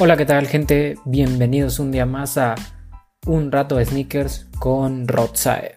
Hola, 0.00 0.16
¿qué 0.16 0.26
tal 0.26 0.48
gente? 0.48 0.96
Bienvenidos 1.04 1.78
un 1.78 1.92
día 1.92 2.04
más 2.04 2.36
a 2.36 2.56
Un 3.26 3.52
rato 3.52 3.76
de 3.76 3.84
sneakers 3.84 4.48
con 4.58 5.06
Rotsae. 5.06 5.76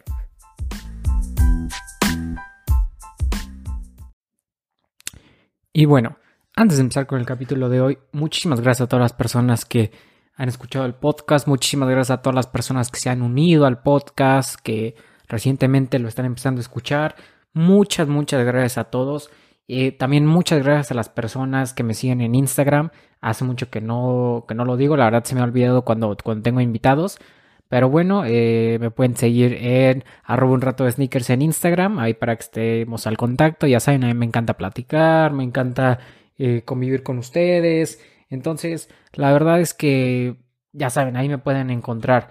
Y 5.71 5.85
bueno, 5.85 6.17
antes 6.55 6.77
de 6.77 6.81
empezar 6.81 7.05
con 7.05 7.19
el 7.19 7.27
capítulo 7.27 7.69
de 7.69 7.79
hoy, 7.79 7.99
muchísimas 8.11 8.59
gracias 8.59 8.87
a 8.87 8.89
todas 8.89 9.03
las 9.03 9.13
personas 9.13 9.65
que 9.65 9.91
han 10.33 10.49
escuchado 10.49 10.87
el 10.87 10.95
podcast, 10.95 11.47
muchísimas 11.47 11.87
gracias 11.87 12.17
a 12.17 12.21
todas 12.23 12.35
las 12.35 12.47
personas 12.47 12.89
que 12.89 12.99
se 12.99 13.11
han 13.11 13.21
unido 13.21 13.67
al 13.67 13.83
podcast, 13.83 14.59
que 14.59 14.95
recientemente 15.27 15.99
lo 15.99 16.07
están 16.07 16.25
empezando 16.25 16.57
a 16.57 16.63
escuchar. 16.63 17.15
Muchas, 17.53 18.07
muchas 18.07 18.43
gracias 18.43 18.79
a 18.79 18.85
todos. 18.85 19.29
Eh, 19.67 19.91
también 19.91 20.25
muchas 20.25 20.63
gracias 20.63 20.91
a 20.91 20.95
las 20.95 21.09
personas 21.09 21.73
que 21.73 21.83
me 21.83 21.93
siguen 21.93 22.21
en 22.21 22.35
Instagram. 22.35 22.91
Hace 23.21 23.43
mucho 23.43 23.69
que 23.69 23.81
no, 23.81 24.45
que 24.47 24.55
no 24.55 24.65
lo 24.65 24.77
digo, 24.77 24.95
la 24.95 25.05
verdad 25.05 25.23
se 25.25 25.35
me 25.35 25.41
ha 25.41 25.43
olvidado 25.43 25.83
cuando, 25.83 26.15
cuando 26.23 26.43
tengo 26.43 26.61
invitados. 26.61 27.19
Pero 27.69 27.89
bueno, 27.89 28.23
eh, 28.25 28.77
me 28.79 28.91
pueden 28.91 29.17
seguir 29.17 29.53
en 29.59 30.05
arroba 30.23 30.53
un 30.53 30.61
rato 30.61 30.85
de 30.85 30.91
sneakers 30.91 31.29
en 31.31 31.41
Instagram, 31.41 31.99
ahí 31.99 32.13
para 32.13 32.35
que 32.35 32.43
estemos 32.43 33.07
al 33.07 33.17
contacto. 33.17 33.67
Ya 33.67 33.79
saben, 33.79 34.03
a 34.05 34.07
mí 34.07 34.13
me 34.13 34.25
encanta 34.25 34.55
platicar, 34.55 35.33
me 35.33 35.43
encanta 35.43 35.99
eh, 36.37 36.61
convivir 36.63 37.03
con 37.03 37.17
ustedes. 37.17 37.99
Entonces, 38.29 38.89
la 39.13 39.33
verdad 39.33 39.59
es 39.59 39.73
que, 39.73 40.37
ya 40.71 40.89
saben, 40.89 41.17
ahí 41.17 41.27
me 41.27 41.39
pueden 41.39 41.69
encontrar. 41.69 42.29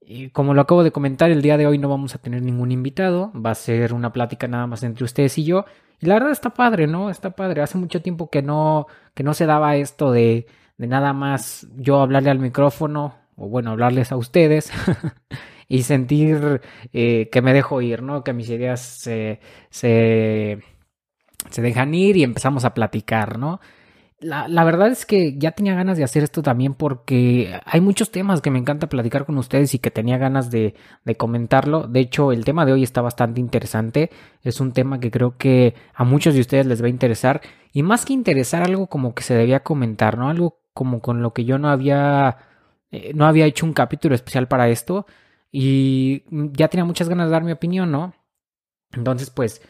Y 0.00 0.30
como 0.30 0.54
lo 0.54 0.62
acabo 0.62 0.82
de 0.82 0.90
comentar, 0.90 1.30
el 1.30 1.42
día 1.42 1.58
de 1.58 1.66
hoy 1.66 1.76
no 1.76 1.90
vamos 1.90 2.14
a 2.14 2.18
tener 2.18 2.40
ningún 2.42 2.72
invitado, 2.72 3.30
va 3.34 3.50
a 3.50 3.54
ser 3.54 3.92
una 3.92 4.12
plática 4.12 4.48
nada 4.48 4.66
más 4.66 4.82
entre 4.82 5.04
ustedes 5.04 5.36
y 5.36 5.44
yo. 5.44 5.66
Y 6.00 6.06
la 6.06 6.14
verdad 6.14 6.30
está 6.30 6.50
padre, 6.50 6.86
¿no? 6.86 7.10
Está 7.10 7.30
padre. 7.30 7.62
Hace 7.62 7.78
mucho 7.78 8.00
tiempo 8.02 8.30
que 8.30 8.42
no, 8.42 8.86
que 9.14 9.22
no 9.24 9.34
se 9.34 9.46
daba 9.46 9.76
esto 9.76 10.12
de, 10.12 10.46
de 10.76 10.86
nada 10.86 11.12
más 11.12 11.66
yo 11.76 12.00
hablarle 12.00 12.30
al 12.30 12.38
micrófono, 12.38 13.16
o 13.36 13.48
bueno, 13.48 13.70
hablarles 13.72 14.12
a 14.12 14.16
ustedes, 14.16 14.72
y 15.68 15.82
sentir 15.82 16.60
eh, 16.92 17.28
que 17.30 17.42
me 17.42 17.52
dejo 17.52 17.82
ir, 17.82 18.02
¿no? 18.02 18.24
Que 18.24 18.32
mis 18.32 18.48
ideas 18.50 18.80
se, 18.80 19.40
se, 19.70 20.60
se 21.50 21.62
dejan 21.62 21.94
ir 21.94 22.16
y 22.16 22.22
empezamos 22.22 22.64
a 22.64 22.74
platicar, 22.74 23.38
¿no? 23.38 23.60
La, 24.20 24.64
verdad 24.64 24.88
es 24.88 25.06
que 25.06 25.38
ya 25.38 25.52
tenía 25.52 25.76
ganas 25.76 25.96
de 25.96 26.02
hacer 26.02 26.24
esto 26.24 26.42
también 26.42 26.74
porque 26.74 27.60
hay 27.64 27.80
muchos 27.80 28.10
temas 28.10 28.40
que 28.40 28.50
me 28.50 28.58
encanta 28.58 28.88
platicar 28.88 29.24
con 29.24 29.38
ustedes 29.38 29.74
y 29.74 29.78
que 29.78 29.92
tenía 29.92 30.18
ganas 30.18 30.50
de, 30.50 30.74
de, 31.04 31.16
comentarlo. 31.16 31.86
De 31.86 32.00
hecho, 32.00 32.32
el 32.32 32.44
tema 32.44 32.66
de 32.66 32.72
hoy 32.72 32.82
está 32.82 33.00
bastante 33.00 33.40
interesante. 33.40 34.10
Es 34.42 34.60
un 34.60 34.72
tema 34.72 34.98
que 34.98 35.12
creo 35.12 35.36
que 35.36 35.74
a 35.94 36.02
muchos 36.02 36.34
de 36.34 36.40
ustedes 36.40 36.66
les 36.66 36.82
va 36.82 36.86
a 36.86 36.90
interesar. 36.90 37.40
Y 37.72 37.84
más 37.84 38.04
que 38.04 38.12
interesar, 38.12 38.62
algo 38.64 38.88
como 38.88 39.14
que 39.14 39.22
se 39.22 39.34
debía 39.34 39.60
comentar, 39.62 40.18
¿no? 40.18 40.28
Algo 40.28 40.62
como 40.74 41.00
con 41.00 41.22
lo 41.22 41.32
que 41.32 41.44
yo 41.44 41.58
no 41.58 41.68
había, 41.68 42.38
eh, 42.90 43.12
no 43.14 43.24
había 43.26 43.46
hecho 43.46 43.66
un 43.66 43.72
capítulo 43.72 44.16
especial 44.16 44.48
para 44.48 44.68
esto. 44.68 45.06
Y 45.52 46.24
ya 46.56 46.68
tenía 46.68 46.84
muchas 46.84 47.08
ganas 47.08 47.28
de 47.28 47.32
dar 47.32 47.44
mi 47.44 47.52
opinión, 47.52 47.92
¿no? 47.92 48.14
Entonces, 48.92 49.30
pues, 49.30 49.62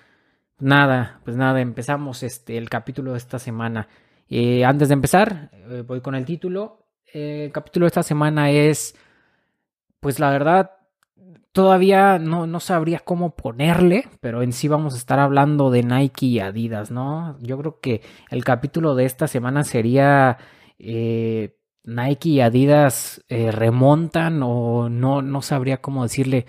nada, 0.58 1.20
pues 1.24 1.36
nada, 1.36 1.60
empezamos 1.60 2.22
este, 2.22 2.56
el 2.56 2.70
capítulo 2.70 3.12
de 3.12 3.18
esta 3.18 3.38
semana. 3.38 3.88
Eh, 4.28 4.64
antes 4.64 4.88
de 4.88 4.94
empezar, 4.94 5.50
eh, 5.52 5.82
voy 5.86 6.00
con 6.00 6.14
el 6.14 6.24
título. 6.24 6.86
Eh, 7.12 7.44
el 7.46 7.52
capítulo 7.52 7.84
de 7.84 7.88
esta 7.88 8.02
semana 8.02 8.50
es, 8.50 8.94
pues 10.00 10.20
la 10.20 10.30
verdad, 10.30 10.72
todavía 11.52 12.18
no, 12.18 12.46
no, 12.46 12.60
sabría 12.60 13.00
cómo 13.00 13.34
ponerle, 13.34 14.06
pero 14.20 14.42
en 14.42 14.52
sí 14.52 14.68
vamos 14.68 14.94
a 14.94 14.98
estar 14.98 15.18
hablando 15.18 15.70
de 15.70 15.82
Nike 15.82 16.26
y 16.26 16.40
Adidas, 16.40 16.90
¿no? 16.90 17.38
Yo 17.40 17.58
creo 17.58 17.80
que 17.80 18.02
el 18.30 18.44
capítulo 18.44 18.94
de 18.94 19.06
esta 19.06 19.26
semana 19.28 19.64
sería 19.64 20.38
Nike 20.78 22.28
y 22.28 22.40
Adidas 22.40 23.24
remontan 23.28 24.42
o 24.42 24.88
no, 24.88 25.22
no 25.22 25.42
sabría 25.42 25.78
cómo 25.78 26.02
decirle 26.02 26.46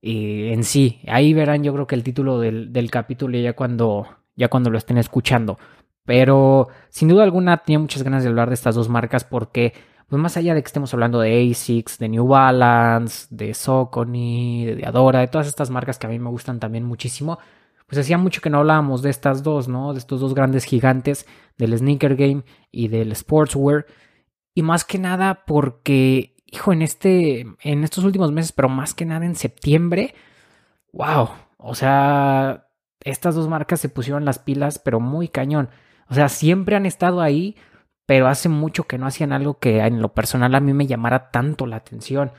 en 0.00 0.64
sí. 0.64 1.00
Ahí 1.06 1.34
verán 1.34 1.62
yo 1.62 1.72
creo 1.74 1.86
que 1.86 1.94
el 1.94 2.02
título 2.02 2.40
del, 2.40 2.72
del 2.72 2.90
capítulo 2.90 3.38
ya 3.38 3.52
cuando, 3.52 4.08
ya 4.34 4.48
cuando 4.48 4.70
lo 4.70 4.78
estén 4.78 4.98
escuchando. 4.98 5.58
Pero 6.04 6.68
sin 6.88 7.08
duda 7.08 7.22
alguna 7.22 7.58
tenía 7.58 7.78
muchas 7.78 8.02
ganas 8.02 8.22
de 8.22 8.28
hablar 8.28 8.48
de 8.48 8.54
estas 8.54 8.74
dos 8.74 8.88
marcas 8.88 9.24
porque, 9.24 9.72
pues 10.08 10.20
más 10.20 10.36
allá 10.36 10.54
de 10.54 10.62
que 10.62 10.66
estemos 10.66 10.92
hablando 10.94 11.20
de 11.20 11.50
ASICS, 11.50 11.98
de 11.98 12.08
New 12.08 12.26
Balance, 12.26 13.26
de 13.30 13.54
Socony, 13.54 14.64
de 14.76 14.82
Adora, 14.84 15.20
de 15.20 15.28
todas 15.28 15.46
estas 15.46 15.70
marcas 15.70 15.98
que 15.98 16.06
a 16.06 16.10
mí 16.10 16.18
me 16.18 16.30
gustan 16.30 16.58
también 16.58 16.84
muchísimo, 16.84 17.38
pues 17.86 18.00
hacía 18.00 18.18
mucho 18.18 18.40
que 18.40 18.50
no 18.50 18.58
hablábamos 18.58 19.02
de 19.02 19.10
estas 19.10 19.42
dos, 19.42 19.68
¿no? 19.68 19.92
De 19.92 19.98
estos 19.98 20.20
dos 20.20 20.34
grandes 20.34 20.64
gigantes 20.64 21.26
del 21.58 21.76
sneaker 21.76 22.16
game 22.16 22.44
y 22.70 22.88
del 22.88 23.14
sportswear. 23.14 23.86
Y 24.54 24.62
más 24.62 24.84
que 24.84 24.98
nada 24.98 25.44
porque, 25.46 26.36
hijo, 26.46 26.72
en 26.72 26.82
este, 26.82 27.46
en 27.60 27.84
estos 27.84 28.04
últimos 28.04 28.32
meses, 28.32 28.52
pero 28.52 28.68
más 28.68 28.94
que 28.94 29.04
nada 29.04 29.24
en 29.26 29.36
septiembre, 29.36 30.14
wow, 30.92 31.28
o 31.58 31.74
sea, 31.74 32.68
estas 33.00 33.34
dos 33.34 33.48
marcas 33.48 33.80
se 33.80 33.88
pusieron 33.88 34.24
las 34.24 34.38
pilas, 34.38 34.78
pero 34.78 35.00
muy 35.00 35.28
cañón. 35.28 35.70
O 36.12 36.14
sea, 36.14 36.28
siempre 36.28 36.76
han 36.76 36.84
estado 36.84 37.22
ahí, 37.22 37.56
pero 38.04 38.28
hace 38.28 38.50
mucho 38.50 38.84
que 38.84 38.98
no 38.98 39.06
hacían 39.06 39.32
algo 39.32 39.58
que 39.58 39.78
en 39.78 40.02
lo 40.02 40.12
personal 40.12 40.54
a 40.54 40.60
mí 40.60 40.74
me 40.74 40.86
llamara 40.86 41.30
tanto 41.30 41.64
la 41.64 41.76
atención. 41.76 42.32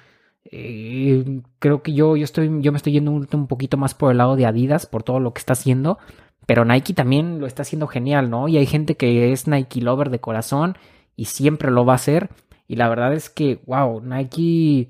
Eh, 0.46 1.42
creo 1.58 1.82
que 1.82 1.94
yo, 1.94 2.16
yo, 2.16 2.24
estoy, 2.24 2.52
yo 2.62 2.72
me 2.72 2.78
estoy 2.78 2.94
yendo 2.94 3.10
un, 3.10 3.28
un, 3.32 3.48
poquito 3.48 3.76
más 3.78 3.96
por 3.96 4.12
el 4.12 4.20
lado 4.20 4.36
de 4.36 4.46
Adidas, 4.46 4.86
por 4.86 5.02
todo 5.02 5.20
lo 5.20 5.34
que 5.34 5.40
está 5.40 5.54
haciendo, 5.54 5.98
pero 6.46 6.66
Nike 6.66 6.94
también 6.94 7.40
lo 7.40 7.48
está 7.48 7.64
haciendo 7.64 7.88
genial, 7.88 8.30
¿no? 8.30 8.48
Y 8.48 8.58
hay 8.58 8.68
gente 8.68 8.96
que 8.96 9.32
es 9.32 9.48
Nike 9.48 9.82
lover 9.82 10.12
de 10.12 10.20
corazón 10.20 10.78
y 11.16 11.26
siempre 11.26 11.72
lo 11.72 11.84
va 11.84 11.94
a 11.94 11.96
hacer. 11.96 12.30
Y 12.68 12.76
la 12.76 12.90
verdad 12.90 13.12
es 13.12 13.32
que, 13.32 13.60
wow, 13.66 14.02
Nike, 14.02 14.90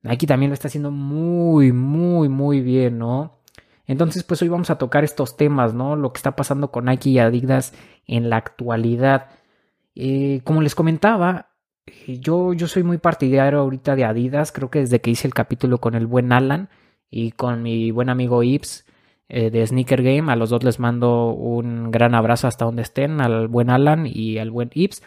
Nike 0.00 0.26
también 0.26 0.48
lo 0.48 0.54
está 0.54 0.68
haciendo 0.68 0.90
muy, 0.90 1.72
muy, 1.72 2.30
muy 2.30 2.62
bien, 2.62 2.98
¿no? 2.98 3.42
Entonces, 3.86 4.22
pues 4.24 4.40
hoy 4.40 4.48
vamos 4.48 4.70
a 4.70 4.78
tocar 4.78 5.04
estos 5.04 5.36
temas, 5.36 5.74
¿no? 5.74 5.96
Lo 5.96 6.14
que 6.14 6.18
está 6.18 6.34
pasando 6.34 6.70
con 6.70 6.86
Nike 6.86 7.10
y 7.10 7.18
Adidas 7.18 7.74
en 8.06 8.30
la 8.30 8.36
actualidad. 8.36 9.28
Eh, 9.94 10.40
como 10.44 10.62
les 10.62 10.74
comentaba, 10.74 11.50
eh, 11.86 12.18
yo, 12.18 12.52
yo 12.52 12.68
soy 12.68 12.82
muy 12.82 12.98
partidario 12.98 13.60
ahorita 13.60 13.96
de 13.96 14.04
Adidas. 14.04 14.52
Creo 14.52 14.70
que 14.70 14.80
desde 14.80 15.00
que 15.00 15.10
hice 15.10 15.26
el 15.26 15.34
capítulo 15.34 15.78
con 15.78 15.94
el 15.94 16.06
buen 16.06 16.32
Alan 16.32 16.68
y 17.10 17.32
con 17.32 17.62
mi 17.62 17.90
buen 17.90 18.08
amigo 18.08 18.42
Ips 18.42 18.86
eh, 19.28 19.50
de 19.50 19.66
Sneaker 19.66 20.02
Game, 20.02 20.30
a 20.30 20.36
los 20.36 20.50
dos 20.50 20.62
les 20.64 20.78
mando 20.78 21.30
un 21.30 21.90
gran 21.90 22.14
abrazo 22.14 22.48
hasta 22.48 22.64
donde 22.64 22.82
estén, 22.82 23.20
al 23.20 23.48
buen 23.48 23.70
Alan 23.70 24.06
y 24.06 24.38
al 24.38 24.50
buen 24.50 24.70
Ips. 24.74 25.02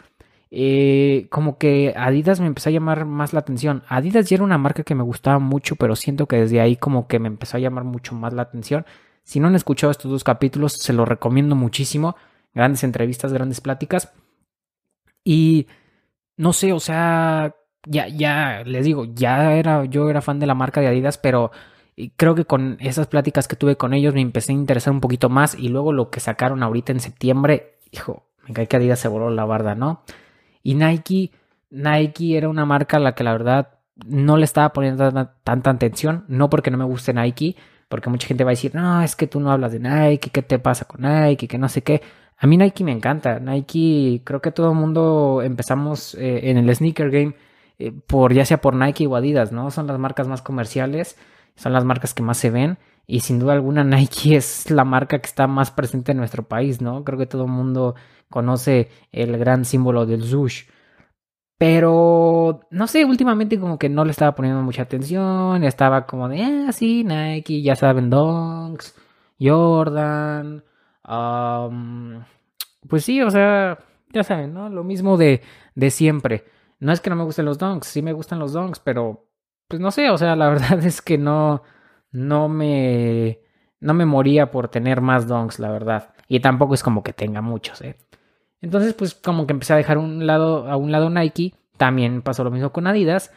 Eh, 0.52 1.28
como 1.32 1.58
que 1.58 1.94
Adidas 1.98 2.40
me 2.40 2.48
empezó 2.48 2.70
a 2.70 2.72
llamar 2.72 3.06
más 3.06 3.34
la 3.34 3.42
atención. 3.42 3.84
Adidas 3.88 4.30
ya 4.30 4.36
era 4.36 4.44
una 4.44 4.58
marca 4.58 4.84
que 4.84 4.96
me 4.96 5.04
gustaba 5.04 5.40
mucho, 5.40 5.76
pero 5.76 5.96
siento 5.96 6.28
que 6.28 6.38
desde 6.38 6.62
ahí 6.62 6.76
como 6.76 7.08
que 7.08 7.20
me 7.20 7.28
empezó 7.28 7.58
a 7.58 7.60
llamar 7.60 7.84
mucho 7.84 8.16
más 8.16 8.34
la 8.34 8.44
atención. 8.44 8.86
Si 9.24 9.40
no 9.40 9.48
han 9.48 9.56
escuchado 9.56 9.92
estos 9.92 10.10
dos 10.10 10.24
capítulos, 10.24 10.74
se 10.74 10.94
los 10.94 11.08
recomiendo 11.08 11.56
muchísimo. 11.56 12.16
Grandes 12.56 12.84
entrevistas, 12.84 13.32
grandes 13.32 13.62
pláticas. 13.62 14.12
Y 15.24 15.68
no 16.38 16.54
sé, 16.54 16.74
o 16.74 16.80
sea, 16.80 17.54
ya, 17.86 18.08
ya, 18.08 18.64
les 18.66 18.86
digo, 18.86 19.06
ya 19.06 19.54
era, 19.54 19.86
yo 19.86 20.10
era 20.10 20.22
fan 20.22 20.40
de 20.40 20.48
la 20.48 20.56
marca 20.56 20.82
de 20.82 20.88
Adidas, 20.88 21.18
pero 21.20 21.52
creo 22.18 22.36
que 22.36 22.46
con 22.46 22.78
esas 22.80 23.08
pláticas 23.08 23.48
que 23.48 23.56
tuve 23.56 23.78
con 23.78 23.94
ellos 23.94 24.14
me 24.14 24.22
empecé 24.22 24.52
a 24.52 24.56
interesar 24.56 24.94
un 24.94 25.02
poquito 25.02 25.30
más. 25.30 25.56
Y 25.56 25.70
luego 25.70 25.94
lo 25.94 26.10
que 26.10 26.20
sacaron 26.20 26.64
ahorita 26.64 26.92
en 26.92 27.00
septiembre, 27.00 27.78
hijo, 27.92 28.26
me 28.48 28.54
cae 28.54 28.68
que 28.68 28.78
Adidas 28.78 29.00
se 29.00 29.08
voló 29.08 29.30
la 29.30 29.46
barda, 29.46 29.76
¿no? 29.76 30.04
Y 30.64 30.76
Nike, 30.76 31.32
Nike 31.70 32.38
era 32.38 32.50
una 32.50 32.66
marca 32.66 32.98
a 32.98 33.00
la 33.00 33.16
que 33.16 33.24
la 33.24 33.34
verdad 33.34 33.76
no 34.06 34.38
le 34.38 34.46
estaba 34.46 34.74
poniendo 34.74 35.30
tanta, 35.44 35.70
atención, 35.70 36.26
no 36.28 36.50
porque 36.50 36.72
no 36.72 36.78
me 36.78 36.86
guste 36.86 37.14
Nike, 37.14 37.56
porque 37.88 38.10
mucha 38.10 38.28
gente 38.28 38.44
va 38.44 38.52
a 38.52 38.54
decir, 38.54 38.76
no, 38.76 39.02
es 39.02 39.16
que 39.16 39.28
tú 39.28 39.40
no 39.40 39.52
hablas 39.52 39.72
de 39.72 39.80
Nike, 39.80 40.32
¿qué 40.32 40.42
te 40.42 40.60
pasa 40.60 40.86
con 40.86 41.02
Nike? 41.02 41.48
Que 41.48 41.58
no 41.58 41.70
sé 41.70 41.82
qué. 41.82 42.02
A 42.38 42.48
mí 42.48 42.58
Nike 42.58 42.84
me 42.84 42.92
encanta. 42.92 43.40
Nike, 43.40 44.22
creo 44.26 44.42
que 44.42 44.52
todo 44.52 44.72
el 44.72 44.78
mundo 44.78 45.42
empezamos 45.44 46.16
eh, 46.16 46.50
en 46.50 46.58
el 46.58 46.76
sneaker 46.76 47.10
game 47.10 47.36
eh, 47.80 47.92
por 47.92 48.34
ya 48.34 48.46
sea 48.46 48.62
por 48.62 48.76
Nike 48.76 49.08
o 49.08 49.16
Adidas, 49.16 49.52
¿no? 49.52 49.72
Son 49.72 49.88
las 49.88 50.00
marcas 50.00 50.28
más 50.28 50.42
comerciales, 50.42 51.18
son 51.56 51.74
las 51.74 51.86
marcas 51.86 52.14
que 52.14 52.24
más 52.24 52.38
se 52.38 52.50
ven 52.50 52.78
y 53.08 53.22
sin 53.22 53.40
duda 53.40 53.54
alguna 53.54 53.84
Nike 53.86 54.36
es 54.36 54.72
la 54.72 54.86
marca 54.86 55.20
que 55.20 55.28
está 55.28 55.48
más 55.48 55.72
presente 55.72 56.12
en 56.12 56.18
nuestro 56.18 56.44
país, 56.44 56.82
¿no? 56.82 57.04
Creo 57.04 57.20
que 57.20 57.26
todo 57.28 57.46
el 57.46 57.52
mundo 57.52 57.96
conoce 58.30 58.90
el 59.12 59.38
gran 59.38 59.66
símbolo 59.66 60.06
del 60.06 60.24
Zush. 60.24 60.64
Pero, 61.58 62.62
no 62.70 62.88
sé, 62.88 63.06
últimamente 63.06 63.60
como 63.60 63.80
que 63.80 63.88
no 63.88 64.04
le 64.04 64.12
estaba 64.12 64.36
poniendo 64.36 64.62
mucha 64.62 64.82
atención, 64.84 65.64
estaba 65.64 66.06
como 66.06 66.28
de, 66.28 66.44
ah, 66.44 66.72
sí, 66.74 67.06
Nike, 67.06 67.62
ya 67.62 67.76
saben, 67.78 68.10
Donks, 68.10 68.94
Jordan, 69.40 70.66
pues 72.88 73.04
sí, 73.04 73.22
o 73.22 73.32
sea, 73.32 73.80
ya 74.14 74.24
saben, 74.24 74.54
¿no? 74.54 74.70
Lo 74.70 74.84
mismo 74.84 75.18
de, 75.18 75.42
de 75.76 75.92
siempre. 75.92 76.46
No 76.80 76.92
es 76.92 77.02
que 77.02 77.10
no 77.10 77.16
me 77.16 77.24
gusten 77.24 77.46
los 77.46 77.58
Donks, 77.58 77.88
sí 77.88 78.02
me 78.02 78.14
gustan 78.14 78.40
los 78.40 78.54
Donks, 78.54 78.80
pero, 78.80 79.28
pues 79.68 79.80
no 79.82 79.92
sé, 79.92 80.10
o 80.10 80.18
sea, 80.18 80.36
la 80.36 80.50
verdad 80.50 80.84
es 80.84 81.02
que 81.02 81.18
no, 81.18 81.64
no 82.12 82.50
me, 82.50 83.40
no 83.80 83.94
me 83.94 84.06
moría 84.06 84.52
por 84.52 84.70
tener 84.70 85.02
más 85.02 85.28
Donks, 85.28 85.60
la 85.60 85.72
verdad. 85.72 86.14
Y 86.28 86.40
tampoco 86.40 86.74
es 86.74 86.84
como 86.84 87.04
que 87.04 87.14
tenga 87.14 87.42
muchos, 87.42 87.82
¿eh? 87.82 87.98
Entonces, 88.62 88.94
pues 88.94 89.14
como 89.14 89.46
que 89.46 89.54
empecé 89.54 89.74
a 89.74 89.78
dejar 89.78 89.98
un 90.00 90.26
lado, 90.26 90.68
a 90.68 90.76
un 90.76 90.92
lado 90.92 91.10
Nike. 91.10 91.54
También 91.78 92.22
pasó 92.24 92.44
lo 92.44 92.52
mismo 92.52 92.72
con 92.72 92.88
Adidas. 92.88 93.32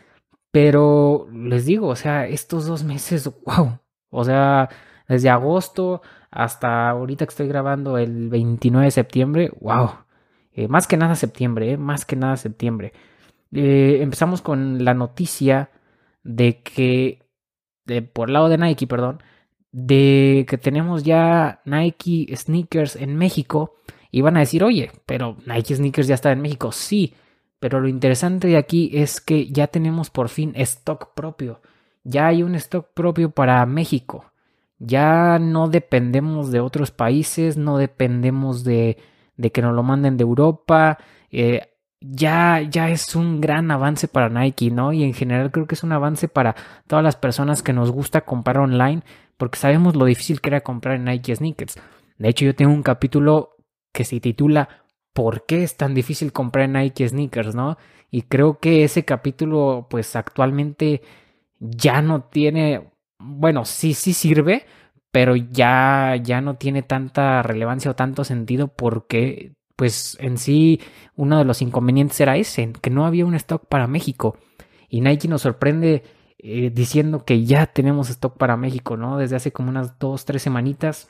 Pero 0.51 1.29
les 1.33 1.67
digo, 1.67 1.89
o 1.89 1.97
sea, 1.97 2.27
estos 2.27 2.67
dos 2.67 2.85
meses, 2.85 3.31
wow. 3.45 3.79
O 4.11 4.25
sea, 4.25 4.71
desde 5.07 5.29
agosto 5.29 6.01
hasta 6.31 6.89
ahorita 6.91 7.27
que 7.27 7.31
estoy 7.31 7.49
grabando 7.49 7.99
el 7.99 8.29
29 8.29 8.87
de 8.87 8.91
septiembre, 8.91 9.51
wow. 9.61 9.91
Eh, 10.53 10.69
más 10.69 10.87
que 10.87 10.97
nada 10.97 11.15
septiembre, 11.15 11.73
eh, 11.73 11.77
más 11.77 12.05
que 12.05 12.17
nada 12.17 12.37
septiembre. 12.37 12.93
Eh, 13.53 13.99
empezamos 14.01 14.43
con 14.43 14.85
la 14.85 14.95
noticia 14.95 15.71
de 16.23 16.63
que, 16.63 17.23
por 18.13 18.29
el 18.29 18.35
lado 18.35 18.49
de 18.49 18.59
Nike, 18.59 18.87
perdón, 18.87 19.23
de 19.73 20.47
que 20.49 20.59
tenemos 20.59 21.05
ya 21.05 21.61
Nike 21.65 22.35
sneakers 22.37 22.97
en 22.97 23.17
México 23.17 23.77
y 24.11 24.23
van 24.23 24.37
a 24.37 24.41
decir, 24.41 24.65
oye, 24.65 24.91
pero 25.07 25.37
Nike 25.47 25.77
sneakers 25.77 26.09
ya 26.09 26.15
está 26.15 26.33
en 26.33 26.41
México. 26.41 26.73
Sí, 26.73 27.15
pero 27.61 27.81
lo 27.81 27.89
interesante 27.89 28.49
de 28.49 28.57
aquí 28.57 28.91
es 28.93 29.21
que 29.21 29.51
ya 29.51 29.69
tenemos 29.69 30.11
por 30.11 30.29
fin 30.29 30.53
stock 30.57 31.15
propio. 31.15 31.61
Ya 32.05 32.27
hay 32.29 32.43
un 32.43 32.55
stock 32.55 32.89
propio 32.95 33.31
para 33.31 33.65
México. 33.67 34.33
Ya 34.79 35.39
no 35.39 35.69
dependemos 35.69 36.51
de 36.51 36.61
otros 36.61 36.91
países, 36.91 37.57
no 37.57 37.79
dependemos 37.79 38.65
de, 38.65 38.99
que 39.53 39.63
nos 39.63 39.75
lo 39.75 39.83
manden 39.83 40.17
de 40.17 40.23
Europa. 40.23 40.99
Eh, 41.31 41.63
ya, 42.01 42.63
ya 42.63 42.91
es 42.91 43.17
un 43.17 43.41
gran 43.41 43.71
avance 43.71 44.07
para 44.09 44.29
Nike, 44.29 44.71
¿no? 44.71 44.93
Y 44.93 45.03
en 45.03 45.15
general 45.15 45.51
creo 45.51 45.67
que 45.67 45.75
es 45.75 45.83
un 45.83 45.93
avance 45.93 46.29
para 46.29 46.55
todas 46.87 47.05
las 47.05 47.17
personas 47.17 47.63
que 47.63 47.73
nos 47.73 47.91
gusta 47.91 48.21
comprar 48.21 48.59
online, 48.59 49.03
porque 49.37 49.59
sabemos 49.59 49.97
lo 49.97 50.05
difícil 50.05 50.41
que 50.41 50.51
era 50.51 50.61
comprar 50.61 50.97
en 50.97 51.05
Nike 51.05 51.35
sneakers. 51.35 51.77
De 52.19 52.29
hecho, 52.29 52.45
yo 52.45 52.55
tengo 52.55 52.73
un 52.73 52.83
capítulo 52.83 53.57
que 53.93 54.05
se 54.05 54.21
titula 54.21 54.69
¿Por 55.13 55.47
qué 55.47 55.65
es 55.65 55.77
tan 55.77 55.95
difícil 55.95 56.33
comprar 56.33 56.67
en 56.67 56.75
Nike 56.75 57.09
sneakers, 57.09 57.55
no? 57.55 57.77
Y 58.11 58.23
creo 58.23 58.59
que 58.61 58.85
ese 58.85 59.05
capítulo, 59.05 59.89
pues 59.91 60.15
actualmente 60.17 61.03
ya 61.59 62.03
no 62.03 62.23
tiene, 62.23 62.93
bueno, 63.19 63.65
sí, 63.65 63.95
sí 63.95 64.13
sirve, 64.13 64.67
pero 65.11 65.37
ya, 65.37 66.17
ya 66.23 66.41
no 66.41 66.57
tiene 66.57 66.83
tanta 66.83 67.43
relevancia 67.43 67.91
o 67.91 67.97
tanto 67.97 68.25
sentido 68.25 68.69
porque 68.69 69.55
pues 69.77 70.17
en 70.21 70.39
sí 70.39 70.81
uno 71.17 71.39
de 71.39 71.45
los 71.45 71.63
inconvenientes 71.63 72.21
era 72.21 72.37
ese, 72.37 72.73
que 72.83 72.91
no 72.91 73.07
había 73.07 73.27
un 73.27 73.35
stock 73.35 73.67
para 73.69 73.87
México. 73.87 74.37
Y 74.89 75.01
Nike 75.01 75.29
nos 75.29 75.43
sorprende 75.43 76.03
eh, 76.39 76.71
diciendo 76.71 77.25
que 77.25 77.45
ya 77.45 77.67
tenemos 77.67 78.11
stock 78.11 78.37
para 78.37 78.57
México, 78.57 78.97
¿no? 78.97 79.19
Desde 79.19 79.37
hace 79.37 79.53
como 79.53 79.71
unas 79.71 79.99
dos, 79.99 80.25
tres 80.25 80.43
semanitas 80.43 81.09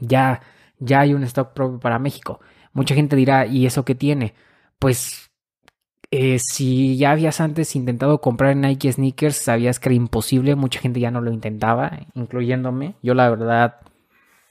ya, 0.00 0.42
ya 0.78 1.00
hay 1.00 1.14
un 1.14 1.24
stock 1.24 1.52
propio 1.54 1.80
para 1.80 1.98
México. 1.98 2.40
Mucha 2.72 2.94
gente 2.94 3.16
dirá, 3.16 3.46
¿y 3.46 3.66
eso 3.66 3.84
qué 3.84 3.94
tiene? 3.94 4.34
Pues 4.78 5.25
eh, 6.18 6.38
si 6.38 6.96
ya 6.96 7.12
habías 7.12 7.40
antes 7.40 7.76
intentado 7.76 8.20
comprar 8.20 8.56
Nike 8.56 8.92
sneakers, 8.92 9.36
sabías 9.36 9.80
que 9.80 9.88
era 9.90 9.96
imposible, 9.96 10.56
mucha 10.56 10.80
gente 10.80 11.00
ya 11.00 11.10
no 11.10 11.20
lo 11.20 11.32
intentaba, 11.32 12.00
incluyéndome. 12.14 12.94
Yo 13.02 13.14
la 13.14 13.28
verdad 13.30 13.76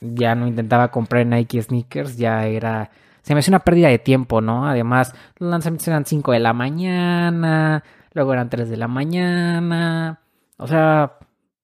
ya 0.00 0.34
no 0.34 0.46
intentaba 0.46 0.90
comprar 0.90 1.26
Nike 1.26 1.62
sneakers, 1.62 2.16
ya 2.16 2.46
era 2.46 2.90
se 3.26 3.34
me 3.34 3.40
hace 3.40 3.50
una 3.50 3.64
pérdida 3.64 3.88
de 3.88 3.98
tiempo, 3.98 4.40
¿no? 4.40 4.68
Además, 4.68 5.12
los 5.38 5.50
lanzamientos 5.50 5.88
eran 5.88 6.06
5 6.06 6.30
de 6.30 6.38
la 6.38 6.52
mañana, 6.52 7.82
luego 8.12 8.32
eran 8.32 8.48
3 8.48 8.70
de 8.70 8.76
la 8.76 8.86
mañana. 8.86 10.20
O 10.58 10.68
sea, 10.68 11.14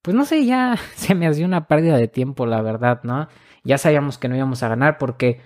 pues 0.02 0.16
no 0.16 0.24
sé, 0.24 0.44
ya 0.44 0.76
se 0.96 1.14
me 1.14 1.28
hacía 1.28 1.46
una 1.46 1.68
pérdida 1.68 1.96
de 1.96 2.08
tiempo, 2.08 2.46
la 2.46 2.60
verdad, 2.62 3.00
¿no? 3.04 3.28
Ya 3.62 3.78
sabíamos 3.78 4.18
que 4.18 4.28
no 4.28 4.34
íbamos 4.34 4.64
a 4.64 4.68
ganar 4.68 4.98
porque, 4.98 5.40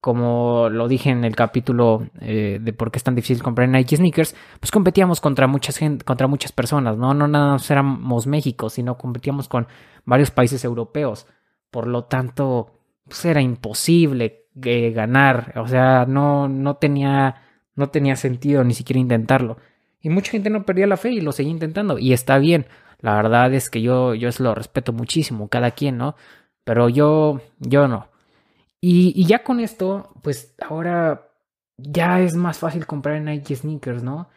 como 0.00 0.68
lo 0.70 0.88
dije 0.88 1.10
en 1.10 1.24
el 1.24 1.36
capítulo 1.36 2.08
eh, 2.20 2.58
de 2.60 2.72
por 2.72 2.90
qué 2.90 2.98
es 2.98 3.04
tan 3.04 3.14
difícil 3.14 3.42
comprar 3.42 3.68
Nike 3.68 3.96
sneakers, 3.96 4.34
pues 4.58 4.70
competíamos 4.70 5.20
contra 5.20 5.46
muchas 5.46 5.76
gente, 5.76 6.04
contra 6.04 6.26
muchas 6.26 6.52
personas, 6.52 6.96
¿no? 6.96 7.12
No 7.12 7.28
nada 7.28 7.52
más 7.52 7.70
éramos 7.70 8.26
México, 8.26 8.70
sino 8.70 8.96
competíamos 8.96 9.48
con 9.48 9.66
varios 10.04 10.30
países 10.30 10.64
europeos. 10.64 11.26
Por 11.70 11.86
lo 11.86 12.04
tanto, 12.04 12.72
pues 13.04 13.24
era 13.24 13.40
imposible 13.42 14.40
ganar. 14.54 15.52
O 15.56 15.66
sea, 15.68 16.06
no, 16.06 16.48
no, 16.48 16.76
tenía, 16.76 17.42
no 17.74 17.90
tenía 17.90 18.16
sentido 18.16 18.64
ni 18.64 18.74
siquiera 18.74 19.00
intentarlo. 19.00 19.58
Y 20.00 20.08
mucha 20.10 20.32
gente 20.32 20.50
no 20.50 20.64
perdía 20.64 20.86
la 20.86 20.96
fe 20.96 21.10
y 21.10 21.20
lo 21.20 21.32
seguía 21.32 21.52
intentando. 21.52 21.98
Y 21.98 22.12
está 22.12 22.38
bien. 22.38 22.66
La 23.00 23.14
verdad 23.14 23.52
es 23.54 23.70
que 23.70 23.82
yo, 23.82 24.14
yo 24.14 24.28
lo 24.38 24.54
respeto 24.54 24.92
muchísimo, 24.92 25.48
cada 25.48 25.70
quien, 25.70 25.98
¿no? 25.98 26.16
Pero 26.64 26.88
yo, 26.88 27.40
yo 27.58 27.88
no. 27.88 28.09
Y, 28.80 29.12
y 29.14 29.26
ya 29.26 29.42
con 29.42 29.60
esto, 29.60 30.14
pues 30.22 30.54
ahora 30.66 31.30
ya 31.76 32.20
es 32.20 32.34
más 32.34 32.58
fácil 32.58 32.86
comprar 32.86 33.20
Nike 33.20 33.56
sneakers, 33.56 34.02
¿no? 34.02 34.28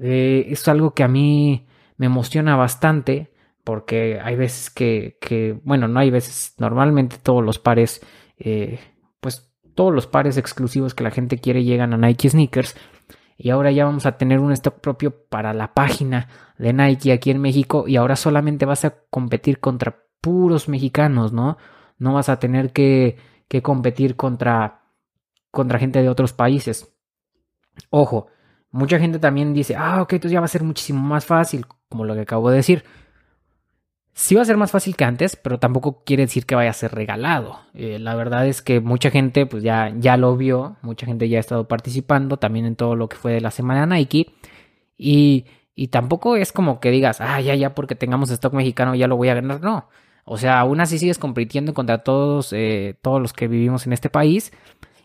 Eh, 0.00 0.46
es 0.48 0.66
algo 0.68 0.94
que 0.94 1.02
a 1.02 1.08
mí 1.08 1.66
me 1.96 2.06
emociona 2.06 2.56
bastante 2.56 3.32
porque 3.64 4.18
hay 4.22 4.36
veces 4.36 4.70
que, 4.70 5.60
bueno, 5.64 5.86
no 5.86 6.00
hay 6.00 6.10
veces, 6.10 6.54
normalmente 6.58 7.18
todos 7.22 7.44
los 7.44 7.58
pares, 7.58 8.00
eh, 8.38 8.80
pues 9.20 9.52
todos 9.74 9.94
los 9.94 10.06
pares 10.06 10.36
exclusivos 10.36 10.94
que 10.94 11.04
la 11.04 11.10
gente 11.10 11.38
quiere 11.38 11.64
llegan 11.64 11.92
a 11.92 11.96
Nike 11.96 12.30
Sneakers. 12.30 12.74
Y 13.36 13.50
ahora 13.50 13.70
ya 13.70 13.84
vamos 13.84 14.04
a 14.06 14.18
tener 14.18 14.40
un 14.40 14.52
stock 14.52 14.80
propio 14.80 15.24
para 15.28 15.54
la 15.54 15.72
página 15.72 16.28
de 16.58 16.72
Nike 16.72 17.12
aquí 17.12 17.30
en 17.30 17.40
México. 17.40 17.84
Y 17.86 17.96
ahora 17.96 18.16
solamente 18.16 18.66
vas 18.66 18.84
a 18.84 18.94
competir 19.08 19.60
contra 19.60 20.02
puros 20.20 20.68
mexicanos, 20.68 21.32
¿no? 21.32 21.56
No 21.98 22.12
vas 22.12 22.28
a 22.28 22.38
tener 22.38 22.72
que, 22.72 23.16
que 23.50 23.62
competir 23.62 24.14
contra, 24.14 24.82
contra 25.50 25.80
gente 25.80 26.00
de 26.00 26.08
otros 26.08 26.32
países. 26.32 26.94
Ojo, 27.90 28.28
mucha 28.70 29.00
gente 29.00 29.18
también 29.18 29.52
dice, 29.52 29.74
ah, 29.76 30.02
ok, 30.02 30.12
entonces 30.12 30.32
ya 30.32 30.38
va 30.40 30.44
a 30.44 30.48
ser 30.48 30.62
muchísimo 30.62 31.00
más 31.00 31.26
fácil, 31.26 31.66
como 31.88 32.04
lo 32.04 32.14
que 32.14 32.20
acabo 32.20 32.48
de 32.50 32.56
decir. 32.58 32.84
Sí 34.12 34.36
va 34.36 34.42
a 34.42 34.44
ser 34.44 34.56
más 34.56 34.70
fácil 34.70 34.94
que 34.94 35.02
antes, 35.02 35.34
pero 35.34 35.58
tampoco 35.58 36.04
quiere 36.04 36.26
decir 36.26 36.46
que 36.46 36.54
vaya 36.54 36.70
a 36.70 36.74
ser 36.74 36.92
regalado. 36.92 37.58
Eh, 37.74 37.98
la 37.98 38.14
verdad 38.14 38.46
es 38.46 38.62
que 38.62 38.78
mucha 38.78 39.10
gente 39.10 39.46
pues 39.46 39.64
ya, 39.64 39.92
ya 39.98 40.16
lo 40.16 40.36
vio, 40.36 40.76
mucha 40.82 41.04
gente 41.04 41.28
ya 41.28 41.38
ha 41.38 41.40
estado 41.40 41.66
participando 41.66 42.36
también 42.36 42.66
en 42.66 42.76
todo 42.76 42.94
lo 42.94 43.08
que 43.08 43.16
fue 43.16 43.32
de 43.32 43.40
la 43.40 43.50
semana 43.50 43.84
Nike. 43.84 44.32
Y, 44.96 45.46
y 45.74 45.88
tampoco 45.88 46.36
es 46.36 46.52
como 46.52 46.78
que 46.78 46.92
digas, 46.92 47.20
ah, 47.20 47.40
ya, 47.40 47.56
ya, 47.56 47.74
porque 47.74 47.96
tengamos 47.96 48.30
stock 48.30 48.52
mexicano 48.52 48.94
ya 48.94 49.08
lo 49.08 49.16
voy 49.16 49.28
a 49.28 49.34
ganar. 49.34 49.60
No. 49.60 49.88
O 50.32 50.36
sea, 50.36 50.60
aún 50.60 50.80
así 50.80 50.96
sigues 51.00 51.18
compitiendo 51.18 51.74
contra 51.74 52.04
todos, 52.04 52.52
eh, 52.52 52.94
todos 53.02 53.20
los 53.20 53.32
que 53.32 53.48
vivimos 53.48 53.88
en 53.88 53.92
este 53.92 54.10
país. 54.10 54.52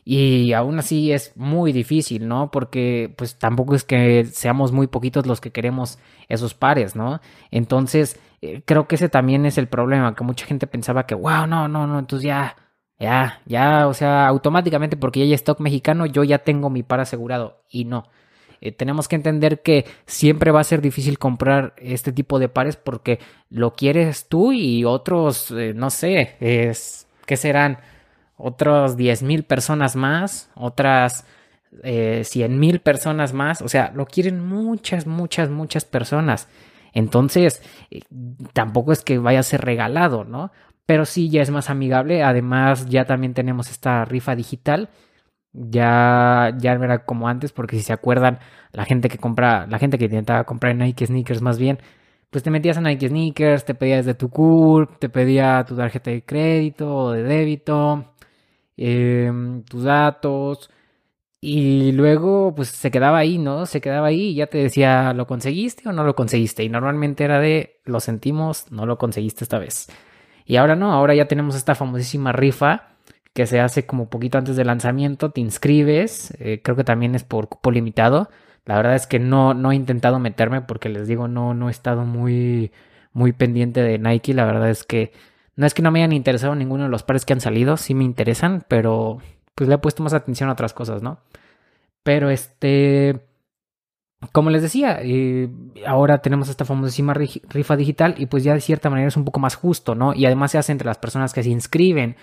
Y 0.04 0.54
aún 0.54 0.78
así 0.78 1.12
es 1.12 1.36
muy 1.36 1.72
difícil, 1.74 2.28
¿no? 2.28 2.52
Porque 2.52 3.12
pues 3.18 3.40
tampoco 3.40 3.74
es 3.74 3.84
que 3.84 4.26
seamos 4.26 4.72
muy 4.72 4.86
poquitos 4.86 5.26
los 5.26 5.42
que 5.42 5.52
queremos 5.52 5.98
esos 6.30 6.54
pares, 6.54 6.96
¿no? 6.96 7.22
Entonces, 7.50 8.20
eh, 8.42 8.62
creo 8.66 8.88
que 8.88 8.96
ese 8.98 9.10
también 9.10 9.48
es 9.48 9.58
el 9.58 9.68
problema, 9.68 10.14
que 10.14 10.24
mucha 10.24 10.46
gente 10.46 10.68
pensaba 10.68 11.08
que, 11.08 11.16
wow, 11.16 11.48
no, 11.48 11.68
no, 11.68 11.88
no, 11.88 11.98
entonces 11.98 12.28
ya, 12.28 12.56
ya, 13.00 13.42
ya, 13.48 13.88
o 13.88 13.96
sea, 13.96 14.28
automáticamente 14.28 14.96
porque 14.96 15.22
ya 15.22 15.26
hay 15.26 15.34
stock 15.34 15.60
mexicano, 15.60 16.06
yo 16.06 16.24
ya 16.24 16.38
tengo 16.38 16.70
mi 16.70 16.84
par 16.84 17.00
asegurado. 17.00 17.64
Y 17.68 17.86
no. 17.86 18.04
Eh, 18.66 18.72
tenemos 18.72 19.08
que 19.08 19.16
entender 19.16 19.62
que 19.62 19.86
siempre 20.08 20.50
va 20.50 20.60
a 20.60 20.64
ser 20.64 20.82
difícil 20.82 21.20
comprar 21.20 21.76
este 21.78 22.12
tipo 22.12 22.40
de 22.40 22.50
pares 22.50 22.78
porque 22.78 23.20
lo 23.50 23.74
quieres 23.74 24.28
tú 24.28 24.54
y 24.54 24.86
otros, 24.86 25.52
eh, 25.52 25.74
no 25.76 25.92
sé, 25.92 26.36
es, 26.40 27.08
¿qué 27.28 27.38
serán? 27.38 27.78
Otros 28.38 28.98
10 28.98 29.22
mil 29.22 29.44
personas 29.44 29.96
más, 29.96 30.50
otras 30.56 31.26
eh, 31.84 32.24
100 32.24 32.60
mil 32.60 32.80
personas 32.80 33.34
más, 33.34 33.62
o 33.62 33.68
sea, 33.68 33.92
lo 33.94 34.08
quieren 34.08 34.44
muchas, 34.44 35.06
muchas, 35.06 35.52
muchas 35.52 35.86
personas. 35.86 36.48
Entonces, 36.92 37.62
eh, 37.92 38.02
tampoco 38.54 38.94
es 38.94 39.04
que 39.04 39.20
vaya 39.20 39.42
a 39.42 39.44
ser 39.44 39.62
regalado, 39.62 40.24
¿no? 40.24 40.52
Pero 40.88 41.06
sí 41.06 41.30
ya 41.30 41.44
es 41.44 41.52
más 41.52 41.70
amigable. 41.70 42.24
Además, 42.24 42.88
ya 42.88 43.06
también 43.06 43.36
tenemos 43.36 43.70
esta 43.70 44.06
rifa 44.06 44.36
digital. 44.36 44.90
Ya, 45.58 46.54
ya 46.60 46.74
era 46.74 47.06
como 47.06 47.28
antes, 47.30 47.54
porque 47.54 47.78
si 47.78 47.84
se 47.84 47.94
acuerdan, 47.94 48.40
la 48.74 48.86
gente 48.86 49.08
que 49.10 49.18
compra, 49.18 49.68
la 49.68 49.80
gente 49.80 49.98
que 49.98 50.06
intentaba 50.06 50.44
comprar 50.44 50.76
Nike 50.76 51.06
sneakers 51.08 51.42
más 51.42 51.58
bien, 51.58 51.80
pues 52.30 52.44
te 52.44 52.52
metías 52.52 52.78
en 52.78 52.84
Nike 52.84 53.08
sneakers, 53.10 53.66
te 53.66 53.76
pedías 53.76 54.06
de 54.06 54.16
tu 54.16 54.30
CURP, 54.30 55.00
te 55.00 55.10
pedía 55.10 55.64
tu 55.66 55.76
tarjeta 55.78 56.12
de 56.12 56.24
crédito 56.26 56.94
o 56.94 57.12
de 57.12 57.24
débito, 57.24 58.14
em, 58.78 59.64
tus 59.64 59.84
datos, 59.84 60.70
y 61.42 61.92
luego, 61.92 62.54
pues 62.56 62.70
se 62.70 62.90
quedaba 62.92 63.20
ahí, 63.20 63.38
¿no? 63.38 63.66
Se 63.68 63.80
quedaba 63.82 64.08
ahí 64.08 64.34
ya 64.36 64.48
te 64.48 64.58
decía, 64.58 65.14
¿lo 65.14 65.28
conseguiste 65.28 65.88
o 65.88 65.94
no 65.94 66.04
lo 66.04 66.16
conseguiste? 66.16 66.64
Y 66.64 66.70
normalmente 66.70 67.24
era 67.24 67.40
de, 67.40 67.82
lo 67.86 68.00
sentimos, 68.00 68.72
no 68.72 68.86
lo 68.88 68.98
conseguiste 68.98 69.44
esta 69.44 69.60
vez. 69.60 69.88
Y 70.46 70.58
ahora 70.58 70.76
no, 70.76 70.92
ahora 70.92 71.16
ya 71.16 71.28
tenemos 71.28 71.56
esta 71.56 71.76
famosísima 71.76 72.32
rifa 72.32 72.95
que 73.36 73.46
se 73.48 73.60
hace 73.60 73.86
como 73.86 74.10
poquito 74.10 74.38
antes 74.38 74.56
del 74.56 74.68
lanzamiento, 74.68 75.32
te 75.32 75.42
inscribes, 75.42 76.34
eh, 76.40 76.62
creo 76.64 76.78
que 76.78 76.86
también 76.86 77.16
es 77.16 77.26
por 77.26 77.50
cupo 77.50 77.70
limitado. 77.70 78.30
La 78.64 78.78
verdad 78.78 78.96
es 78.96 79.08
que 79.08 79.20
no, 79.20 79.54
no 79.54 79.74
he 79.74 79.76
intentado 79.76 80.20
meterme 80.20 80.62
porque 80.62 80.88
les 80.88 81.06
digo, 81.06 81.28
no, 81.28 81.54
no 81.54 81.68
he 81.68 81.72
estado 81.72 82.06
muy, 82.06 82.72
muy 83.12 83.34
pendiente 83.34 83.82
de 83.82 84.00
Nike. 84.00 84.34
La 84.34 84.46
verdad 84.46 84.70
es 84.70 84.86
que 84.86 85.12
no 85.58 85.66
es 85.66 85.74
que 85.74 85.82
no 85.82 85.92
me 85.92 86.00
hayan 86.00 86.14
interesado 86.14 86.56
ninguno 86.56 86.86
de 86.86 86.90
los 86.90 87.04
pares 87.04 87.26
que 87.26 87.34
han 87.34 87.42
salido, 87.42 87.76
sí 87.76 87.94
me 87.94 88.06
interesan, 88.06 88.64
pero 88.70 89.20
pues 89.54 89.68
le 89.68 89.76
he 89.76 89.80
puesto 89.80 90.02
más 90.02 90.14
atención 90.14 90.48
a 90.50 90.54
otras 90.54 90.74
cosas, 90.74 91.04
¿no? 91.04 91.20
Pero 92.04 92.30
este, 92.30 93.20
como 94.32 94.50
les 94.50 94.62
decía, 94.62 95.00
eh, 95.02 95.50
ahora 95.86 96.20
tenemos 96.20 96.48
esta 96.48 96.64
famosísima 96.64 97.14
rifa 97.14 97.76
digital 97.76 98.16
y 98.18 98.28
pues 98.28 98.46
ya 98.46 98.54
de 98.54 98.62
cierta 98.62 98.90
manera 98.90 99.10
es 99.10 99.18
un 99.18 99.26
poco 99.26 99.42
más 99.42 99.56
justo, 99.56 99.94
¿no? 99.94 100.14
Y 100.14 100.26
además 100.26 100.52
se 100.52 100.58
hace 100.58 100.72
entre 100.72 100.88
las 100.88 101.00
personas 101.00 101.34
que 101.34 101.44
se 101.44 101.50
inscriben. 101.50 102.16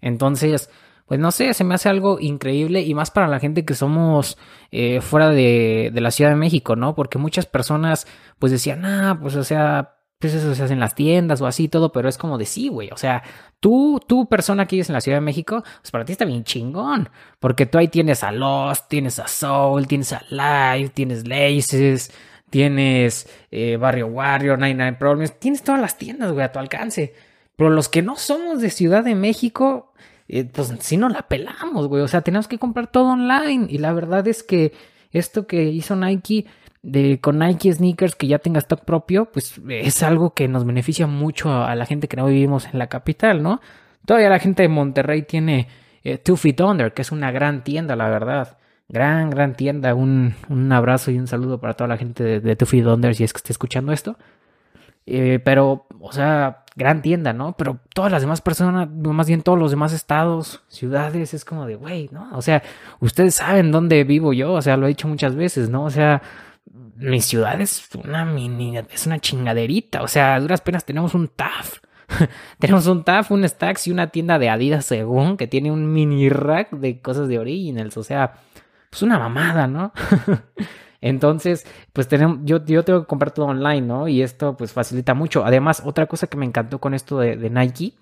Entonces, 0.00 0.70
pues 1.06 1.18
no 1.20 1.30
sé, 1.30 1.54
se 1.54 1.64
me 1.64 1.74
hace 1.74 1.88
algo 1.88 2.20
increíble 2.20 2.82
y 2.82 2.94
más 2.94 3.10
para 3.10 3.28
la 3.28 3.40
gente 3.40 3.64
que 3.64 3.74
somos 3.74 4.36
eh, 4.70 5.00
fuera 5.00 5.30
de, 5.30 5.90
de, 5.92 6.00
la 6.00 6.10
Ciudad 6.10 6.30
de 6.30 6.36
México, 6.36 6.76
¿no? 6.76 6.94
Porque 6.94 7.18
muchas 7.18 7.46
personas 7.46 8.06
pues 8.38 8.52
decían, 8.52 8.84
ah, 8.84 9.18
pues 9.20 9.34
o 9.36 9.44
sea, 9.44 9.98
pues 10.18 10.34
eso 10.34 10.52
se 10.54 10.64
hace 10.64 10.72
en 10.72 10.80
las 10.80 10.94
tiendas 10.94 11.40
o 11.40 11.46
así 11.46 11.68
todo, 11.68 11.92
pero 11.92 12.08
es 12.08 12.18
como 12.18 12.38
de 12.38 12.44
sí, 12.44 12.68
güey. 12.68 12.90
O 12.90 12.96
sea, 12.96 13.22
tú, 13.60 14.00
tú 14.06 14.28
persona 14.28 14.66
que 14.66 14.76
vives 14.76 14.88
en 14.90 14.94
la 14.94 15.00
Ciudad 15.00 15.18
de 15.18 15.22
México, 15.22 15.62
pues 15.80 15.90
para 15.92 16.04
ti 16.04 16.12
está 16.12 16.24
bien 16.24 16.42
chingón. 16.44 17.08
Porque 17.38 17.66
tú 17.66 17.78
ahí 17.78 17.88
tienes 17.88 18.24
a 18.24 18.32
Lost, 18.32 18.88
tienes 18.88 19.18
a 19.20 19.28
Soul, 19.28 19.86
tienes 19.86 20.12
a 20.12 20.22
Live, 20.30 20.90
tienes 20.90 21.28
Laces, 21.28 22.12
tienes 22.50 23.28
eh, 23.52 23.76
Barrio 23.76 24.08
Warrior, 24.08 24.58
99 24.58 24.96
Problems, 24.98 25.38
tienes 25.38 25.62
todas 25.62 25.80
las 25.80 25.96
tiendas, 25.96 26.32
güey, 26.32 26.44
a 26.44 26.52
tu 26.52 26.58
alcance. 26.58 27.14
Pero 27.58 27.70
los 27.70 27.88
que 27.88 28.02
no 28.02 28.14
somos 28.14 28.60
de 28.60 28.70
Ciudad 28.70 29.02
de 29.02 29.16
México, 29.16 29.92
eh, 30.28 30.44
pues 30.44 30.72
si 30.78 30.96
no 30.96 31.08
la 31.08 31.22
pelamos, 31.22 31.88
güey. 31.88 32.02
O 32.02 32.06
sea, 32.06 32.20
tenemos 32.20 32.46
que 32.46 32.56
comprar 32.56 32.86
todo 32.86 33.08
online. 33.08 33.66
Y 33.68 33.78
la 33.78 33.92
verdad 33.92 34.28
es 34.28 34.44
que 34.44 34.72
esto 35.10 35.48
que 35.48 35.64
hizo 35.64 35.96
Nike 35.96 36.46
de 36.82 37.18
con 37.20 37.40
Nike 37.40 37.72
sneakers 37.72 38.14
que 38.14 38.28
ya 38.28 38.38
tenga 38.38 38.60
stock 38.60 38.84
propio, 38.84 39.32
pues 39.32 39.60
es 39.70 40.04
algo 40.04 40.34
que 40.34 40.46
nos 40.46 40.64
beneficia 40.64 41.08
mucho 41.08 41.52
a 41.52 41.74
la 41.74 41.84
gente 41.84 42.06
que 42.06 42.16
no 42.16 42.26
vivimos 42.26 42.66
en 42.66 42.78
la 42.78 42.86
capital, 42.86 43.42
¿no? 43.42 43.60
Todavía 44.06 44.28
la 44.28 44.38
gente 44.38 44.62
de 44.62 44.68
Monterrey 44.68 45.22
tiene 45.22 45.66
eh, 46.04 46.16
Two 46.18 46.36
Feet 46.36 46.60
Under, 46.60 46.94
que 46.94 47.02
es 47.02 47.10
una 47.10 47.32
gran 47.32 47.64
tienda, 47.64 47.96
la 47.96 48.08
verdad. 48.08 48.58
Gran, 48.88 49.30
gran 49.30 49.56
tienda. 49.56 49.96
Un, 49.96 50.36
un 50.48 50.70
abrazo 50.70 51.10
y 51.10 51.18
un 51.18 51.26
saludo 51.26 51.60
para 51.60 51.74
toda 51.74 51.88
la 51.88 51.96
gente 51.96 52.22
de, 52.22 52.38
de 52.38 52.54
Two 52.54 52.66
Feet 52.66 52.86
Under 52.86 53.16
si 53.16 53.24
es 53.24 53.32
que 53.32 53.38
esté 53.38 53.52
escuchando 53.52 53.90
esto. 53.90 54.16
Eh, 55.10 55.40
pero, 55.42 55.86
o 56.00 56.12
sea, 56.12 56.64
gran 56.76 57.00
tienda, 57.00 57.32
¿no? 57.32 57.56
Pero 57.56 57.80
todas 57.94 58.12
las 58.12 58.20
demás 58.20 58.42
personas, 58.42 58.88
más 58.90 59.26
bien 59.26 59.40
todos 59.40 59.58
los 59.58 59.70
demás 59.70 59.94
estados, 59.94 60.62
ciudades, 60.68 61.32
es 61.32 61.46
como 61.46 61.66
de, 61.66 61.76
güey, 61.76 62.10
¿no? 62.12 62.28
O 62.34 62.42
sea, 62.42 62.62
ustedes 63.00 63.36
saben 63.36 63.72
dónde 63.72 64.04
vivo 64.04 64.34
yo, 64.34 64.52
o 64.52 64.60
sea, 64.62 64.76
lo 64.76 64.84
he 64.84 64.90
dicho 64.90 65.08
muchas 65.08 65.34
veces, 65.34 65.70
¿no? 65.70 65.84
O 65.84 65.90
sea, 65.90 66.20
mi 66.96 67.22
ciudad 67.22 67.58
es 67.60 67.88
una 68.04 68.26
mini, 68.26 68.76
es 68.76 69.06
una 69.06 69.18
chingaderita. 69.18 70.02
O 70.02 70.08
sea, 70.08 70.34
a 70.34 70.40
duras 70.40 70.60
penas 70.60 70.84
tenemos 70.84 71.14
un 71.14 71.28
TAF. 71.28 71.78
tenemos 72.58 72.86
un 72.86 73.02
TAF, 73.02 73.30
un 73.30 73.48
Stacks 73.48 73.86
y 73.86 73.92
una 73.92 74.08
tienda 74.08 74.38
de 74.38 74.50
Adidas 74.50 74.84
según 74.84 75.36
que 75.36 75.46
tiene 75.46 75.70
un 75.70 75.90
mini 75.92 76.28
rack 76.28 76.72
de 76.72 77.00
cosas 77.00 77.28
de 77.28 77.38
Originals. 77.38 77.96
O 77.96 78.02
sea, 78.02 78.34
pues 78.90 79.02
una 79.02 79.18
mamada, 79.18 79.66
¿no? 79.66 79.92
Entonces, 81.00 81.66
pues 81.92 82.08
tenemos, 82.08 82.38
yo, 82.44 82.64
yo 82.64 82.84
tengo 82.84 83.00
que 83.00 83.06
comprar 83.06 83.32
todo 83.32 83.46
online, 83.46 83.82
¿no? 83.82 84.08
Y 84.08 84.22
esto 84.22 84.56
pues 84.56 84.72
facilita 84.72 85.14
mucho. 85.14 85.44
Además, 85.44 85.82
otra 85.84 86.06
cosa 86.06 86.26
que 86.26 86.36
me 86.36 86.46
encantó 86.46 86.80
con 86.80 86.94
esto 86.94 87.18
de, 87.18 87.36
Nike 87.50 87.94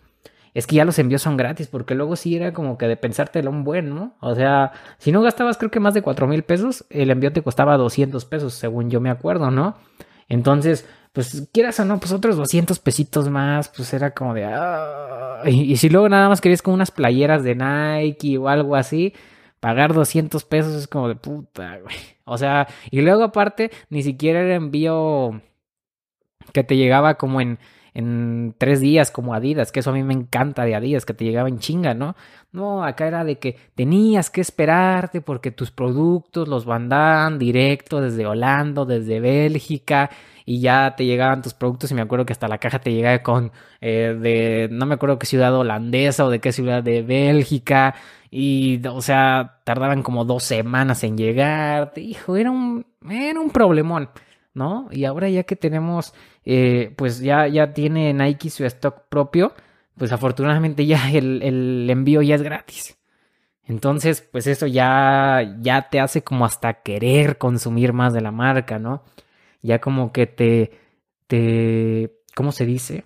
es 0.55 0.67
que 0.67 0.77
ya 0.77 0.87
los 0.87 0.99
envíos 0.99 1.21
son 1.21 1.37
gratis, 1.37 1.67
porque 1.67 1.95
luego 1.95 2.17
sí 2.17 2.35
era 2.35 2.55
como 2.55 2.79
que 2.79 2.89
de 2.89 2.97
pensártelo 2.97 3.51
un 3.51 3.63
buen, 3.63 3.95
¿no? 3.95 4.15
O 4.21 4.35
sea, 4.35 4.73
si 4.99 5.13
no 5.13 5.21
gastabas 5.21 5.59
creo 5.59 5.71
que 5.71 5.81
más 5.81 5.93
de 5.93 6.01
cuatro 6.01 6.27
mil 6.27 6.43
pesos, 6.45 6.87
el 6.89 7.11
envío 7.11 7.31
te 7.31 7.43
costaba 7.43 7.77
200 7.77 8.25
pesos, 8.25 8.55
según 8.55 8.89
yo 8.89 9.01
me 9.01 9.11
acuerdo, 9.11 9.51
¿no? 9.51 9.77
Entonces, 10.31 10.89
pues 11.13 11.49
quieras 11.53 11.79
o 11.81 11.85
no, 11.85 11.99
pues 11.99 12.13
otros 12.13 12.37
200 12.37 12.79
pesitos 12.79 13.29
más, 13.29 13.69
pues 13.69 13.93
era 13.93 14.13
como 14.13 14.35
de... 14.35 14.45
Ah", 14.45 15.43
y, 15.47 15.77
si 15.77 15.89
luego 15.89 16.09
nada 16.09 16.29
más 16.29 16.41
querías 16.41 16.63
como 16.63 16.75
unas 16.75 16.91
playeras 16.91 17.43
de 17.43 17.55
Nike 17.55 18.39
o 18.39 18.49
algo 18.49 18.77
así, 18.77 19.15
pagar 19.67 19.93
200 19.93 20.45
pesos 20.45 20.75
es 20.75 20.87
como 20.87 21.09
de 21.09 21.17
puta, 21.17 21.79
güey. 21.79 21.97
O 22.25 22.39
sea, 22.39 22.69
y 22.89 23.01
luego 23.01 23.25
aparte, 23.25 23.73
ni 23.91 24.05
siquiera 24.05 24.41
era 24.41 24.55
envío 24.55 25.43
que 26.53 26.63
te 26.63 26.77
llegaba 26.77 27.17
como 27.17 27.41
en 27.41 27.59
en 27.97 28.55
tres 28.59 28.81
días 28.81 29.11
como 29.11 29.33
Adidas, 29.33 29.73
que 29.73 29.81
eso 29.81 29.89
a 29.89 29.95
mí 29.95 30.03
me 30.03 30.13
encanta 30.13 30.67
de 30.67 30.75
Adidas, 30.75 31.07
que 31.07 31.15
te 31.15 31.25
llegaba 31.25 31.49
en 31.49 31.59
chinga, 31.59 31.95
¿no? 31.95 32.15
No, 32.53 32.85
acá 32.85 33.07
era 33.07 33.25
de 33.25 33.39
que 33.39 33.57
tenías 33.75 34.29
que 34.29 34.43
esperarte 34.43 35.23
porque 35.23 35.51
tus 35.51 35.71
productos 35.71 36.47
los 36.47 36.67
mandaban 36.67 37.39
directo 37.39 38.03
desde 38.03 38.27
Holanda, 38.27 38.85
desde 38.85 39.19
Bélgica, 39.19 40.11
y 40.47 40.61
ya 40.61 40.95
te 40.97 41.05
llegaban 41.05 41.43
tus 41.43 41.53
productos 41.53 41.91
y 41.91 41.95
me 41.95 42.01
acuerdo 42.01 42.25
que 42.25 42.33
hasta 42.33 42.49
la 42.49 42.57
caja 42.59 42.79
te 42.79 42.93
llegaba 42.93 43.23
con 43.23 43.53
eh, 43.83 44.17
de, 44.19 44.69
no 44.71 44.87
me 44.87 44.95
acuerdo 44.95 45.19
qué 45.19 45.27
ciudad 45.27 45.55
holandesa 45.55 46.25
o 46.25 46.31
de 46.31 46.41
qué 46.41 46.53
ciudad 46.53 46.83
de 46.83 47.03
Bélgica, 47.03 47.95
y 48.31 48.81
o 48.87 49.03
sea, 49.03 49.61
tardaban 49.65 50.03
como 50.03 50.25
dos 50.25 50.45
semanas 50.45 51.05
en 51.05 51.19
llegar, 51.19 51.93
hijo, 51.97 52.37
era 52.37 52.51
un, 52.51 52.87
era 53.09 53.39
un 53.41 53.51
problemón. 53.51 54.09
¿no? 54.57 54.89
Y 54.91 55.05
ahora 55.05 55.29
ya 55.29 55.45
que 55.45 55.55
tenemos, 55.55 56.15
eh, 56.45 56.93
pues 56.97 57.21
ya, 57.21 57.47
ya 57.47 57.75
tiene 57.75 58.15
Nike 58.15 58.49
su 58.51 58.65
stock 58.65 59.03
propio, 59.11 59.53
pues 59.99 60.13
afortunadamente 60.13 60.87
ya 60.87 61.11
el, 61.11 61.43
el, 61.43 61.89
envío 61.91 62.23
ya 62.23 62.37
es 62.37 62.43
gratis. 62.43 62.99
Entonces, 63.65 64.23
pues 64.23 64.47
eso 64.47 64.67
ya, 64.67 65.57
ya 65.61 65.91
te 65.91 66.01
hace 66.01 66.23
como 66.23 66.47
hasta 66.47 66.83
querer 66.83 67.37
consumir 67.37 67.93
más 67.93 68.15
de 68.15 68.23
la 68.23 68.31
marca, 68.31 68.79
¿no? 68.79 69.03
Ya 69.63 69.81
como 69.81 70.13
que 70.13 70.27
te, 70.27 70.71
te, 71.27 72.13
¿cómo 72.35 72.53
se 72.53 72.67
dice? 72.67 73.05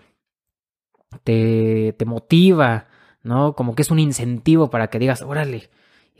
Te, 1.24 1.94
te 1.98 2.04
motiva, 2.04 2.86
¿no? 3.22 3.54
Como 3.54 3.74
que 3.74 3.82
es 3.82 3.90
un 3.90 3.98
incentivo 3.98 4.70
para 4.70 4.88
que 4.88 4.98
digas, 4.98 5.22
órale, 5.22 5.70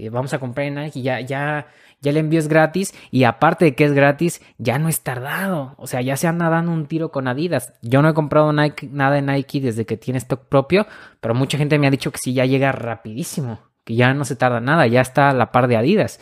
eh, 0.01 0.09
vamos 0.09 0.33
a 0.33 0.39
comprar 0.39 0.67
en 0.67 0.77
Nike, 0.77 1.03
ya, 1.03 1.21
ya, 1.21 1.67
ya 2.01 2.11
el 2.11 2.17
envío 2.17 2.39
es 2.39 2.49
gratis 2.49 2.95
y 3.11 3.25
aparte 3.25 3.67
de 3.67 3.75
que 3.75 3.85
es 3.85 3.93
gratis, 3.93 4.41
ya 4.57 4.79
no 4.79 4.89
es 4.89 5.03
tardado. 5.03 5.75
O 5.77 5.87
sea, 5.87 6.01
ya 6.01 6.17
se 6.17 6.27
anda 6.27 6.49
dando 6.49 6.73
un 6.73 6.87
tiro 6.87 7.11
con 7.11 7.29
Adidas. 7.29 7.75
Yo 7.83 8.01
no 8.01 8.09
he 8.09 8.15
comprado 8.15 8.53
Nike, 8.53 8.89
nada 8.91 9.17
de 9.17 9.23
Nike 9.23 9.61
desde 9.61 9.85
que 9.85 9.99
tiene 9.99 10.19
stock 10.19 10.47
propio, 10.47 10.87
pero 11.21 11.35
mucha 11.35 11.59
gente 11.59 11.79
me 11.79 11.87
ha 11.87 11.91
dicho 11.91 12.11
que 12.11 12.19
sí, 12.19 12.33
ya 12.33 12.47
llega 12.47 12.73
rapidísimo, 12.73 13.61
que 13.85 13.95
ya 13.95 14.15
no 14.15 14.25
se 14.25 14.37
tarda 14.37 14.61
nada, 14.61 14.87
ya 14.87 15.03
está 15.03 15.31
a 15.31 15.35
la 15.35 15.53
par 15.53 15.69
de 15.69 15.77
Adidas. 15.77 16.19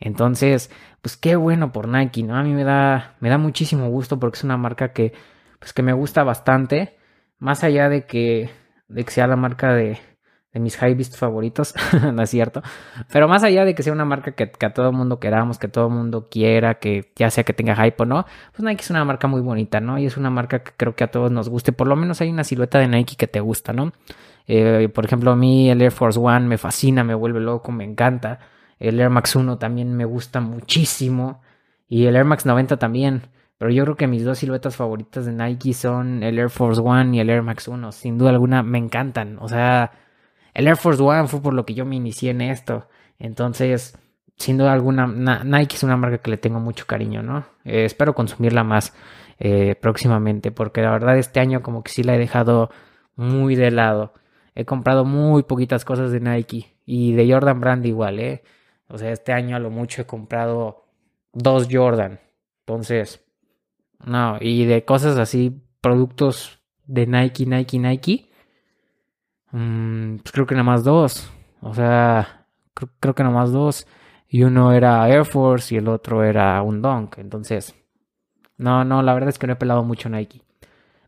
Entonces, 0.00 0.70
pues 1.00 1.16
qué 1.16 1.36
bueno 1.36 1.72
por 1.72 1.88
Nike, 1.88 2.22
¿no? 2.22 2.36
A 2.36 2.42
mí 2.42 2.52
me 2.52 2.64
da, 2.64 3.16
me 3.20 3.28
da 3.28 3.38
muchísimo 3.38 3.88
gusto 3.88 4.18
porque 4.18 4.36
es 4.38 4.44
una 4.44 4.56
marca 4.56 4.92
que, 4.92 5.12
pues 5.58 5.72
que 5.72 5.82
me 5.82 5.92
gusta 5.92 6.22
bastante, 6.24 6.96
más 7.38 7.64
allá 7.64 7.88
de 7.88 8.06
que, 8.06 8.50
de 8.88 9.04
que 9.04 9.10
sea 9.10 9.26
la 9.26 9.36
marca 9.36 9.72
de, 9.72 9.98
de 10.56 10.60
mis 10.60 10.78
high 10.78 10.96
favoritos, 11.04 11.74
no 12.14 12.22
es 12.22 12.30
cierto. 12.30 12.62
Pero 13.12 13.28
más 13.28 13.42
allá 13.42 13.66
de 13.66 13.74
que 13.74 13.82
sea 13.82 13.92
una 13.92 14.06
marca 14.06 14.32
que, 14.32 14.50
a 14.64 14.72
todo 14.72 14.88
el 14.88 14.96
mundo 14.96 15.20
queramos, 15.20 15.58
que 15.58 15.68
todo 15.68 15.88
el 15.88 15.92
mundo 15.92 16.28
quiera, 16.30 16.76
que 16.78 17.12
ya 17.14 17.28
sea 17.30 17.44
que 17.44 17.52
tenga 17.52 17.76
hype 17.76 18.02
o 18.02 18.06
no, 18.06 18.24
pues 18.52 18.62
Nike 18.62 18.82
es 18.82 18.90
una 18.90 19.04
marca 19.04 19.28
muy 19.28 19.42
bonita, 19.42 19.80
¿no? 19.80 19.98
Y 19.98 20.06
es 20.06 20.16
una 20.16 20.30
marca 20.30 20.60
que 20.60 20.72
creo 20.74 20.96
que 20.96 21.04
a 21.04 21.10
todos 21.10 21.30
nos 21.30 21.50
guste. 21.50 21.72
Por 21.72 21.88
lo 21.88 21.94
menos 21.94 22.22
hay 22.22 22.30
una 22.30 22.42
silueta 22.42 22.78
de 22.78 22.88
Nike 22.88 23.16
que 23.16 23.26
te 23.26 23.40
gusta, 23.40 23.74
¿no? 23.74 23.92
Eh, 24.46 24.88
por 24.94 25.04
ejemplo, 25.04 25.30
a 25.32 25.36
mí 25.36 25.68
el 25.70 25.82
Air 25.82 25.92
Force 25.92 26.18
One 26.18 26.46
me 26.46 26.56
fascina, 26.56 27.04
me 27.04 27.14
vuelve 27.14 27.40
loco, 27.40 27.70
me 27.70 27.84
encanta. 27.84 28.38
El 28.78 29.00
Air 29.00 29.10
Max 29.10 29.36
1 29.36 29.58
también 29.58 29.96
me 29.96 30.04
gusta 30.04 30.40
muchísimo. 30.40 31.40
Y 31.88 32.06
el 32.06 32.16
Air 32.16 32.24
Max 32.24 32.46
90 32.46 32.78
también. 32.78 33.22
Pero 33.58 33.70
yo 33.70 33.84
creo 33.84 33.96
que 33.96 34.06
mis 34.06 34.24
dos 34.24 34.38
siluetas 34.38 34.76
favoritas 34.76 35.24
de 35.24 35.32
Nike 35.32 35.72
son 35.72 36.22
el 36.22 36.38
Air 36.38 36.50
Force 36.50 36.80
One 36.80 37.16
y 37.16 37.20
el 37.20 37.30
Air 37.30 37.42
Max 37.42 37.68
1. 37.68 37.92
Sin 37.92 38.18
duda 38.18 38.30
alguna 38.30 38.62
me 38.62 38.78
encantan. 38.78 39.38
O 39.40 39.48
sea, 39.48 39.92
el 40.52 40.66
Air 40.66 40.76
Force 40.76 41.02
One 41.02 41.28
fue 41.28 41.40
por 41.40 41.54
lo 41.54 41.64
que 41.64 41.74
yo 41.74 41.86
me 41.86 41.96
inicié 41.96 42.30
en 42.30 42.42
esto. 42.42 42.88
Entonces, 43.18 43.98
sin 44.36 44.58
duda 44.58 44.72
alguna, 44.72 45.06
Nike 45.06 45.76
es 45.76 45.82
una 45.82 45.96
marca 45.96 46.18
que 46.18 46.30
le 46.30 46.36
tengo 46.36 46.60
mucho 46.60 46.86
cariño, 46.86 47.22
¿no? 47.22 47.46
Eh, 47.64 47.84
espero 47.86 48.14
consumirla 48.14 48.64
más 48.64 48.94
eh, 49.38 49.74
próximamente, 49.80 50.50
porque 50.52 50.82
la 50.82 50.90
verdad 50.90 51.16
este 51.18 51.40
año 51.40 51.62
como 51.62 51.82
que 51.82 51.92
sí 51.92 52.02
la 52.02 52.14
he 52.14 52.18
dejado 52.18 52.70
muy 53.16 53.54
de 53.54 53.70
lado. 53.70 54.12
He 54.54 54.64
comprado 54.64 55.04
muy 55.04 55.42
poquitas 55.42 55.84
cosas 55.84 56.10
de 56.12 56.20
Nike 56.20 56.74
y 56.84 57.12
de 57.12 57.30
Jordan 57.32 57.60
Brand 57.60 57.86
igual, 57.86 58.18
¿eh? 58.18 58.42
O 58.88 58.98
sea, 58.98 59.10
este 59.10 59.32
año 59.32 59.56
a 59.56 59.60
lo 59.60 59.70
mucho 59.70 60.02
he 60.02 60.06
comprado 60.06 60.84
dos 61.32 61.68
Jordan. 61.70 62.20
Entonces, 62.60 63.24
no, 64.04 64.38
y 64.40 64.64
de 64.64 64.84
cosas 64.84 65.18
así, 65.18 65.62
productos 65.80 66.60
de 66.86 67.06
Nike, 67.06 67.46
Nike, 67.46 67.78
Nike, 67.78 68.30
Mm, 69.52 70.18
pues 70.18 70.32
creo 70.32 70.46
que 70.46 70.54
nada 70.54 70.64
más 70.64 70.84
dos. 70.84 71.30
O 71.60 71.74
sea, 71.74 72.46
creo, 73.00 73.14
que 73.14 73.22
nada 73.22 73.34
más 73.34 73.52
dos. 73.52 73.86
Y 74.28 74.42
uno 74.42 74.72
era 74.72 75.08
Air 75.08 75.24
Force 75.24 75.74
y 75.74 75.78
el 75.78 75.88
otro 75.88 76.24
era 76.24 76.60
un 76.62 76.82
Dunk. 76.82 77.18
Entonces, 77.18 77.74
no, 78.58 78.84
no, 78.84 79.02
la 79.02 79.14
verdad 79.14 79.30
es 79.30 79.38
que 79.38 79.46
no 79.46 79.54
he 79.54 79.56
pelado 79.56 79.82
mucho 79.84 80.08
Nike. 80.08 80.42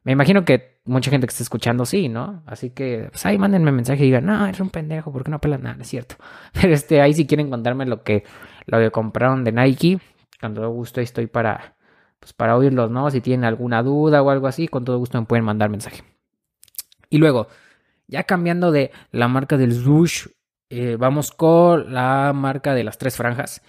Me 0.04 0.12
imagino 0.12 0.44
que 0.44 0.77
mucha 0.88 1.10
gente 1.10 1.26
que 1.26 1.30
está 1.30 1.42
escuchando 1.42 1.86
sí, 1.86 2.08
¿no? 2.08 2.42
Así 2.46 2.70
que, 2.70 3.08
pues 3.10 3.24
ahí 3.26 3.38
mándenme 3.38 3.72
mensaje 3.72 4.02
y 4.02 4.06
digan, 4.06 4.26
no, 4.26 4.46
eres 4.46 4.60
un 4.60 4.70
pendejo, 4.70 5.12
¿por 5.12 5.24
qué 5.24 5.30
no 5.30 5.40
pelas 5.40 5.60
nada? 5.60 5.76
Es 5.80 5.88
cierto. 5.88 6.16
Pero 6.52 6.74
este, 6.74 7.00
ahí 7.00 7.14
si 7.14 7.26
quieren 7.26 7.50
contarme 7.50 7.86
lo 7.86 8.02
que, 8.02 8.24
lo 8.66 8.78
que 8.78 8.90
compraron 8.90 9.44
de 9.44 9.52
Nike, 9.52 10.00
con 10.40 10.54
todo 10.54 10.70
gusto 10.70 11.00
estoy 11.00 11.26
para, 11.26 11.76
pues 12.18 12.32
para 12.32 12.56
oírlos, 12.56 12.90
¿no? 12.90 13.10
Si 13.10 13.20
tienen 13.20 13.44
alguna 13.44 13.82
duda 13.82 14.22
o 14.22 14.30
algo 14.30 14.46
así, 14.46 14.68
con 14.68 14.84
todo 14.84 14.98
gusto 14.98 15.20
me 15.20 15.26
pueden 15.26 15.44
mandar 15.44 15.70
mensaje. 15.70 16.02
Y 17.10 17.18
luego, 17.18 17.48
ya 18.06 18.24
cambiando 18.24 18.72
de 18.72 18.90
la 19.12 19.28
marca 19.28 19.56
del 19.56 19.74
Swoosh 19.74 20.26
eh, 20.70 20.96
vamos 20.98 21.32
con 21.32 21.94
la 21.94 22.32
marca 22.34 22.74
de 22.74 22.84
las 22.84 22.98
tres 22.98 23.16
franjas, 23.16 23.62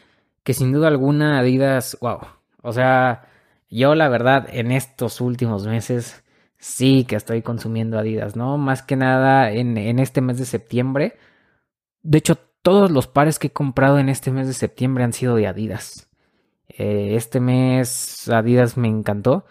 que 0.43 0.53
sin 0.53 0.73
duda 0.73 0.89
alguna 0.89 1.39
Adidas, 1.39 1.97
wow, 2.01 2.19
o 2.61 2.73
sea, 2.73 3.29
yo 3.69 3.95
la 3.95 4.09
verdad 4.09 4.47
en 4.51 4.71
estos 4.73 5.21
últimos 5.21 5.65
meses 5.65 6.23
sí 6.59 7.05
que 7.05 7.15
estoy 7.15 7.41
consumiendo 7.41 7.97
Adidas, 7.97 8.35
¿no? 8.35 8.57
Más 8.57 8.83
que 8.83 8.95
nada 8.95 9.51
en, 9.51 9.77
en 9.77 9.99
este 9.99 10.21
mes 10.21 10.37
de 10.37 10.45
septiembre. 10.45 11.17
De 12.03 12.19
hecho, 12.19 12.37
todos 12.61 12.91
los 12.91 13.07
pares 13.07 13.39
que 13.39 13.47
he 13.47 13.51
comprado 13.51 13.99
en 13.99 14.09
este 14.09 14.31
mes 14.31 14.47
de 14.47 14.53
septiembre 14.53 15.03
han 15.03 15.13
sido 15.13 15.35
de 15.35 15.47
Adidas. 15.47 16.09
Eh, 16.69 17.15
este 17.15 17.39
mes 17.39 18.29
Adidas 18.29 18.77
me 18.77 18.87
encantó. 18.87 19.45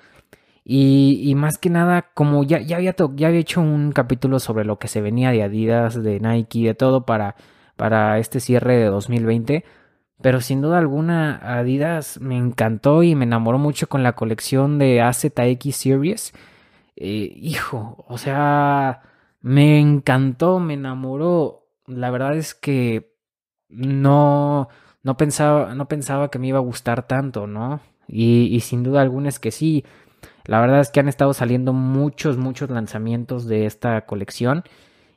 Y, 0.70 1.34
más 1.34 1.56
que 1.56 1.70
nada, 1.70 2.10
como 2.12 2.44
ya, 2.44 2.60
ya, 2.60 2.76
había 2.76 2.94
ya 3.14 3.28
había 3.28 3.40
hecho 3.40 3.62
un 3.62 3.90
capítulo 3.92 4.38
sobre 4.38 4.66
lo 4.66 4.78
que 4.78 4.88
se 4.88 5.00
venía 5.00 5.30
de 5.30 5.42
Adidas, 5.42 6.02
de 6.02 6.20
Nike, 6.20 6.66
de 6.66 6.74
todo 6.74 7.06
para, 7.06 7.36
para 7.76 8.18
este 8.18 8.38
cierre 8.38 8.76
de 8.76 8.84
2020. 8.86 9.64
Pero 10.20 10.42
sin 10.42 10.60
duda 10.60 10.78
alguna, 10.78 11.36
Adidas 11.42 12.20
me 12.20 12.36
encantó 12.36 13.02
y 13.02 13.14
me 13.14 13.24
enamoró 13.24 13.58
mucho 13.58 13.88
con 13.88 14.02
la 14.02 14.12
colección 14.12 14.78
de 14.78 15.00
AZX 15.00 15.74
Series. 15.74 16.34
Eh, 17.00 17.32
hijo, 17.36 18.04
o 18.08 18.18
sea, 18.18 19.02
me 19.40 19.78
encantó, 19.78 20.58
me 20.58 20.74
enamoró. 20.74 21.68
La 21.86 22.10
verdad 22.10 22.36
es 22.36 22.54
que 22.54 23.14
no, 23.68 24.68
no 25.02 25.16
pensaba, 25.16 25.74
no 25.74 25.88
pensaba 25.88 26.30
que 26.30 26.38
me 26.38 26.48
iba 26.48 26.58
a 26.58 26.62
gustar 26.62 27.06
tanto, 27.06 27.46
¿no? 27.46 27.80
Y, 28.08 28.46
y 28.54 28.60
sin 28.60 28.82
duda 28.82 29.02
alguna 29.02 29.28
es 29.28 29.38
que 29.38 29.52
sí. 29.52 29.84
La 30.44 30.60
verdad 30.60 30.80
es 30.80 30.90
que 30.90 31.00
han 31.00 31.08
estado 31.08 31.34
saliendo 31.34 31.72
muchos, 31.72 32.36
muchos 32.38 32.70
lanzamientos 32.70 33.46
de 33.46 33.66
esta 33.66 34.06
colección 34.06 34.64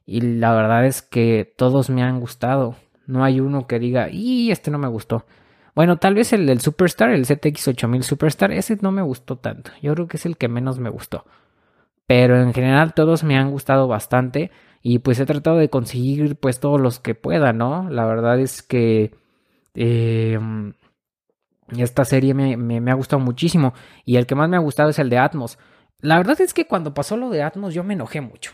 y 0.05 0.21
la 0.21 0.53
verdad 0.53 0.85
es 0.85 1.01
que 1.01 1.51
todos 1.57 1.89
me 1.89 2.03
han 2.03 2.19
gustado. 2.19 2.75
No 3.07 3.23
hay 3.23 3.39
uno 3.39 3.65
que 3.67 3.79
diga, 3.79 4.09
y 4.11 4.51
este 4.51 4.71
no 4.71 4.77
me 4.77 4.88
gustó. 4.88 5.25
Bueno, 5.73 5.97
tal 5.97 6.15
vez 6.15 6.33
el 6.33 6.45
del 6.45 6.61
Superstar, 6.61 7.11
el 7.11 7.25
ZX8000 7.25 8.01
Superstar, 8.03 8.51
ese 8.51 8.77
no 8.81 8.91
me 8.91 9.01
gustó 9.01 9.38
tanto. 9.38 9.71
Yo 9.81 9.93
creo 9.93 10.07
que 10.07 10.17
es 10.17 10.25
el 10.25 10.38
que 10.38 10.47
menos 10.47 10.79
me 10.79 10.89
gustó. 10.89 11.25
Pero 12.11 12.41
en 12.41 12.53
general 12.53 12.93
todos 12.93 13.23
me 13.23 13.37
han 13.37 13.51
gustado 13.51 13.87
bastante 13.87 14.51
y 14.81 14.99
pues 14.99 15.17
he 15.21 15.25
tratado 15.25 15.55
de 15.55 15.69
conseguir 15.69 16.35
pues 16.35 16.59
todos 16.59 16.77
los 16.77 16.99
que 16.99 17.15
pueda, 17.15 17.53
¿no? 17.53 17.89
La 17.89 18.05
verdad 18.05 18.37
es 18.37 18.61
que 18.61 19.15
eh, 19.75 20.37
esta 21.77 22.03
serie 22.03 22.33
me, 22.33 22.91
ha 22.91 22.95
gustado 22.95 23.21
muchísimo 23.21 23.73
y 24.03 24.17
el 24.17 24.25
que 24.25 24.35
más 24.35 24.49
me 24.49 24.57
ha 24.57 24.59
gustado 24.59 24.89
es 24.89 24.99
el 24.99 25.09
de 25.09 25.19
Atmos. 25.19 25.57
La 26.01 26.17
verdad 26.17 26.41
es 26.41 26.53
que 26.53 26.67
cuando 26.67 26.93
pasó 26.93 27.15
lo 27.15 27.29
de 27.29 27.43
Atmos 27.43 27.73
yo 27.73 27.85
me 27.85 27.93
enojé 27.93 28.19
mucho. 28.19 28.51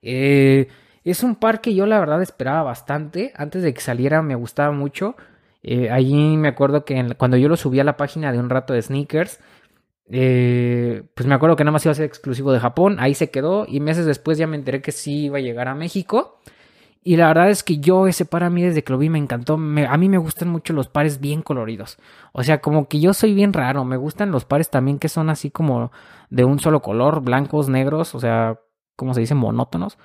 Eh, 0.00 0.68
es 1.04 1.22
un 1.22 1.36
par 1.36 1.60
que 1.60 1.74
yo 1.74 1.84
la 1.84 2.00
verdad 2.00 2.22
esperaba 2.22 2.62
bastante. 2.62 3.34
Antes 3.36 3.62
de 3.62 3.74
que 3.74 3.82
saliera 3.82 4.22
me 4.22 4.34
gustaba 4.34 4.72
mucho. 4.72 5.14
Eh, 5.62 5.90
allí 5.90 6.38
me 6.38 6.48
acuerdo 6.48 6.86
que 6.86 7.14
cuando 7.18 7.36
yo 7.36 7.50
lo 7.50 7.58
subí 7.58 7.80
a 7.80 7.84
la 7.84 7.98
página 7.98 8.32
de 8.32 8.38
un 8.38 8.48
rato 8.48 8.72
de 8.72 8.80
sneakers, 8.80 9.40
eh, 10.10 11.02
pues 11.14 11.26
me 11.26 11.34
acuerdo 11.34 11.56
que 11.56 11.64
nada 11.64 11.72
más 11.72 11.84
iba 11.84 11.92
a 11.92 11.94
ser 11.94 12.06
exclusivo 12.06 12.52
de 12.52 12.60
Japón. 12.60 12.96
Ahí 12.98 13.14
se 13.14 13.30
quedó 13.30 13.66
y 13.68 13.80
meses 13.80 14.06
después 14.06 14.38
ya 14.38 14.46
me 14.46 14.56
enteré 14.56 14.80
que 14.82 14.92
sí 14.92 15.24
iba 15.24 15.38
a 15.38 15.42
llegar 15.42 15.68
a 15.68 15.74
México. 15.74 16.38
Y 17.02 17.16
la 17.16 17.28
verdad 17.28 17.48
es 17.50 17.62
que 17.62 17.78
yo 17.78 18.06
ese 18.06 18.24
par 18.24 18.42
a 18.42 18.50
mí 18.50 18.62
desde 18.62 18.82
que 18.84 18.92
lo 18.92 18.98
vi 18.98 19.08
me 19.08 19.18
encantó. 19.18 19.54
a 19.54 19.58
mí 19.96 20.08
me 20.08 20.18
gustan 20.18 20.48
mucho 20.48 20.72
los 20.72 20.88
pares 20.88 21.20
bien 21.20 21.42
coloridos. 21.42 21.98
O 22.32 22.42
sea, 22.42 22.60
como 22.60 22.88
que 22.88 23.00
yo 23.00 23.14
soy 23.14 23.34
bien 23.34 23.52
raro. 23.52 23.84
Me 23.84 23.96
gustan 23.96 24.30
los 24.30 24.44
pares 24.44 24.70
también 24.70 24.98
que 24.98 25.08
son 25.08 25.30
así 25.30 25.50
como 25.50 25.92
de 26.30 26.44
un 26.44 26.58
solo 26.58 26.82
color, 26.82 27.22
blancos, 27.22 27.68
negros, 27.68 28.14
o 28.14 28.20
sea, 28.20 28.58
como 28.96 29.14
se 29.14 29.20
dice, 29.20 29.34
monótonos. 29.34 29.98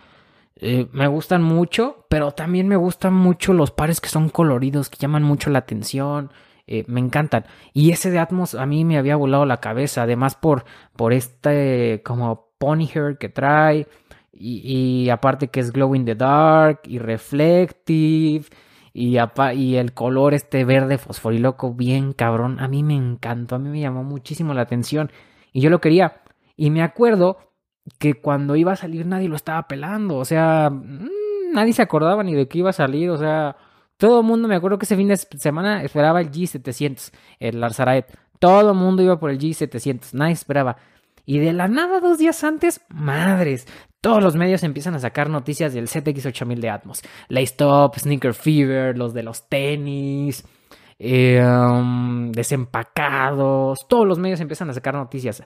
Eh, 0.56 0.88
me 0.94 1.08
gustan 1.08 1.42
mucho, 1.44 2.06
pero 2.10 2.32
también 2.32 2.68
me 2.68 2.76
gustan 2.76 3.14
mucho 3.14 3.54
los 3.54 3.72
pares 3.72 4.00
que 4.00 4.10
son 4.10 4.30
coloridos, 4.30 4.90
que 4.90 4.98
llaman 4.98 5.24
mucho 5.24 5.50
la 5.50 5.60
atención. 5.60 6.32
Eh, 6.68 6.86
me 6.88 7.00
encantan. 7.00 7.46
Y 7.74 7.92
ese 7.92 8.10
de 8.12 8.20
Atmos 8.20 8.56
a 8.56 8.66
mí 8.66 8.86
me 8.86 8.98
había 8.98 9.16
volado 9.16 9.46
la 9.46 9.60
cabeza. 9.60 10.04
Además 10.04 10.36
por, 10.36 10.66
por 10.96 11.14
este 11.14 12.02
como 12.04 12.50
pony 12.58 12.88
hair 12.94 13.18
que 13.18 13.30
trae. 13.30 13.88
Y, 14.36 15.10
aparte 15.10 15.50
que 15.50 15.60
es 15.60 15.72
glow 15.72 15.94
in 15.96 16.06
the 16.06 16.16
dark 16.16 16.82
y 16.86 17.00
reflective. 17.00 18.46
Y, 18.94 19.18
y, 19.18 19.76
el 19.76 19.94
color 19.94 20.34
este 20.34 20.66
verde 20.66 20.98
fosforiloco 20.98 21.74
bien 21.74 22.14
cabrón. 22.14 22.60
A 22.60 22.68
mí 22.68 22.84
me 22.84 22.96
encantó, 22.96 23.56
a 23.56 23.60
mí 23.60 23.70
me 23.70 23.80
llamó 23.80 24.04
muchísimo 24.04 24.54
la 24.54 24.62
atención. 24.62 25.12
Y 25.52 25.62
yo 25.62 25.70
lo 25.70 25.80
quería. 25.82 26.22
Y 26.56 26.70
me 26.72 26.82
acuerdo 26.84 27.38
que 28.00 28.16
cuando 28.16 28.56
iba 28.56 28.72
a 28.74 28.76
salir 28.76 29.06
nadie 29.06 29.30
lo 29.30 29.36
estaba 29.36 29.68
pelando. 29.68 30.18
O 30.18 30.26
sea, 30.26 30.70
mm, 30.70 31.54
nadie 31.54 31.74
se 31.74 31.82
acordaba 31.82 32.24
ni 32.24 32.34
de 32.34 32.48
que 32.48 32.60
iba 32.60 32.70
a 32.72 32.74
salir. 32.74 33.10
O 33.10 33.18
sea, 33.18 33.56
todo 34.04 34.20
el 34.20 34.26
mundo, 34.26 34.50
me 34.50 34.56
acuerdo 34.56 34.78
que 34.78 34.84
ese 34.84 34.98
fin 34.98 35.08
de 35.08 35.16
semana 35.16 35.82
esperaba 35.82 36.20
el 36.20 36.30
G700, 36.30 37.14
el 37.40 37.62
Larzaraet. 37.62 38.06
Todo 38.38 38.72
el 38.72 38.76
mundo 38.76 39.02
iba 39.02 39.18
por 39.18 39.30
el 39.30 39.40
G700, 39.40 40.12
nadie 40.12 40.34
esperaba. 40.34 40.76
Y 41.26 41.40
de 41.40 41.54
la 41.54 41.70
nada, 41.70 42.02
dos 42.02 42.18
días 42.18 42.44
antes, 42.44 42.82
madres, 42.90 43.66
todos 44.02 44.22
los 44.22 44.36
medios 44.36 44.62
empiezan 44.64 44.94
a 44.96 45.00
sacar 45.00 45.30
noticias 45.30 45.74
del 45.74 45.88
ZX8000 45.88 46.60
de 46.60 46.70
Atmos. 46.70 47.02
La 47.30 47.40
Stop, 47.40 47.98
Sneaker 47.98 48.34
Fever, 48.34 48.98
los 48.98 49.14
de 49.14 49.24
los 49.24 49.48
tenis, 49.48 50.44
um, 51.00 52.34
desempacados. 52.34 53.88
Todos 53.88 54.06
los 54.06 54.20
medios 54.20 54.42
empiezan 54.42 54.70
a 54.70 54.74
sacar 54.74 54.96
noticias. 54.96 55.46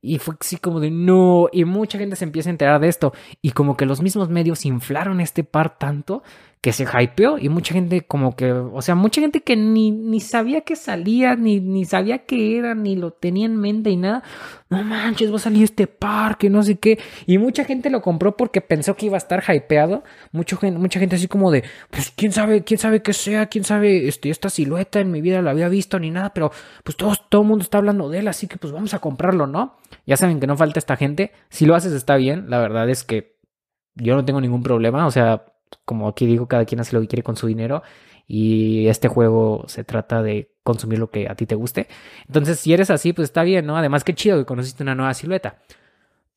Y 0.00 0.20
fue 0.20 0.36
así 0.40 0.58
como 0.58 0.78
de 0.78 0.92
no. 0.92 1.48
Y 1.50 1.64
mucha 1.64 1.98
gente 1.98 2.14
se 2.14 2.24
empieza 2.24 2.50
a 2.50 2.52
enterar 2.52 2.80
de 2.80 2.86
esto. 2.86 3.12
Y 3.42 3.50
como 3.50 3.76
que 3.76 3.84
los 3.84 4.00
mismos 4.00 4.28
medios 4.28 4.64
inflaron 4.64 5.20
este 5.20 5.42
par 5.42 5.76
tanto 5.76 6.22
que 6.66 6.72
se 6.72 6.82
hypeó 6.82 7.38
y 7.38 7.48
mucha 7.48 7.72
gente 7.74 8.00
como 8.00 8.34
que, 8.34 8.50
o 8.50 8.82
sea, 8.82 8.96
mucha 8.96 9.20
gente 9.20 9.40
que 9.40 9.54
ni, 9.54 9.92
ni 9.92 10.18
sabía 10.18 10.62
que 10.62 10.74
salía, 10.74 11.36
ni, 11.36 11.60
ni 11.60 11.84
sabía 11.84 12.24
que 12.26 12.58
era, 12.58 12.74
ni 12.74 12.96
lo 12.96 13.12
tenía 13.12 13.46
en 13.46 13.56
mente 13.56 13.90
y 13.90 13.96
nada. 13.96 14.24
No 14.68 14.82
manches, 14.82 15.30
va 15.30 15.36
a 15.36 15.38
salir 15.38 15.62
este 15.62 15.86
parque, 15.86 16.50
no 16.50 16.64
sé 16.64 16.80
qué. 16.80 16.98
Y 17.24 17.38
mucha 17.38 17.62
gente 17.62 17.88
lo 17.88 18.02
compró 18.02 18.36
porque 18.36 18.62
pensó 18.62 18.96
que 18.96 19.06
iba 19.06 19.14
a 19.14 19.18
estar 19.18 19.44
hypeado. 19.48 20.02
Mucha 20.32 20.56
gente, 20.56 20.76
mucha 20.80 20.98
gente 20.98 21.14
así 21.14 21.28
como 21.28 21.52
de, 21.52 21.62
pues 21.88 22.10
quién 22.16 22.32
sabe, 22.32 22.64
quién 22.64 22.78
sabe 22.78 23.00
qué 23.00 23.12
sea, 23.12 23.46
quién 23.46 23.62
sabe, 23.62 24.08
este, 24.08 24.30
esta 24.30 24.50
silueta 24.50 24.98
en 24.98 25.12
mi 25.12 25.20
vida 25.20 25.42
la 25.42 25.52
había 25.52 25.68
visto 25.68 26.00
ni 26.00 26.10
nada, 26.10 26.34
pero 26.34 26.50
pues 26.82 26.96
todo, 26.96 27.14
todo 27.28 27.42
el 27.42 27.46
mundo 27.46 27.62
está 27.62 27.78
hablando 27.78 28.08
de 28.08 28.18
él, 28.18 28.26
así 28.26 28.48
que 28.48 28.56
pues 28.56 28.72
vamos 28.72 28.92
a 28.92 28.98
comprarlo, 28.98 29.46
¿no? 29.46 29.76
Ya 30.04 30.16
saben 30.16 30.40
que 30.40 30.48
no 30.48 30.56
falta 30.56 30.80
esta 30.80 30.96
gente. 30.96 31.30
Si 31.48 31.64
lo 31.64 31.76
haces 31.76 31.92
está 31.92 32.16
bien, 32.16 32.50
la 32.50 32.58
verdad 32.58 32.90
es 32.90 33.04
que 33.04 33.36
yo 33.94 34.16
no 34.16 34.24
tengo 34.24 34.40
ningún 34.40 34.64
problema, 34.64 35.06
o 35.06 35.12
sea, 35.12 35.44
como 35.84 36.08
aquí 36.08 36.26
digo, 36.26 36.46
cada 36.46 36.64
quien 36.64 36.80
hace 36.80 36.94
lo 36.94 37.00
que 37.00 37.08
quiere 37.08 37.22
con 37.22 37.36
su 37.36 37.46
dinero 37.46 37.82
y 38.26 38.88
este 38.88 39.08
juego 39.08 39.64
se 39.68 39.84
trata 39.84 40.22
de 40.22 40.52
consumir 40.62 40.98
lo 40.98 41.10
que 41.10 41.28
a 41.28 41.34
ti 41.36 41.46
te 41.46 41.54
guste. 41.54 41.86
Entonces, 42.26 42.58
si 42.58 42.72
eres 42.72 42.90
así, 42.90 43.12
pues 43.12 43.26
está 43.26 43.42
bien, 43.44 43.66
¿no? 43.66 43.76
Además, 43.76 44.04
qué 44.04 44.14
chido 44.14 44.38
que 44.38 44.44
conociste 44.44 44.82
una 44.82 44.94
nueva 44.94 45.14
silueta. 45.14 45.58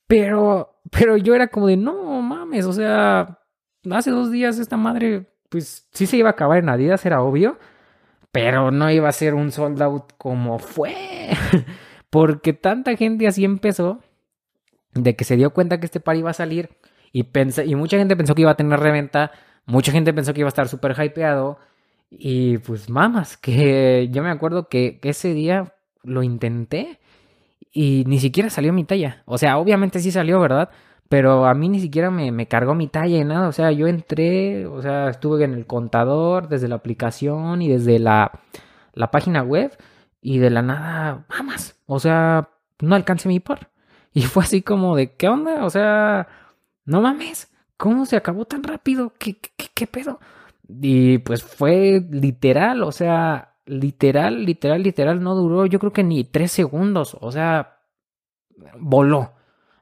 Pero, 0.07 0.81
pero 0.91 1.17
yo 1.17 1.35
era 1.35 1.47
como 1.47 1.67
de, 1.67 1.77
no 1.77 2.21
mames, 2.21 2.65
o 2.65 2.73
sea, 2.73 3.39
hace 3.91 4.11
dos 4.11 4.31
días 4.31 4.59
esta 4.59 4.77
madre, 4.77 5.27
pues 5.49 5.87
sí 5.91 6.05
se 6.05 6.17
iba 6.17 6.29
a 6.29 6.31
acabar 6.31 6.59
en 6.59 6.69
Adidas, 6.69 7.05
era 7.05 7.21
obvio, 7.21 7.57
pero 8.31 8.71
no 8.71 8.89
iba 8.91 9.09
a 9.09 9.13
ser 9.13 9.33
un 9.33 9.51
sold 9.51 9.81
out 9.81 10.13
como 10.17 10.59
fue. 10.59 10.95
Porque 12.09 12.53
tanta 12.53 12.95
gente 12.95 13.27
así 13.27 13.45
empezó, 13.45 13.99
de 14.93 15.15
que 15.15 15.23
se 15.23 15.37
dio 15.37 15.53
cuenta 15.53 15.79
que 15.79 15.85
este 15.85 15.99
par 15.99 16.15
iba 16.15 16.31
a 16.31 16.33
salir 16.33 16.69
y, 17.11 17.25
y 17.65 17.75
mucha 17.75 17.97
gente 17.97 18.15
pensó 18.15 18.35
que 18.35 18.41
iba 18.41 18.51
a 18.51 18.57
tener 18.57 18.79
reventa, 18.79 19.31
mucha 19.65 19.91
gente 19.91 20.13
pensó 20.13 20.33
que 20.33 20.41
iba 20.41 20.47
a 20.47 20.49
estar 20.49 20.67
súper 20.67 20.95
hypeado. 20.99 21.59
Y 22.11 22.57
pues 22.59 22.89
mamas, 22.89 23.37
que 23.37 24.09
yo 24.11 24.23
me 24.23 24.29
acuerdo 24.29 24.67
que 24.69 24.99
ese 25.03 25.33
día 25.33 25.73
lo 26.03 26.23
intenté 26.23 26.99
y 27.71 28.03
ni 28.07 28.19
siquiera 28.19 28.49
salió 28.49 28.73
mi 28.73 28.83
talla. 28.83 29.23
O 29.25 29.37
sea, 29.37 29.57
obviamente 29.57 29.99
sí 29.99 30.11
salió, 30.11 30.39
¿verdad? 30.39 30.69
Pero 31.07 31.45
a 31.45 31.53
mí 31.53 31.69
ni 31.69 31.79
siquiera 31.79 32.11
me, 32.11 32.31
me 32.31 32.47
cargó 32.47 32.75
mi 32.75 32.87
talla 32.87 33.17
y 33.17 33.23
nada. 33.23 33.47
O 33.47 33.51
sea, 33.51 33.71
yo 33.71 33.87
entré, 33.87 34.67
o 34.67 34.81
sea, 34.81 35.09
estuve 35.09 35.43
en 35.43 35.53
el 35.53 35.65
contador 35.65 36.49
desde 36.49 36.67
la 36.67 36.75
aplicación 36.75 37.61
y 37.61 37.69
desde 37.69 37.99
la, 37.99 38.31
la 38.93 39.11
página 39.11 39.43
web 39.43 39.77
y 40.21 40.39
de 40.39 40.49
la 40.49 40.61
nada, 40.61 41.25
mamas. 41.29 41.79
O 41.85 41.99
sea, 41.99 42.49
no 42.81 42.95
alcancé 42.95 43.27
mi 43.29 43.39
par. 43.39 43.69
Y 44.13 44.23
fue 44.23 44.43
así 44.43 44.61
como 44.61 44.95
de, 44.95 45.13
¿qué 45.15 45.27
onda? 45.29 45.65
O 45.65 45.69
sea, 45.69 46.27
no 46.89 47.01
mames, 47.01 47.51
¿cómo 47.77 48.05
se 48.07 48.17
acabó 48.17 48.45
tan 48.45 48.63
rápido? 48.63 49.13
¿Qué, 49.19 49.37
qué, 49.37 49.87
pedo? 49.87 50.19
Y 50.67 51.19
pues 51.19 51.43
fue 51.43 52.03
literal, 52.09 52.81
o 52.81 52.91
sea, 52.91 53.55
literal, 53.67 54.43
literal, 54.43 54.81
literal, 54.81 55.21
no 55.21 55.35
duró 55.35 55.67
yo 55.67 55.77
creo 55.79 55.93
que 55.93 56.03
ni 56.03 56.23
tres 56.23 56.51
segundos, 56.51 57.15
o 57.21 57.31
sea, 57.31 57.77
voló, 58.79 59.33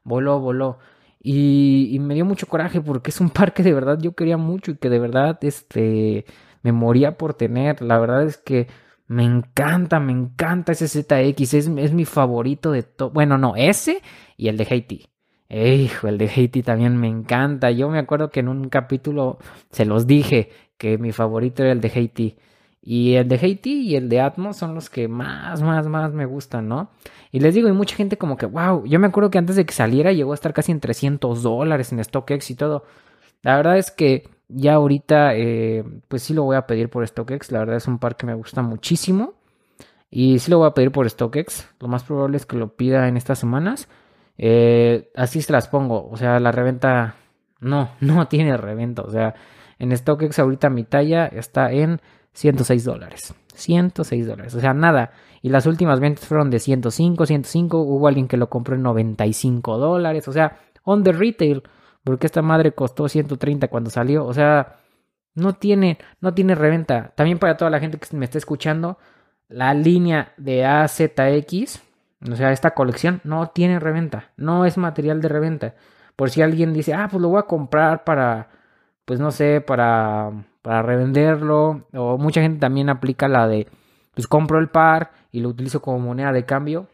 voló, 0.04 0.38
voló. 0.40 0.78
Y, 1.20 1.98
me 2.00 2.14
dio 2.14 2.24
mucho 2.26 2.46
coraje 2.46 2.80
porque 2.80 3.10
es 3.10 3.20
un 3.20 3.30
par 3.30 3.54
que 3.54 3.62
de 3.62 3.72
verdad 3.72 3.98
yo 4.00 4.12
quería 4.14 4.36
mucho 4.36 4.72
y 4.72 4.76
que 4.76 4.90
de 4.90 4.98
verdad 4.98 5.38
este, 5.42 6.26
me 6.62 6.72
moría 6.72 7.16
por 7.16 7.34
tener. 7.34 7.82
La 7.82 7.98
verdad 7.98 8.24
es 8.24 8.36
que 8.36 8.68
me 9.06 9.24
encanta, 9.24 9.98
me 10.00 10.12
encanta 10.12 10.72
ese 10.72 10.88
ZX, 10.88 11.54
es, 11.54 11.68
es 11.68 11.92
mi 11.92 12.04
favorito 12.04 12.70
de 12.70 12.82
todo. 12.82 13.10
Bueno, 13.10 13.38
no, 13.38 13.56
ese 13.56 14.02
y 14.36 14.48
el 14.48 14.58
de 14.58 14.66
Haiti. 15.48 15.82
Hijo, 15.82 16.08
el 16.08 16.18
de 16.18 16.28
Haiti 16.28 16.62
también 16.62 16.96
me 16.96 17.08
encanta. 17.08 17.70
Yo 17.70 17.88
me 17.88 17.98
acuerdo 17.98 18.30
que 18.30 18.40
en 18.40 18.48
un 18.48 18.68
capítulo 18.68 19.38
se 19.70 19.84
los 19.84 20.06
dije 20.06 20.50
que 20.76 20.98
mi 20.98 21.12
favorito 21.12 21.62
era 21.62 21.72
el 21.72 21.80
de 21.80 21.92
Haiti. 21.94 22.36
Y 22.82 23.14
el 23.14 23.28
de 23.28 23.36
Haiti 23.36 23.80
y 23.80 23.96
el 23.96 24.08
de 24.08 24.20
Atmos 24.20 24.56
son 24.56 24.74
los 24.74 24.88
que 24.88 25.08
más, 25.08 25.60
más, 25.62 25.86
más 25.88 26.12
me 26.12 26.24
gustan, 26.26 26.68
¿no? 26.68 26.90
Y 27.32 27.40
les 27.40 27.54
digo, 27.54 27.68
hay 27.68 27.74
mucha 27.74 27.96
gente 27.96 28.16
como 28.16 28.36
que, 28.36 28.46
wow, 28.46 28.86
yo 28.86 28.98
me 28.98 29.08
acuerdo 29.08 29.30
que 29.30 29.38
antes 29.38 29.56
de 29.56 29.66
que 29.66 29.74
saliera 29.74 30.12
llegó 30.12 30.32
a 30.32 30.34
estar 30.34 30.54
casi 30.54 30.72
en 30.72 30.80
300 30.80 31.42
dólares 31.42 31.92
en 31.92 32.02
StockX 32.02 32.50
y 32.50 32.54
todo. 32.54 32.84
La 33.42 33.56
verdad 33.56 33.78
es 33.78 33.90
que 33.90 34.30
ya 34.48 34.74
ahorita, 34.74 35.34
eh, 35.36 35.84
pues 36.08 36.22
sí 36.22 36.34
lo 36.34 36.44
voy 36.44 36.56
a 36.56 36.66
pedir 36.66 36.88
por 36.88 37.06
StockX. 37.06 37.52
La 37.52 37.58
verdad 37.60 37.76
es 37.76 37.86
un 37.86 37.98
par 37.98 38.16
que 38.16 38.26
me 38.26 38.34
gusta 38.34 38.62
muchísimo. 38.62 39.34
Y 40.10 40.38
sí 40.38 40.50
lo 40.50 40.58
voy 40.58 40.68
a 40.68 40.74
pedir 40.74 40.90
por 40.90 41.08
StockX. 41.08 41.68
Lo 41.80 41.88
más 41.88 42.04
probable 42.04 42.38
es 42.38 42.46
que 42.46 42.56
lo 42.56 42.74
pida 42.74 43.08
en 43.08 43.16
estas 43.16 43.38
semanas. 43.38 43.88
Eh, 44.38 45.10
así 45.16 45.42
se 45.42 45.52
las 45.52 45.68
pongo. 45.68 46.08
O 46.08 46.16
sea, 46.16 46.40
la 46.40 46.52
reventa 46.52 47.16
no, 47.60 47.90
no 48.00 48.28
tiene 48.28 48.56
reventa. 48.56 49.02
O 49.02 49.10
sea, 49.10 49.34
en 49.78 49.96
StockX 49.96 50.38
ahorita 50.38 50.70
mi 50.70 50.84
talla 50.84 51.26
está 51.26 51.72
en 51.72 52.00
106 52.32 52.84
dólares. 52.84 53.34
106 53.54 54.26
dólares. 54.26 54.54
O 54.54 54.60
sea, 54.60 54.72
nada. 54.72 55.10
Y 55.42 55.50
las 55.50 55.66
últimas 55.66 56.00
ventas 56.00 56.24
fueron 56.26 56.50
de 56.50 56.60
105, 56.60 57.26
105. 57.26 57.78
Hubo 57.82 58.08
alguien 58.08 58.28
que 58.28 58.36
lo 58.36 58.48
compró 58.48 58.76
en 58.76 58.82
95 58.82 59.78
dólares. 59.78 60.28
O 60.28 60.32
sea, 60.32 60.58
on 60.84 61.02
the 61.02 61.12
retail. 61.12 61.62
Porque 62.04 62.26
esta 62.26 62.42
madre 62.42 62.72
costó 62.72 63.08
130 63.08 63.68
cuando 63.68 63.90
salió. 63.90 64.24
O 64.24 64.32
sea, 64.32 64.76
no 65.34 65.54
tiene, 65.54 65.98
no 66.20 66.32
tiene 66.34 66.54
reventa. 66.54 67.12
También 67.14 67.38
para 67.38 67.56
toda 67.56 67.70
la 67.70 67.80
gente 67.80 67.98
que 67.98 68.16
me 68.16 68.24
está 68.24 68.38
escuchando, 68.38 68.98
la 69.48 69.74
línea 69.74 70.32
de 70.36 70.64
AZX, 70.64 71.82
o 72.26 72.36
sea, 72.36 72.52
esta 72.52 72.72
colección 72.72 73.20
no 73.24 73.48
tiene 73.48 73.78
reventa. 73.78 74.30
No 74.36 74.64
es 74.64 74.76
material 74.76 75.20
de 75.20 75.28
reventa. 75.28 75.74
Por 76.16 76.30
si 76.30 76.42
alguien 76.42 76.72
dice, 76.72 76.94
ah, 76.94 77.08
pues 77.10 77.22
lo 77.22 77.28
voy 77.28 77.38
a 77.38 77.44
comprar 77.44 78.04
para, 78.04 78.48
pues 79.04 79.20
no 79.20 79.30
sé, 79.30 79.60
para, 79.60 80.32
para 80.62 80.82
revenderlo. 80.82 81.86
O 81.94 82.18
mucha 82.18 82.40
gente 82.40 82.58
también 82.60 82.88
aplica 82.90 83.28
la 83.28 83.46
de, 83.46 83.68
pues 84.14 84.26
compro 84.26 84.58
el 84.58 84.68
par 84.68 85.12
y 85.30 85.40
lo 85.40 85.50
utilizo 85.50 85.80
como 85.80 86.00
moneda 86.00 86.32
de 86.32 86.44
cambio. 86.44 86.88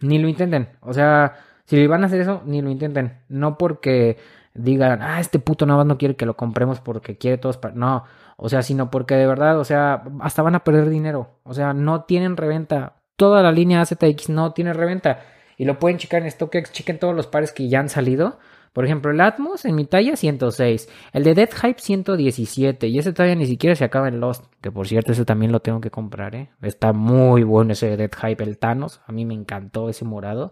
Ni 0.00 0.18
lo 0.18 0.28
intenten. 0.28 0.70
O 0.80 0.92
sea, 0.92 1.34
si 1.64 1.86
van 1.86 2.04
a 2.04 2.06
hacer 2.06 2.20
eso, 2.20 2.42
ni 2.46 2.62
lo 2.62 2.70
intenten. 2.70 3.18
No 3.28 3.58
porque 3.58 4.18
digan, 4.54 5.02
ah, 5.02 5.20
este 5.20 5.38
puto 5.38 5.66
nada 5.66 5.78
más 5.78 5.86
no 5.86 5.98
quiere 5.98 6.16
que 6.16 6.26
lo 6.26 6.36
compremos 6.36 6.80
porque 6.80 7.18
quiere 7.18 7.38
todos 7.38 7.58
para... 7.58 7.74
No, 7.74 8.04
o 8.36 8.48
sea, 8.48 8.62
sino 8.62 8.90
porque 8.90 9.14
de 9.14 9.26
verdad, 9.26 9.58
o 9.58 9.64
sea, 9.64 10.04
hasta 10.20 10.42
van 10.42 10.54
a 10.54 10.64
perder 10.64 10.88
dinero. 10.88 11.38
O 11.42 11.54
sea, 11.54 11.72
no 11.72 12.04
tienen 12.04 12.36
reventa. 12.36 12.94
Toda 13.16 13.42
la 13.42 13.52
línea 13.52 13.80
AZX 13.80 14.28
no 14.28 14.52
tiene 14.52 14.72
reventa. 14.72 15.20
Y 15.56 15.64
lo 15.64 15.78
pueden 15.78 15.98
checar 15.98 16.22
en 16.22 16.30
StockX, 16.30 16.72
chequen 16.72 16.98
todos 16.98 17.14
los 17.14 17.26
pares 17.26 17.52
que 17.52 17.68
ya 17.68 17.80
han 17.80 17.88
salido. 17.88 18.38
Por 18.74 18.84
ejemplo, 18.84 19.10
el 19.10 19.22
Atmos 19.22 19.64
en 19.64 19.74
mi 19.74 19.86
talla 19.86 20.16
106, 20.16 20.90
el 21.14 21.24
de 21.24 21.34
Dead 21.34 21.48
Hype 21.50 21.80
117 21.80 22.88
y 22.88 22.98
ese 22.98 23.14
todavía 23.14 23.34
ni 23.34 23.46
siquiera 23.46 23.74
se 23.74 23.84
acaba 23.84 24.08
en 24.08 24.20
Lost, 24.20 24.44
que 24.60 24.70
por 24.70 24.86
cierto 24.86 25.12
ese 25.12 25.24
también 25.24 25.50
lo 25.50 25.60
tengo 25.60 25.80
que 25.80 25.90
comprar, 25.90 26.34
¿eh? 26.34 26.50
Está 26.60 26.92
muy 26.92 27.42
bueno 27.42 27.72
ese 27.72 27.96
Dead 27.96 28.10
Hype, 28.10 28.44
el 28.44 28.58
Thanos, 28.58 29.00
a 29.06 29.12
mí 29.12 29.24
me 29.24 29.32
encantó 29.32 29.88
ese 29.88 30.04
morado. 30.04 30.50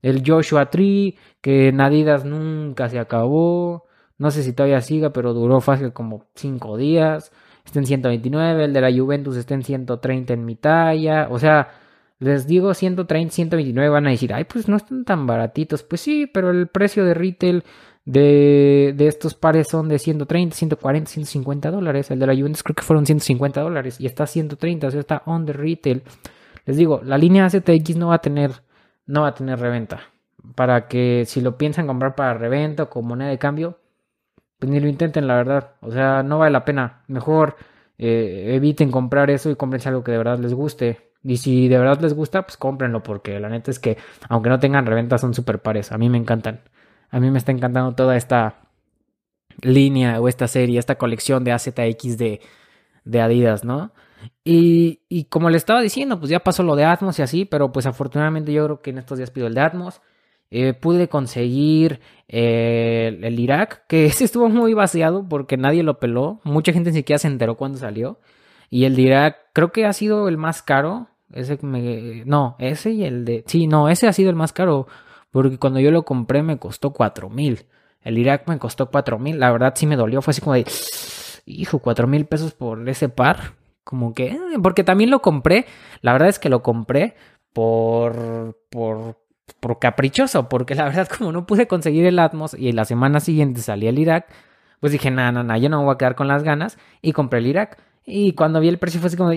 El 0.00 0.22
Joshua 0.24 0.70
Tree, 0.70 1.18
que 1.40 1.68
en 1.68 1.80
Adidas 1.80 2.24
nunca 2.24 2.88
se 2.88 3.00
acabó. 3.00 3.86
No 4.16 4.30
sé 4.30 4.42
si 4.44 4.52
todavía 4.52 4.80
siga, 4.80 5.10
pero 5.12 5.34
duró 5.34 5.60
fácil 5.60 5.92
como 5.92 6.26
5 6.36 6.76
días. 6.76 7.32
Está 7.64 7.80
en 7.80 7.86
129. 7.86 8.64
El 8.64 8.72
de 8.72 8.80
la 8.80 8.92
Juventus 8.92 9.36
está 9.36 9.54
en 9.54 9.64
130 9.64 10.32
en 10.34 10.44
mi 10.44 10.56
talla. 10.56 11.28
O 11.30 11.38
sea, 11.38 11.68
les 12.20 12.46
digo 12.46 12.72
130, 12.74 13.34
129. 13.34 13.88
Van 13.88 14.06
a 14.06 14.10
decir, 14.10 14.32
ay, 14.32 14.44
pues 14.44 14.68
no 14.68 14.76
están 14.76 15.04
tan 15.04 15.26
baratitos. 15.26 15.82
Pues 15.82 16.00
sí, 16.00 16.26
pero 16.26 16.50
el 16.50 16.68
precio 16.68 17.04
de 17.04 17.14
retail 17.14 17.64
de, 18.04 18.94
de 18.96 19.06
estos 19.08 19.34
pares 19.34 19.68
son 19.68 19.88
de 19.88 19.98
130, 19.98 20.54
140, 20.54 21.10
150 21.10 21.70
dólares. 21.70 22.10
El 22.10 22.20
de 22.20 22.26
la 22.26 22.34
Juventus 22.34 22.62
creo 22.62 22.76
que 22.76 22.82
fueron 22.82 23.06
150 23.06 23.60
dólares. 23.60 24.00
Y 24.00 24.06
está 24.06 24.26
130, 24.26 24.86
o 24.86 24.90
sea, 24.90 25.00
está 25.00 25.22
on 25.26 25.46
the 25.46 25.52
retail. 25.52 26.02
Les 26.66 26.76
digo, 26.76 27.00
la 27.04 27.18
línea 27.18 27.48
ZX 27.50 27.96
no 27.96 28.08
va 28.08 28.16
a 28.16 28.20
tener 28.20 28.52
no 29.10 29.22
va 29.22 29.28
a 29.28 29.34
tener 29.34 29.58
reventa. 29.58 30.00
Para 30.54 30.88
que 30.88 31.24
si 31.26 31.40
lo 31.40 31.58
piensan 31.58 31.86
comprar 31.86 32.14
para 32.14 32.34
reventa 32.34 32.84
o 32.84 32.90
como 32.90 33.10
moneda 33.10 33.30
de 33.30 33.38
cambio, 33.38 33.78
pues 34.58 34.70
ni 34.70 34.80
lo 34.80 34.88
intenten, 34.88 35.26
la 35.26 35.36
verdad. 35.36 35.72
O 35.80 35.90
sea, 35.90 36.22
no 36.22 36.38
vale 36.38 36.52
la 36.52 36.64
pena. 36.64 37.04
Mejor 37.08 37.56
eh, 37.98 38.52
eviten 38.54 38.90
comprar 38.90 39.30
eso 39.30 39.50
y 39.50 39.56
comprense 39.56 39.88
algo 39.88 40.04
que 40.04 40.12
de 40.12 40.18
verdad 40.18 40.38
les 40.38 40.54
guste. 40.54 41.09
Y 41.22 41.36
si 41.36 41.68
de 41.68 41.78
verdad 41.78 42.00
les 42.00 42.14
gusta, 42.14 42.42
pues 42.42 42.56
cómprenlo, 42.56 43.02
porque 43.02 43.38
la 43.40 43.48
neta 43.48 43.70
es 43.70 43.78
que, 43.78 43.98
aunque 44.28 44.48
no 44.48 44.58
tengan 44.58 44.86
reventa, 44.86 45.18
son 45.18 45.34
super 45.34 45.60
pares. 45.60 45.92
A 45.92 45.98
mí 45.98 46.08
me 46.08 46.18
encantan. 46.18 46.60
A 47.10 47.20
mí 47.20 47.30
me 47.30 47.38
está 47.38 47.52
encantando 47.52 47.92
toda 47.94 48.16
esta 48.16 48.60
línea 49.62 50.20
o 50.20 50.28
esta 50.28 50.48
serie, 50.48 50.78
esta 50.78 50.96
colección 50.96 51.44
de 51.44 51.52
AZX 51.52 52.16
de, 52.16 52.40
de 53.04 53.20
Adidas, 53.20 53.64
¿no? 53.64 53.92
Y, 54.44 55.00
y, 55.08 55.24
como 55.24 55.50
le 55.50 55.56
estaba 55.56 55.80
diciendo, 55.80 56.18
pues 56.18 56.30
ya 56.30 56.40
pasó 56.40 56.62
lo 56.62 56.76
de 56.76 56.84
Atmos 56.84 57.18
y 57.18 57.22
así, 57.22 57.44
pero 57.44 57.72
pues 57.72 57.86
afortunadamente 57.86 58.52
yo 58.52 58.64
creo 58.64 58.82
que 58.82 58.90
en 58.90 58.98
estos 58.98 59.18
días 59.18 59.30
pido 59.30 59.46
el 59.46 59.54
de 59.54 59.60
Atmos. 59.60 60.00
Eh, 60.52 60.74
pude 60.74 61.08
conseguir 61.08 62.00
eh, 62.26 63.16
el, 63.22 63.38
Irak, 63.38 63.86
que 63.86 64.06
ese 64.06 64.24
estuvo 64.24 64.48
muy 64.48 64.74
vaciado 64.74 65.28
porque 65.28 65.56
nadie 65.56 65.82
lo 65.82 65.98
peló. 65.98 66.40
Mucha 66.44 66.72
gente 66.72 66.90
ni 66.90 66.98
siquiera 66.98 67.18
se 67.18 67.28
enteró 67.28 67.56
cuando 67.56 67.78
salió. 67.78 68.18
Y 68.68 68.84
el 68.84 68.96
de 68.96 69.02
Irak 69.02 69.36
creo 69.52 69.72
que 69.72 69.86
ha 69.86 69.92
sido 69.92 70.28
el 70.28 70.36
más 70.38 70.62
caro. 70.62 71.08
Ese 71.32 71.58
me... 71.62 72.24
No, 72.26 72.56
ese 72.58 72.90
y 72.90 73.04
el 73.04 73.24
de... 73.24 73.44
Sí, 73.46 73.66
no, 73.66 73.88
ese 73.88 74.08
ha 74.08 74.12
sido 74.12 74.30
el 74.30 74.36
más 74.36 74.52
caro. 74.52 74.86
Porque 75.30 75.58
cuando 75.58 75.80
yo 75.80 75.90
lo 75.90 76.04
compré 76.04 76.42
me 76.42 76.58
costó 76.58 76.92
cuatro 76.92 77.30
mil. 77.30 77.66
El 78.02 78.18
Irak 78.18 78.48
me 78.48 78.58
costó 78.58 78.90
cuatro 78.90 79.18
mil. 79.18 79.38
La 79.38 79.52
verdad 79.52 79.74
sí 79.76 79.86
me 79.86 79.96
dolió. 79.96 80.22
Fue 80.22 80.32
así 80.32 80.40
como 80.40 80.54
de... 80.54 80.66
Hijo, 81.46 81.78
cuatro 81.78 82.06
mil 82.06 82.26
pesos 82.26 82.52
por 82.52 82.88
ese 82.88 83.08
par. 83.08 83.54
Como 83.84 84.14
que, 84.14 84.26
eh, 84.26 84.38
porque 84.62 84.84
también 84.84 85.10
lo 85.10 85.20
compré, 85.20 85.66
la 86.02 86.12
verdad 86.12 86.28
es 86.28 86.38
que 86.38 86.48
lo 86.48 86.62
compré 86.62 87.16
por, 87.52 88.56
por, 88.70 89.18
por 89.58 89.78
caprichoso, 89.78 90.48
porque 90.48 90.74
la 90.74 90.84
verdad 90.84 91.08
como 91.18 91.32
no 91.32 91.46
pude 91.46 91.66
conseguir 91.66 92.06
el 92.06 92.18
Atmos 92.18 92.54
y 92.54 92.72
la 92.72 92.84
semana 92.84 93.20
siguiente 93.20 93.60
salí 93.62 93.88
el 93.88 93.98
Irak, 93.98 94.28
pues 94.80 94.92
dije, 94.92 95.10
nada, 95.10 95.32
nada, 95.32 95.58
yo 95.58 95.68
no 95.68 95.78
me 95.78 95.84
voy 95.86 95.94
a 95.94 95.98
quedar 95.98 96.14
con 96.14 96.28
las 96.28 96.42
ganas 96.42 96.78
y 97.02 97.12
compré 97.12 97.40
el 97.40 97.48
Irak. 97.48 97.82
Y 98.04 98.34
cuando 98.34 98.60
vi 98.60 98.68
el 98.68 98.78
precio 98.78 99.00
fue 99.00 99.08
así 99.08 99.16
como 99.16 99.30
de, 99.30 99.36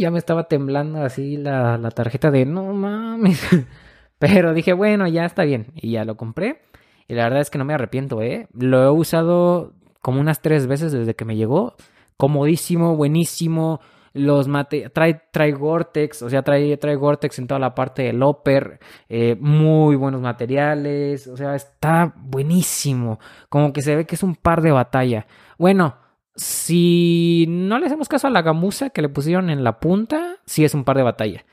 ya 0.00 0.10
me 0.10 0.18
estaba 0.18 0.44
temblando 0.44 1.02
así 1.02 1.36
la, 1.36 1.78
la 1.78 1.90
tarjeta 1.90 2.30
de, 2.30 2.46
no 2.46 2.72
mames. 2.72 3.46
Pero 4.18 4.54
dije, 4.54 4.72
bueno, 4.72 5.06
ya 5.08 5.24
está 5.24 5.44
bien. 5.44 5.66
Y 5.74 5.92
ya 5.92 6.04
lo 6.04 6.16
compré. 6.16 6.60
Y 7.08 7.14
la 7.14 7.24
verdad 7.24 7.40
es 7.40 7.50
que 7.50 7.58
no 7.58 7.64
me 7.64 7.74
arrepiento, 7.74 8.22
¿eh? 8.22 8.48
Lo 8.54 8.82
he 8.82 8.90
usado 8.90 9.74
como 10.00 10.20
unas 10.20 10.40
tres 10.40 10.66
veces 10.66 10.92
desde 10.92 11.14
que 11.14 11.24
me 11.24 11.36
llegó 11.36 11.76
comodísimo, 12.16 12.96
buenísimo. 12.96 13.80
Los 14.12 14.46
mate 14.46 14.90
trae, 14.90 15.22
trae 15.32 15.50
Gore-Tex, 15.50 16.22
o 16.22 16.30
sea, 16.30 16.42
trae, 16.42 16.76
trae 16.76 16.94
Gore-Tex 16.94 17.40
en 17.40 17.48
toda 17.48 17.58
la 17.58 17.74
parte 17.74 18.04
del 18.04 18.22
upper, 18.22 18.78
eh, 19.08 19.36
muy 19.40 19.96
buenos 19.96 20.20
materiales, 20.20 21.26
o 21.26 21.36
sea, 21.36 21.56
está 21.56 22.14
buenísimo. 22.16 23.18
Como 23.48 23.72
que 23.72 23.82
se 23.82 23.96
ve 23.96 24.06
que 24.06 24.14
es 24.14 24.22
un 24.22 24.36
par 24.36 24.62
de 24.62 24.70
batalla. 24.70 25.26
Bueno, 25.58 25.96
si 26.36 27.46
no 27.48 27.78
le 27.78 27.86
hacemos 27.86 28.08
caso 28.08 28.26
a 28.26 28.30
la 28.30 28.42
gamuza 28.42 28.90
que 28.90 29.02
le 29.02 29.08
pusieron 29.08 29.50
en 29.50 29.62
la 29.64 29.78
punta, 29.78 30.36
sí 30.46 30.64
es 30.64 30.74
un 30.74 30.84
par 30.84 30.96
de 30.96 31.02
batalla. 31.02 31.44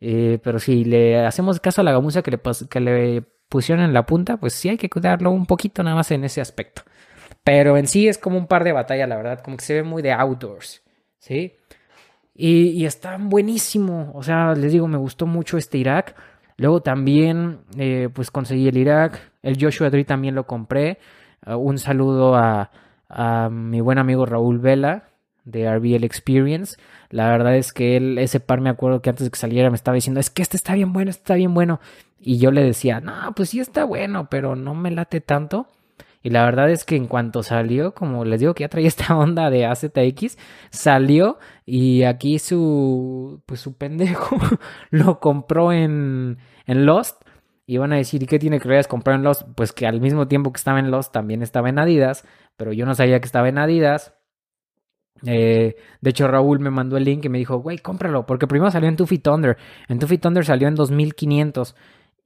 Eh, 0.00 0.38
pero 0.42 0.58
si 0.58 0.84
le 0.84 1.24
hacemos 1.24 1.60
caso 1.60 1.80
a 1.80 1.84
la 1.84 1.92
gamuza 1.92 2.22
que 2.22 2.30
le, 2.80 3.22
pusieron 3.48 3.84
en 3.84 3.92
la 3.92 4.06
punta, 4.06 4.38
pues 4.38 4.54
sí 4.54 4.68
hay 4.68 4.78
que 4.78 4.90
cuidarlo 4.90 5.30
un 5.30 5.46
poquito 5.46 5.82
nada 5.82 5.96
más 5.96 6.10
en 6.10 6.24
ese 6.24 6.40
aspecto. 6.40 6.82
Pero 7.44 7.76
en 7.76 7.86
sí 7.86 8.08
es 8.08 8.18
como 8.18 8.38
un 8.38 8.46
par 8.46 8.64
de 8.64 8.72
batalla, 8.72 9.06
la 9.06 9.16
verdad, 9.16 9.40
como 9.40 9.56
que 9.56 9.64
se 9.64 9.74
ve 9.74 9.82
muy 9.82 10.02
de 10.02 10.12
outdoors, 10.12 10.82
¿sí? 11.18 11.54
Y, 12.34 12.70
y 12.70 12.86
está 12.86 13.18
buenísimo, 13.18 14.12
o 14.14 14.22
sea, 14.22 14.54
les 14.54 14.72
digo, 14.72 14.88
me 14.88 14.96
gustó 14.96 15.26
mucho 15.26 15.58
este 15.58 15.78
Irak. 15.78 16.16
Luego 16.56 16.80
también, 16.82 17.60
eh, 17.76 18.08
pues 18.12 18.30
conseguí 18.30 18.68
el 18.68 18.76
Irak, 18.76 19.32
el 19.42 19.62
Joshua 19.62 19.90
Tree 19.90 20.04
también 20.04 20.34
lo 20.34 20.46
compré. 20.46 20.98
Uh, 21.46 21.54
un 21.54 21.78
saludo 21.78 22.36
a, 22.36 22.70
a 23.12 23.48
mi 23.50 23.80
buen 23.80 23.98
amigo 23.98 24.26
Raúl 24.26 24.58
Vela 24.58 25.04
de 25.44 25.72
RBL 25.72 26.04
Experience. 26.04 26.76
La 27.10 27.28
verdad 27.30 27.56
es 27.56 27.72
que 27.72 27.96
él, 27.96 28.18
ese 28.18 28.40
par 28.40 28.60
me 28.60 28.70
acuerdo 28.70 29.02
que 29.02 29.10
antes 29.10 29.24
de 29.24 29.30
que 29.30 29.38
saliera 29.38 29.70
me 29.70 29.76
estaba 29.76 29.94
diciendo, 29.94 30.20
es 30.20 30.30
que 30.30 30.42
este 30.42 30.56
está 30.56 30.74
bien 30.74 30.92
bueno, 30.92 31.10
este 31.10 31.22
está 31.22 31.34
bien 31.34 31.54
bueno. 31.54 31.80
Y 32.20 32.38
yo 32.38 32.50
le 32.50 32.62
decía, 32.62 33.00
no, 33.00 33.32
pues 33.34 33.50
sí 33.50 33.60
está 33.60 33.84
bueno, 33.84 34.28
pero 34.30 34.56
no 34.56 34.74
me 34.74 34.90
late 34.90 35.20
tanto. 35.20 35.66
Y 36.22 36.30
la 36.30 36.44
verdad 36.44 36.70
es 36.70 36.84
que 36.84 36.94
en 36.96 37.08
cuanto 37.08 37.42
salió, 37.42 37.94
como 37.94 38.24
les 38.24 38.40
digo 38.40 38.54
que 38.54 38.62
ya 38.62 38.68
traía 38.68 38.88
esta 38.88 39.16
onda 39.16 39.50
de 39.50 39.66
AZX, 39.66 40.38
salió 40.70 41.38
y 41.66 42.04
aquí 42.04 42.38
su, 42.38 43.42
pues 43.46 43.60
su 43.60 43.74
pendejo 43.76 44.36
lo 44.90 45.20
compró 45.20 45.72
en, 45.72 46.38
en 46.66 46.86
Lost. 46.86 47.22
Y 47.64 47.78
van 47.78 47.92
a 47.92 47.96
decir, 47.96 48.22
¿y 48.22 48.26
qué 48.26 48.38
tiene 48.38 48.60
que 48.60 48.68
ver 48.68 48.86
comprar 48.86 49.16
en 49.16 49.22
Lost? 49.22 49.42
Pues 49.54 49.72
que 49.72 49.86
al 49.86 50.00
mismo 50.00 50.28
tiempo 50.28 50.52
que 50.52 50.58
estaba 50.58 50.80
en 50.80 50.90
Lost 50.90 51.12
también 51.12 51.42
estaba 51.42 51.68
en 51.68 51.78
Adidas, 51.78 52.24
pero 52.56 52.72
yo 52.72 52.86
no 52.86 52.94
sabía 52.94 53.20
que 53.20 53.26
estaba 53.26 53.48
en 53.48 53.58
Adidas. 53.58 54.14
Eh, 55.24 55.76
de 56.00 56.10
hecho, 56.10 56.28
Raúl 56.28 56.60
me 56.60 56.70
mandó 56.70 56.96
el 56.96 57.04
link 57.04 57.24
y 57.24 57.28
me 57.28 57.38
dijo, 57.38 57.58
güey, 57.58 57.78
cómpralo, 57.78 58.26
porque 58.26 58.46
primero 58.46 58.70
salió 58.70 58.88
en 58.88 58.96
Tuffy 58.96 59.18
Thunder. 59.18 59.56
En 59.88 59.98
Tuffy 59.98 60.18
Thunder 60.18 60.44
salió 60.44 60.68
en 60.68 60.74
2500. 60.74 61.74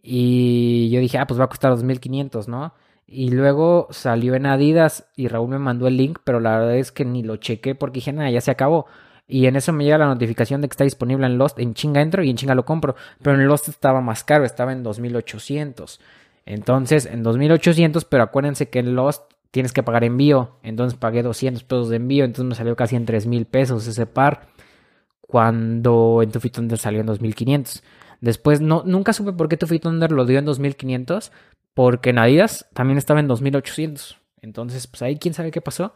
Y 0.02 0.88
yo 0.90 1.00
dije, 1.00 1.18
ah, 1.18 1.26
pues 1.26 1.40
va 1.40 1.44
a 1.44 1.48
costar 1.48 1.70
2500, 1.72 2.48
¿no? 2.48 2.74
Y 3.06 3.30
luego 3.30 3.88
salió 3.90 4.34
en 4.34 4.46
Adidas 4.46 5.08
y 5.16 5.28
Raúl 5.28 5.50
me 5.50 5.58
mandó 5.58 5.86
el 5.86 5.96
link, 5.96 6.18
pero 6.24 6.40
la 6.40 6.58
verdad 6.58 6.76
es 6.76 6.90
que 6.90 7.04
ni 7.04 7.22
lo 7.22 7.36
chequé 7.36 7.74
porque 7.74 7.96
dije, 7.96 8.12
nada, 8.12 8.30
ya 8.30 8.40
se 8.40 8.50
acabó. 8.50 8.86
Y 9.28 9.46
en 9.46 9.56
eso 9.56 9.72
me 9.72 9.84
llega 9.84 9.98
la 9.98 10.06
notificación 10.06 10.60
de 10.60 10.68
que 10.68 10.72
está 10.72 10.84
disponible 10.84 11.26
en 11.26 11.38
Lost. 11.38 11.58
En 11.58 11.74
chinga 11.74 12.00
entro 12.00 12.22
y 12.22 12.30
en 12.30 12.36
chinga 12.36 12.54
lo 12.54 12.64
compro. 12.64 12.94
Pero 13.22 13.36
en 13.36 13.46
Lost 13.46 13.68
estaba 13.68 14.00
más 14.00 14.24
caro, 14.24 14.44
estaba 14.44 14.72
en 14.72 14.82
2800. 14.82 16.00
Entonces, 16.44 17.06
en 17.06 17.22
2800, 17.24 18.04
pero 18.04 18.22
acuérdense 18.22 18.68
que 18.68 18.78
en 18.78 18.94
Lost 18.94 19.32
tienes 19.56 19.72
que 19.72 19.82
pagar 19.82 20.04
envío. 20.04 20.58
Entonces 20.62 20.98
pagué 20.98 21.22
200 21.22 21.64
pesos 21.64 21.88
de 21.88 21.96
envío. 21.96 22.26
Entonces 22.26 22.46
me 22.46 22.54
salió 22.54 22.76
casi 22.76 22.94
en 22.94 23.06
3000 23.06 23.46
pesos 23.46 23.86
ese 23.86 24.04
par. 24.04 24.48
Cuando 25.22 26.20
en 26.22 26.30
Tufi 26.30 26.50
Thunder 26.50 26.78
salió 26.78 27.00
en 27.00 27.06
2500. 27.06 27.82
Después, 28.20 28.60
no, 28.60 28.82
nunca 28.84 29.14
supe 29.14 29.32
por 29.32 29.48
qué 29.48 29.56
Tufi 29.56 29.78
Thunder 29.78 30.12
lo 30.12 30.26
dio 30.26 30.38
en 30.38 30.44
2500. 30.44 31.32
Porque 31.72 32.10
en 32.10 32.18
Adidas 32.18 32.68
también 32.74 32.98
estaba 32.98 33.18
en 33.20 33.28
2800. 33.28 34.20
Entonces, 34.42 34.86
pues 34.86 35.00
ahí 35.00 35.16
quién 35.16 35.32
sabe 35.32 35.50
qué 35.50 35.62
pasó. 35.62 35.94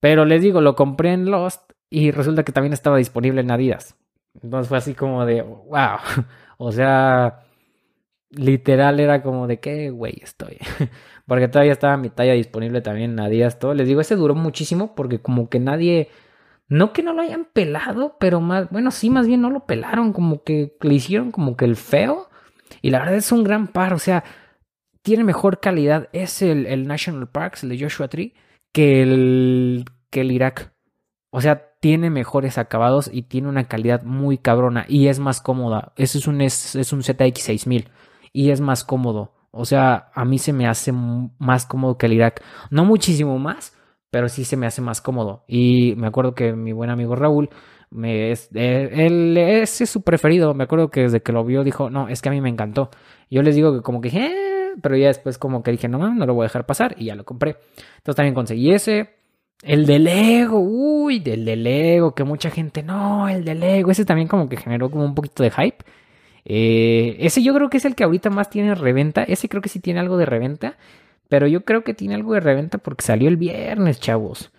Pero 0.00 0.24
les 0.24 0.42
digo, 0.42 0.60
lo 0.60 0.74
compré 0.74 1.12
en 1.12 1.30
Lost 1.30 1.70
y 1.90 2.10
resulta 2.10 2.42
que 2.42 2.50
también 2.50 2.72
estaba 2.72 2.96
disponible 2.96 3.40
en 3.40 3.52
Adidas. 3.52 3.94
Entonces 4.42 4.68
fue 4.68 4.78
así 4.78 4.94
como 4.94 5.24
de, 5.24 5.42
wow. 5.42 5.98
O 6.58 6.72
sea, 6.72 7.44
literal 8.30 9.00
era 9.00 9.22
como 9.22 9.46
de 9.46 9.60
qué 9.60 9.90
güey 9.90 10.18
estoy. 10.22 10.58
porque 11.26 11.48
todavía 11.48 11.72
estaba 11.72 11.96
mi 11.96 12.10
talla 12.10 12.32
disponible 12.32 12.80
también 12.80 13.12
en 13.12 13.20
Adidas. 13.20 13.58
Todo. 13.58 13.74
Les 13.74 13.88
digo, 13.88 14.00
ese 14.00 14.16
duró 14.16 14.34
muchísimo 14.34 14.94
porque 14.94 15.20
como 15.20 15.48
que 15.48 15.60
nadie, 15.60 16.08
no 16.68 16.92
que 16.92 17.02
no 17.02 17.12
lo 17.12 17.22
hayan 17.22 17.46
pelado, 17.52 18.16
pero 18.18 18.40
más, 18.40 18.70
bueno, 18.70 18.90
sí, 18.90 19.10
más 19.10 19.26
bien 19.26 19.40
no 19.40 19.50
lo 19.50 19.66
pelaron, 19.66 20.12
como 20.12 20.42
que 20.44 20.76
le 20.80 20.94
hicieron 20.94 21.32
como 21.32 21.56
que 21.56 21.64
el 21.64 21.76
feo. 21.76 22.28
Y 22.82 22.90
la 22.90 23.00
verdad 23.00 23.16
es 23.16 23.32
un 23.32 23.44
gran 23.44 23.68
par, 23.68 23.94
o 23.94 23.98
sea, 23.98 24.24
tiene 25.02 25.24
mejor 25.24 25.60
calidad. 25.60 26.08
Es 26.12 26.42
el, 26.42 26.66
el 26.66 26.86
National 26.86 27.28
Parks, 27.28 27.62
el 27.64 27.70
de 27.70 27.80
Joshua 27.80 28.08
Tree, 28.08 28.34
que 28.72 29.02
el, 29.02 29.84
que 30.10 30.22
el 30.22 30.32
Irak. 30.32 30.72
O 31.30 31.40
sea, 31.40 31.70
tiene 31.80 32.10
mejores 32.10 32.58
acabados 32.58 33.10
y 33.12 33.22
tiene 33.22 33.48
una 33.48 33.64
calidad 33.64 34.02
muy 34.02 34.38
cabrona 34.38 34.84
y 34.88 35.08
es 35.08 35.18
más 35.18 35.40
cómoda. 35.40 35.92
Eso 35.96 36.18
es 36.18 36.26
un, 36.26 36.40
es, 36.40 36.92
un 36.92 37.02
ZX6000 37.02 37.88
y 38.32 38.50
es 38.50 38.60
más 38.60 38.84
cómodo. 38.84 39.32
O 39.52 39.64
sea, 39.64 40.10
a 40.14 40.24
mí 40.24 40.38
se 40.38 40.52
me 40.52 40.66
hace 40.68 40.92
más 40.92 41.66
cómodo 41.66 41.98
que 41.98 42.06
el 42.06 42.12
Irak. 42.12 42.42
No 42.70 42.84
muchísimo 42.84 43.38
más, 43.38 43.76
pero 44.10 44.28
sí 44.28 44.44
se 44.44 44.56
me 44.56 44.66
hace 44.66 44.80
más 44.82 45.00
cómodo. 45.00 45.44
Y 45.48 45.94
me 45.96 46.06
acuerdo 46.06 46.34
que 46.34 46.52
mi 46.52 46.72
buen 46.72 46.90
amigo 46.90 47.16
Raúl, 47.16 47.50
me, 47.90 48.30
es, 48.30 48.48
eh, 48.54 48.88
él, 48.92 49.36
ese 49.36 49.84
es 49.84 49.90
su 49.90 50.02
preferido. 50.02 50.54
Me 50.54 50.64
acuerdo 50.64 50.90
que 50.90 51.02
desde 51.02 51.22
que 51.22 51.32
lo 51.32 51.44
vio 51.44 51.64
dijo, 51.64 51.90
no, 51.90 52.08
es 52.08 52.22
que 52.22 52.28
a 52.28 52.32
mí 52.32 52.40
me 52.40 52.48
encantó. 52.48 52.90
Yo 53.30 53.42
les 53.42 53.56
digo 53.56 53.74
que 53.74 53.82
como 53.82 54.00
que, 54.00 54.08
eh", 54.08 54.72
pero 54.82 54.96
ya 54.96 55.08
después 55.08 55.38
como 55.38 55.62
que 55.62 55.72
dije, 55.72 55.88
no, 55.88 55.98
no 56.14 56.26
lo 56.26 56.34
voy 56.34 56.44
a 56.44 56.48
dejar 56.48 56.66
pasar 56.66 56.94
y 56.98 57.06
ya 57.06 57.14
lo 57.16 57.24
compré. 57.24 57.56
Entonces 57.98 58.16
también 58.16 58.34
conseguí 58.34 58.70
ese. 58.72 59.10
El 59.62 59.84
de 59.86 59.98
Lego, 59.98 60.58
uy, 60.60 61.18
del 61.20 61.44
de 61.44 61.56
Lego, 61.56 62.14
que 62.14 62.24
mucha 62.24 62.50
gente, 62.50 62.82
no, 62.82 63.28
el 63.28 63.44
de 63.44 63.54
Lego, 63.54 63.90
ese 63.90 64.06
también 64.06 64.26
como 64.26 64.48
que 64.48 64.56
generó 64.56 64.90
como 64.90 65.04
un 65.04 65.14
poquito 65.14 65.42
de 65.42 65.50
hype. 65.50 65.84
Eh, 66.44 67.16
ese 67.20 67.42
yo 67.42 67.54
creo 67.54 67.70
que 67.70 67.78
es 67.78 67.84
el 67.84 67.94
que 67.94 68.04
ahorita 68.04 68.30
más 68.30 68.50
tiene 68.50 68.74
reventa, 68.74 69.22
ese 69.22 69.48
creo 69.48 69.62
que 69.62 69.68
sí 69.68 69.80
tiene 69.80 70.00
algo 70.00 70.16
de 70.16 70.26
reventa, 70.26 70.76
pero 71.28 71.46
yo 71.46 71.64
creo 71.64 71.84
que 71.84 71.94
tiene 71.94 72.14
algo 72.14 72.34
de 72.34 72.40
reventa 72.40 72.78
porque 72.78 73.04
salió 73.04 73.28
el 73.28 73.36
viernes, 73.36 74.00
chavos. 74.00 74.52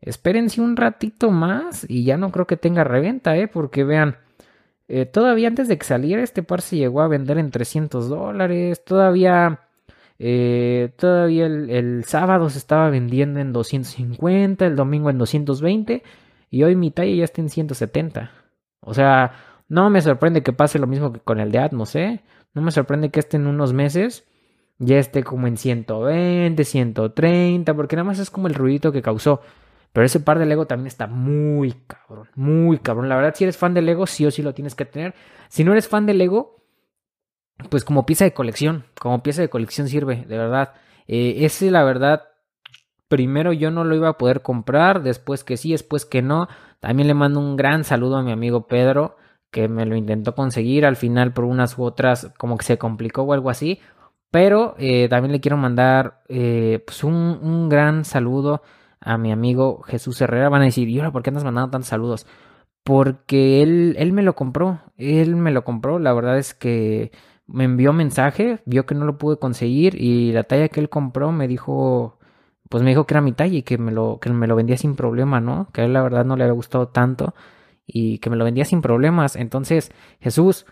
Espérense 0.00 0.60
un 0.60 0.76
ratito 0.76 1.30
más 1.30 1.86
y 1.88 2.04
ya 2.04 2.16
no 2.16 2.30
creo 2.30 2.46
que 2.46 2.56
tenga 2.56 2.84
reventa, 2.84 3.36
eh, 3.36 3.48
porque 3.48 3.84
vean, 3.84 4.16
eh, 4.88 5.06
todavía 5.06 5.48
antes 5.48 5.68
de 5.68 5.78
que 5.78 5.86
saliera 5.86 6.22
este 6.22 6.42
par 6.42 6.62
se 6.62 6.76
llegó 6.76 7.02
a 7.02 7.08
vender 7.08 7.38
en 7.38 7.50
300 7.50 8.08
dólares, 8.08 8.84
todavía 8.84 9.60
eh, 10.18 10.90
todavía 10.96 11.46
el, 11.46 12.04
sábado 12.04 12.50
se 12.50 12.58
estaba 12.58 12.90
vendiendo 12.90 13.38
en 13.40 13.52
250, 13.52 14.66
el 14.66 14.76
domingo 14.76 15.10
en 15.10 15.18
220 15.18 16.02
y 16.50 16.62
hoy 16.64 16.74
mi 16.76 16.90
talla 16.90 17.14
ya 17.14 17.24
está 17.24 17.40
en 17.40 17.50
170. 17.50 18.30
O 18.80 18.94
sea, 18.94 19.32
no 19.68 19.90
me 19.90 20.00
sorprende 20.00 20.42
que 20.42 20.52
pase 20.52 20.78
lo 20.78 20.86
mismo 20.86 21.12
que 21.12 21.20
con 21.20 21.40
el 21.40 21.52
de 21.52 21.58
Atmos, 21.58 21.94
¿eh? 21.94 22.22
No 22.54 22.62
me 22.62 22.70
sorprende 22.70 23.10
que 23.10 23.20
esté 23.20 23.36
en 23.36 23.46
unos 23.46 23.72
meses 23.72 24.24
ya 24.78 24.98
esté 24.98 25.24
como 25.24 25.46
en 25.46 25.56
120, 25.56 26.64
130, 26.64 27.74
porque 27.74 27.96
nada 27.96 28.04
más 28.04 28.18
es 28.18 28.30
como 28.30 28.46
el 28.46 28.54
ruidito 28.54 28.92
que 28.92 29.02
causó. 29.02 29.40
Pero 29.92 30.06
ese 30.06 30.20
par 30.20 30.38
de 30.38 30.46
Lego 30.46 30.66
también 30.66 30.86
está 30.86 31.06
muy 31.06 31.74
cabrón, 31.86 32.28
muy 32.36 32.78
cabrón. 32.78 33.08
La 33.08 33.16
verdad, 33.16 33.34
si 33.34 33.44
eres 33.44 33.56
fan 33.56 33.74
de 33.74 33.82
Lego, 33.82 34.06
sí 34.06 34.24
o 34.26 34.30
sí 34.30 34.42
lo 34.42 34.54
tienes 34.54 34.74
que 34.74 34.84
tener. 34.84 35.14
Si 35.48 35.64
no 35.64 35.72
eres 35.72 35.88
fan 35.88 36.06
de 36.06 36.14
Lego, 36.14 36.62
pues 37.70 37.84
como 37.84 38.06
pieza 38.06 38.24
de 38.24 38.32
colección, 38.32 38.84
como 39.00 39.22
pieza 39.22 39.42
de 39.42 39.48
colección 39.50 39.88
sirve, 39.88 40.24
de 40.28 40.38
verdad. 40.38 40.74
Eh, 41.08 41.44
ese, 41.44 41.70
la 41.70 41.82
verdad, 41.82 42.28
primero 43.08 43.52
yo 43.52 43.70
no 43.70 43.82
lo 43.82 43.96
iba 43.96 44.10
a 44.10 44.18
poder 44.18 44.42
comprar, 44.42 45.02
después 45.02 45.42
que 45.42 45.56
sí, 45.56 45.72
después 45.72 46.04
que 46.04 46.22
no. 46.22 46.48
También 46.78 47.08
le 47.08 47.14
mando 47.14 47.40
un 47.40 47.56
gran 47.56 47.82
saludo 47.82 48.16
a 48.16 48.22
mi 48.22 48.30
amigo 48.30 48.68
Pedro, 48.68 49.16
que 49.50 49.68
me 49.68 49.86
lo 49.86 49.96
intentó 49.96 50.34
conseguir, 50.34 50.86
al 50.86 50.96
final 50.96 51.32
por 51.32 51.44
unas 51.44 51.78
u 51.78 51.84
otras 51.84 52.32
como 52.38 52.56
que 52.58 52.64
se 52.64 52.78
complicó 52.78 53.22
o 53.22 53.32
algo 53.32 53.50
así. 53.50 53.80
Pero 54.30 54.74
eh, 54.78 55.08
también 55.08 55.32
le 55.32 55.40
quiero 55.40 55.56
mandar 55.56 56.22
eh, 56.28 56.82
pues 56.86 57.02
un, 57.04 57.14
un, 57.14 57.68
gran 57.68 58.04
saludo 58.04 58.62
a 59.00 59.16
mi 59.18 59.32
amigo 59.32 59.82
Jesús 59.82 60.20
Herrera. 60.20 60.50
Van 60.50 60.62
a 60.62 60.66
decir, 60.66 60.88
¿y 60.88 60.98
ahora 60.98 61.12
por 61.12 61.22
qué 61.22 61.30
andas 61.30 61.44
mandando 61.44 61.70
tantos 61.70 61.88
saludos? 61.88 62.26
Porque 62.84 63.62
él, 63.62 63.96
él 63.98 64.12
me 64.12 64.22
lo 64.22 64.34
compró, 64.36 64.80
él 64.96 65.36
me 65.36 65.50
lo 65.52 65.64
compró. 65.64 65.98
La 65.98 66.12
verdad 66.12 66.38
es 66.38 66.54
que 66.54 67.12
me 67.46 67.64
envió 67.64 67.92
mensaje, 67.92 68.60
vio 68.66 68.86
que 68.86 68.94
no 68.94 69.06
lo 69.06 69.18
pude 69.18 69.38
conseguir 69.38 70.00
y 70.00 70.32
la 70.32 70.44
talla 70.44 70.68
que 70.68 70.80
él 70.80 70.90
compró 70.90 71.32
me 71.32 71.48
dijo, 71.48 72.18
pues 72.68 72.82
me 72.82 72.90
dijo 72.90 73.06
que 73.06 73.14
era 73.14 73.22
mi 73.22 73.32
talla 73.32 73.56
y 73.58 73.62
que 73.62 73.78
me 73.78 73.92
lo, 73.92 74.18
que 74.20 74.30
me 74.30 74.46
lo 74.46 74.56
vendía 74.56 74.76
sin 74.76 74.96
problema, 74.96 75.40
¿no? 75.40 75.68
Que 75.72 75.82
a 75.82 75.84
él 75.86 75.94
la 75.94 76.02
verdad 76.02 76.24
no 76.24 76.36
le 76.36 76.44
había 76.44 76.54
gustado 76.54 76.88
tanto 76.88 77.34
y 77.88 78.18
que 78.18 78.30
me 78.30 78.36
lo 78.36 78.44
vendía 78.44 78.66
sin 78.66 78.82
problemas. 78.82 79.34
Entonces, 79.34 79.90
Jesús, 80.20 80.66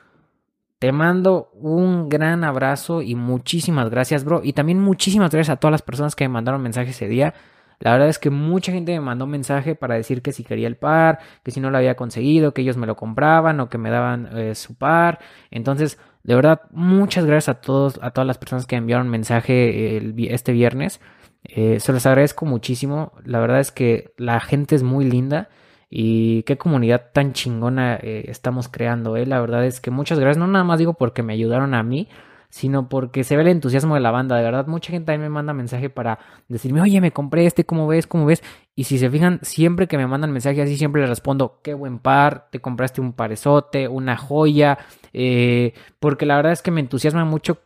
te 0.78 0.92
mando 0.92 1.50
un 1.54 2.08
gran 2.08 2.44
abrazo 2.44 3.00
y 3.00 3.14
muchísimas 3.14 3.88
gracias, 3.88 4.24
bro. 4.24 4.42
Y 4.44 4.52
también 4.52 4.80
muchísimas 4.80 5.30
gracias 5.30 5.54
a 5.54 5.58
todas 5.58 5.72
las 5.72 5.82
personas 5.82 6.14
que 6.14 6.24
me 6.24 6.34
mandaron 6.34 6.62
mensaje 6.62 6.90
ese 6.90 7.08
día. 7.08 7.34
La 7.78 7.92
verdad 7.92 8.08
es 8.08 8.18
que 8.18 8.30
mucha 8.30 8.72
gente 8.72 8.92
me 8.92 9.00
mandó 9.00 9.26
mensaje 9.26 9.74
para 9.74 9.94
decir 9.94 10.22
que 10.22 10.32
si 10.32 10.44
quería 10.44 10.66
el 10.66 10.76
par, 10.76 11.18
que 11.42 11.50
si 11.50 11.60
no 11.60 11.70
lo 11.70 11.78
había 11.78 11.96
conseguido, 11.96 12.52
que 12.52 12.62
ellos 12.62 12.76
me 12.76 12.86
lo 12.86 12.96
compraban 12.96 13.60
o 13.60 13.68
que 13.68 13.78
me 13.78 13.90
daban 13.90 14.28
eh, 14.36 14.54
su 14.54 14.76
par. 14.76 15.18
Entonces, 15.50 15.98
de 16.22 16.34
verdad, 16.34 16.62
muchas 16.70 17.24
gracias 17.24 17.56
a 17.56 17.60
todos, 17.60 17.98
a 18.02 18.10
todas 18.10 18.26
las 18.26 18.38
personas 18.38 18.66
que 18.66 18.76
enviaron 18.76 19.08
mensaje 19.08 19.98
este 20.32 20.52
viernes. 20.52 21.00
Eh, 21.44 21.80
se 21.80 21.92
los 21.92 22.04
agradezco 22.04 22.44
muchísimo. 22.46 23.12
La 23.24 23.40
verdad 23.40 23.60
es 23.60 23.72
que 23.72 24.12
la 24.18 24.40
gente 24.40 24.74
es 24.74 24.82
muy 24.82 25.04
linda 25.04 25.48
y 25.88 26.42
qué 26.42 26.58
comunidad 26.58 27.10
tan 27.12 27.32
chingona 27.32 27.96
eh, 27.96 28.24
estamos 28.28 28.68
creando. 28.68 29.16
Eh. 29.16 29.26
La 29.26 29.40
verdad 29.40 29.64
es 29.64 29.80
que 29.80 29.90
muchas 29.90 30.18
gracias. 30.18 30.38
No 30.38 30.46
nada 30.46 30.64
más 30.64 30.78
digo 30.78 30.94
porque 30.94 31.22
me 31.22 31.32
ayudaron 31.32 31.74
a 31.74 31.82
mí, 31.82 32.08
sino 32.48 32.88
porque 32.88 33.24
se 33.24 33.36
ve 33.36 33.42
el 33.42 33.48
entusiasmo 33.48 33.94
de 33.94 34.00
la 34.00 34.10
banda. 34.10 34.36
De 34.36 34.42
verdad, 34.42 34.66
mucha 34.66 34.90
gente 34.90 35.06
también 35.06 35.30
me 35.30 35.34
manda 35.34 35.52
mensaje 35.52 35.90
para 35.90 36.18
decirme, 36.48 36.80
oye, 36.80 37.00
me 37.00 37.12
compré 37.12 37.46
este, 37.46 37.64
¿cómo 37.64 37.86
ves? 37.86 38.06
¿Cómo 38.06 38.26
ves? 38.26 38.42
Y 38.74 38.84
si 38.84 38.98
se 38.98 39.10
fijan, 39.10 39.40
siempre 39.42 39.86
que 39.86 39.96
me 39.96 40.06
mandan 40.06 40.32
mensaje 40.32 40.62
así, 40.62 40.76
siempre 40.76 41.00
les 41.00 41.10
respondo, 41.10 41.60
qué 41.62 41.74
buen 41.74 41.98
par, 41.98 42.48
te 42.50 42.60
compraste 42.60 43.00
un 43.00 43.12
parezote, 43.12 43.88
una 43.88 44.16
joya, 44.16 44.78
eh, 45.12 45.72
porque 45.98 46.26
la 46.26 46.36
verdad 46.36 46.52
es 46.52 46.62
que 46.62 46.70
me 46.70 46.80
entusiasma 46.80 47.24
mucho 47.24 47.58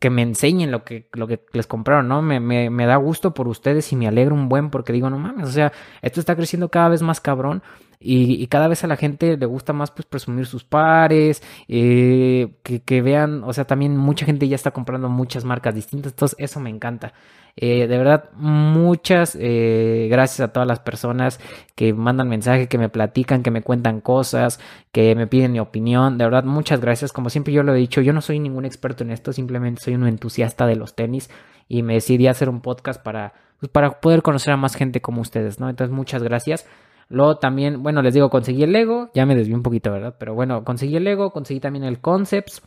que 0.00 0.10
me 0.10 0.22
enseñen 0.22 0.72
lo 0.72 0.82
que, 0.82 1.06
lo 1.12 1.28
que 1.28 1.44
les 1.52 1.66
compraron, 1.66 2.08
¿no? 2.08 2.22
Me, 2.22 2.40
me, 2.40 2.70
me 2.70 2.86
da 2.86 2.96
gusto 2.96 3.34
por 3.34 3.46
ustedes 3.46 3.92
y 3.92 3.96
me 3.96 4.08
alegro 4.08 4.34
un 4.34 4.48
buen 4.48 4.70
porque 4.70 4.92
digo, 4.92 5.10
no 5.10 5.18
mames, 5.18 5.46
o 5.46 5.52
sea, 5.52 5.72
esto 6.02 6.18
está 6.18 6.34
creciendo 6.34 6.70
cada 6.70 6.88
vez 6.88 7.02
más 7.02 7.20
cabrón 7.20 7.62
y, 8.00 8.46
cada 8.46 8.66
vez 8.68 8.82
a 8.82 8.86
la 8.86 8.96
gente 8.96 9.36
le 9.36 9.46
gusta 9.46 9.72
más 9.72 9.90
pues 9.90 10.06
presumir 10.06 10.46
sus 10.46 10.64
pares, 10.64 11.42
eh, 11.68 12.48
que, 12.62 12.80
que, 12.80 13.02
vean, 13.02 13.44
o 13.44 13.52
sea, 13.52 13.66
también 13.66 13.96
mucha 13.96 14.24
gente 14.24 14.48
ya 14.48 14.56
está 14.56 14.70
comprando 14.70 15.08
muchas 15.10 15.44
marcas 15.44 15.74
distintas, 15.74 16.12
entonces 16.12 16.36
eso 16.38 16.60
me 16.60 16.70
encanta. 16.70 17.12
Eh, 17.56 17.86
de 17.86 17.98
verdad, 17.98 18.30
muchas 18.36 19.36
eh, 19.38 20.08
gracias 20.10 20.40
a 20.40 20.52
todas 20.52 20.66
las 20.66 20.80
personas 20.80 21.40
que 21.74 21.92
mandan 21.92 22.28
mensajes, 22.28 22.68
que 22.68 22.78
me 22.78 22.88
platican, 22.88 23.42
que 23.42 23.50
me 23.50 23.62
cuentan 23.62 24.00
cosas, 24.00 24.60
que 24.92 25.14
me 25.14 25.26
piden 25.26 25.52
mi 25.52 25.60
opinión. 25.60 26.18
De 26.18 26.24
verdad, 26.24 26.44
muchas 26.44 26.80
gracias. 26.80 27.12
Como 27.12 27.30
siempre 27.30 27.52
yo 27.52 27.62
lo 27.62 27.74
he 27.74 27.78
dicho, 27.78 28.00
yo 28.00 28.12
no 28.12 28.22
soy 28.22 28.38
ningún 28.38 28.64
experto 28.64 29.04
en 29.04 29.10
esto, 29.10 29.32
simplemente 29.32 29.82
soy 29.82 29.94
un 29.94 30.06
entusiasta 30.06 30.66
de 30.66 30.76
los 30.76 30.94
tenis 30.94 31.30
y 31.68 31.82
me 31.82 31.94
decidí 31.94 32.26
hacer 32.26 32.48
un 32.48 32.60
podcast 32.60 33.02
para, 33.02 33.34
pues, 33.58 33.70
para 33.70 34.00
poder 34.00 34.22
conocer 34.22 34.52
a 34.52 34.56
más 34.56 34.74
gente 34.74 35.00
como 35.00 35.20
ustedes, 35.20 35.60
¿no? 35.60 35.68
Entonces, 35.68 35.94
muchas 35.94 36.22
gracias. 36.22 36.66
Luego 37.10 37.38
también, 37.38 37.82
bueno, 37.82 38.02
les 38.02 38.14
digo, 38.14 38.30
conseguí 38.30 38.62
el 38.62 38.72
Lego, 38.72 39.10
ya 39.14 39.26
me 39.26 39.34
desvié 39.34 39.56
un 39.56 39.64
poquito, 39.64 39.90
¿verdad? 39.90 40.14
Pero 40.16 40.34
bueno, 40.34 40.64
conseguí 40.64 40.94
el 40.94 41.02
Lego, 41.02 41.32
conseguí 41.32 41.58
también 41.58 41.84
el 41.84 42.00
Concepts, 42.00 42.62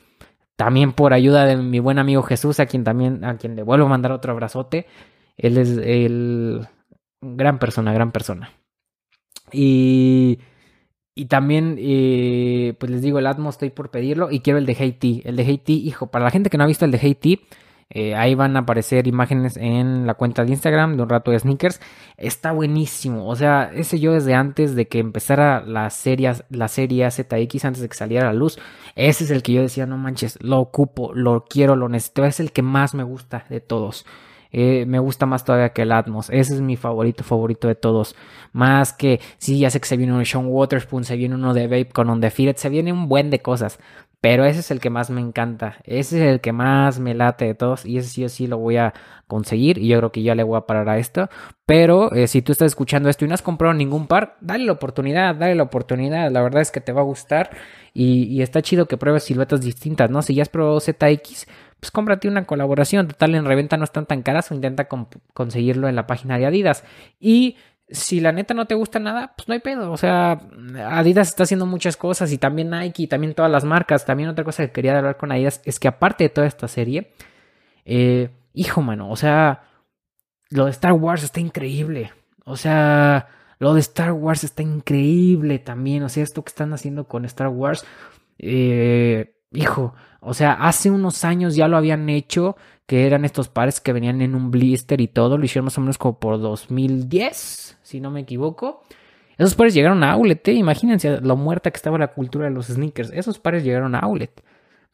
también 0.57 0.91
por 0.91 1.13
ayuda 1.13 1.45
de 1.45 1.55
mi 1.55 1.79
buen 1.79 1.97
amigo 1.97 2.23
Jesús, 2.23 2.59
a 2.59 2.65
quien 2.65 2.83
también, 2.83 3.23
a 3.23 3.37
quien 3.37 3.55
le 3.55 3.63
vuelvo 3.63 3.85
a 3.85 3.89
mandar 3.89 4.11
otro 4.11 4.33
abrazote. 4.33 4.85
Él 5.37 5.57
es 5.57 5.77
el 5.77 6.67
gran 7.21 7.57
persona, 7.57 7.93
gran 7.93 8.11
persona. 8.11 8.51
Y, 9.53 10.39
y 11.15 11.25
también, 11.27 11.77
eh, 11.79 12.75
pues 12.77 12.91
les 12.91 13.01
digo, 13.01 13.19
el 13.19 13.27
Atmos 13.27 13.55
estoy 13.55 13.69
por 13.69 13.91
pedirlo 13.91 14.29
y 14.29 14.41
quiero 14.41 14.59
el 14.59 14.65
de 14.65 14.75
Haiti. 14.77 15.21
El 15.23 15.37
de 15.37 15.43
Haiti, 15.43 15.75
hijo, 15.87 16.07
para 16.07 16.25
la 16.25 16.31
gente 16.31 16.49
que 16.49 16.57
no 16.57 16.65
ha 16.65 16.67
visto 16.67 16.83
el 16.83 16.91
de 16.91 16.99
Haiti, 16.99 17.39
Eh, 17.95 18.15
ahí 18.15 18.33
van 18.33 18.55
a 18.57 18.61
aparecer 18.61 19.05
imágenes 19.05 19.55
en 19.55 20.07
la 20.07 20.15
cuenta 20.15 20.43
de 20.43 20.49
Instagram 20.49 20.97
de 20.97 21.03
un 21.03 21.09
rato 21.09 21.29
de 21.29 21.37
sneakers. 21.37 21.79
Está 22.17 22.51
buenísimo. 22.51 23.27
O 23.27 23.35
sea, 23.35 23.69
ese 23.71 23.99
yo 23.99 24.13
desde 24.13 24.33
antes 24.33 24.75
de 24.75 24.87
que 24.87 24.97
empezara 24.97 25.61
la 25.61 25.91
serie, 25.91 26.33
la 26.49 26.67
serie 26.67 27.09
ZX, 27.11 27.65
antes 27.65 27.81
de 27.83 27.89
que 27.89 27.95
saliera 27.95 28.29
a 28.29 28.33
la 28.33 28.39
luz, 28.39 28.57
ese 28.95 29.25
es 29.25 29.31
el 29.31 29.43
que 29.43 29.53
yo 29.53 29.61
decía, 29.61 29.85
no 29.85 29.97
manches, 29.97 30.39
lo 30.41 30.59
ocupo, 30.59 31.13
lo 31.13 31.45
quiero, 31.45 31.75
lo 31.75 31.87
necesito. 31.87 32.25
Es 32.25 32.39
el 32.39 32.51
que 32.51 32.63
más 32.63 32.95
me 32.95 33.03
gusta 33.03 33.45
de 33.49 33.59
todos. 33.59 34.05
Eh, 34.55 34.85
me 34.85 34.99
gusta 34.99 35.25
más 35.25 35.43
todavía 35.43 35.69
que 35.69 35.81
el 35.81 35.91
Atmos. 35.91 36.29
Ese 36.29 36.53
es 36.53 36.61
mi 36.61 36.77
favorito, 36.77 37.23
favorito 37.23 37.67
de 37.67 37.75
todos. 37.75 38.15
Más 38.53 38.93
que, 38.93 39.19
sí, 39.39 39.59
ya 39.59 39.71
sé 39.71 39.79
que 39.81 39.87
se 39.87 39.97
viene 39.97 40.13
uno 40.13 40.19
de 40.19 40.25
Sean 40.25 40.45
Waterspoon, 40.47 41.03
se 41.03 41.15
viene 41.15 41.33
uno 41.33 41.55
de 41.55 41.65
Vape 41.65 41.89
con 41.91 42.09
On 42.09 42.21
The 42.21 42.53
se 42.55 42.69
viene 42.69 42.93
un 42.93 43.09
buen 43.09 43.31
de 43.31 43.39
cosas. 43.39 43.79
Pero 44.23 44.45
ese 44.45 44.61
es 44.61 44.71
el 44.71 44.79
que 44.79 44.89
más 44.89 45.09
me 45.09 45.19
encanta. 45.19 45.79
Ese 45.83 46.15
es 46.15 46.31
el 46.31 46.39
que 46.39 46.53
más 46.53 46.97
me 46.97 47.13
late 47.13 47.43
de 47.43 47.55
todos. 47.55 47.85
Y 47.85 47.97
ese 47.97 48.07
sí 48.07 48.23
o 48.23 48.29
sí 48.29 48.47
lo 48.47 48.57
voy 48.57 48.77
a 48.77 48.93
conseguir. 49.27 49.77
Y 49.79 49.89
yo 49.89 49.97
creo 49.97 50.13
que 50.13 50.23
ya 50.23 50.33
le 50.33 50.43
voy 50.43 50.57
a 50.57 50.61
parar 50.61 50.87
a 50.87 50.97
esto. 50.97 51.27
Pero 51.65 52.09
eh, 52.13 52.27
si 52.27 52.41
tú 52.41 52.53
estás 52.53 52.67
escuchando 52.67 53.09
esto 53.09 53.25
y 53.25 53.27
no 53.27 53.33
has 53.33 53.41
comprado 53.41 53.73
ningún 53.73 54.07
par, 54.07 54.37
dale 54.39 54.63
la 54.63 54.71
oportunidad, 54.71 55.35
dale 55.35 55.55
la 55.55 55.63
oportunidad. 55.63 56.31
La 56.31 56.41
verdad 56.41 56.61
es 56.61 56.71
que 56.71 56.79
te 56.79 56.93
va 56.93 57.01
a 57.01 57.03
gustar. 57.03 57.49
Y, 57.93 58.41
está 58.41 58.61
chido 58.61 58.85
que 58.85 58.95
pruebes 58.95 59.25
siluetas 59.25 59.59
distintas, 59.59 60.09
¿no? 60.09 60.21
Si 60.21 60.33
ya 60.33 60.43
has 60.43 60.49
probado 60.49 60.79
ZX, 60.79 61.45
pues 61.81 61.91
cómprate 61.91 62.29
una 62.29 62.45
colaboración. 62.45 63.09
Total, 63.09 63.35
en 63.35 63.43
reventa 63.43 63.75
no 63.75 63.83
están 63.83 64.05
tan 64.05 64.21
caras 64.21 64.49
o 64.51 64.55
intenta 64.55 64.87
conseguirlo 65.33 65.89
en 65.89 65.97
la 65.97 66.07
página 66.07 66.37
de 66.37 66.45
Adidas. 66.45 66.85
Y 67.19 67.57
si 67.89 68.19
la 68.19 68.31
neta 68.31 68.53
no 68.53 68.65
te 68.65 68.75
gusta 68.75 68.99
nada, 68.99 69.33
pues 69.35 69.47
no 69.47 69.53
hay 69.53 69.59
pedo. 69.59 69.91
O 69.91 69.97
sea, 69.97 70.39
Adidas 70.91 71.29
está 71.29 71.43
haciendo 71.43 71.65
muchas 71.65 71.97
cosas 71.97 72.31
y 72.31 72.37
también 72.37 72.69
Nike 72.69 73.03
y 73.03 73.07
también 73.07 73.33
todas 73.33 73.51
las 73.51 73.63
marcas. 73.63 74.05
También 74.05 74.29
otra 74.29 74.43
cosa 74.43 74.65
que 74.65 74.71
quería 74.71 74.97
hablar 74.97 75.17
con 75.17 75.31
Adidas 75.31 75.61
es 75.65 75.79
que 75.79 75.87
aparte 75.87 76.23
de 76.23 76.29
toda 76.29 76.47
esta 76.47 76.67
serie, 76.67 77.13
eh, 77.85 78.29
hijo 78.53 78.81
mano, 78.81 79.09
o 79.09 79.15
sea, 79.15 79.63
lo 80.49 80.65
de 80.65 80.71
Star 80.71 80.93
Wars 80.93 81.23
está 81.23 81.39
increíble. 81.39 82.11
O 82.45 82.57
sea, 82.57 83.27
lo 83.59 83.73
de 83.73 83.81
Star 83.81 84.11
Wars 84.13 84.43
está 84.43 84.63
increíble 84.63 85.59
también. 85.59 86.03
O 86.03 86.09
sea, 86.09 86.23
esto 86.23 86.43
que 86.43 86.49
están 86.49 86.73
haciendo 86.73 87.07
con 87.07 87.25
Star 87.25 87.47
Wars, 87.47 87.85
eh, 88.39 89.35
hijo, 89.51 89.93
o 90.19 90.33
sea, 90.33 90.53
hace 90.53 90.89
unos 90.89 91.25
años 91.25 91.55
ya 91.55 91.67
lo 91.67 91.77
habían 91.77 92.09
hecho 92.09 92.55
que 92.85 93.05
eran 93.05 93.25
estos 93.25 93.49
pares 93.49 93.79
que 93.79 93.93
venían 93.93 94.21
en 94.21 94.35
un 94.35 94.51
blister 94.51 95.01
y 95.01 95.07
todo, 95.07 95.37
lo 95.37 95.45
hicieron 95.45 95.65
más 95.65 95.77
o 95.77 95.81
menos 95.81 95.97
como 95.97 96.19
por 96.19 96.39
2010, 96.39 97.79
si 97.81 97.99
no 97.99 98.11
me 98.11 98.21
equivoco. 98.21 98.83
Esos 99.37 99.55
pares 99.55 99.73
llegaron 99.73 100.03
a 100.03 100.11
Outlet, 100.11 100.47
¿eh? 100.49 100.53
imagínense 100.53 101.21
lo 101.21 101.35
muerta 101.35 101.71
que 101.71 101.77
estaba 101.77 101.97
la 101.97 102.09
cultura 102.09 102.45
de 102.45 102.51
los 102.51 102.67
sneakers. 102.67 103.11
Esos 103.13 103.39
pares 103.39 103.63
llegaron 103.63 103.95
a 103.95 103.99
Outlet. 103.99 104.43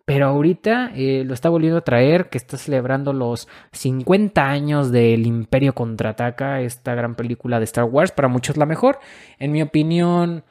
Pero 0.06 0.28
ahorita 0.28 0.91
eh, 0.95 1.23
lo 1.23 1.36
está 1.36 1.49
volviendo 1.49 1.78
a 1.78 1.82
traer, 1.82 2.30
que 2.30 2.39
está 2.39 2.58
celebrando 2.58 3.13
los 3.13 3.47
50 3.73 4.43
años 4.43 4.91
del 4.91 5.28
Imperio 5.28 5.75
Contraataca, 5.75 6.62
esta 6.62 6.95
gran 6.95 7.13
película 7.13 7.60
de 7.60 7.65
Star 7.65 7.84
Wars, 7.84 8.12
para 8.12 8.28
muchos 8.28 8.58
la 8.58 8.65
mejor. 8.65 8.99
En 9.38 9.52
mi 9.52 9.62
opinión, 9.62 10.45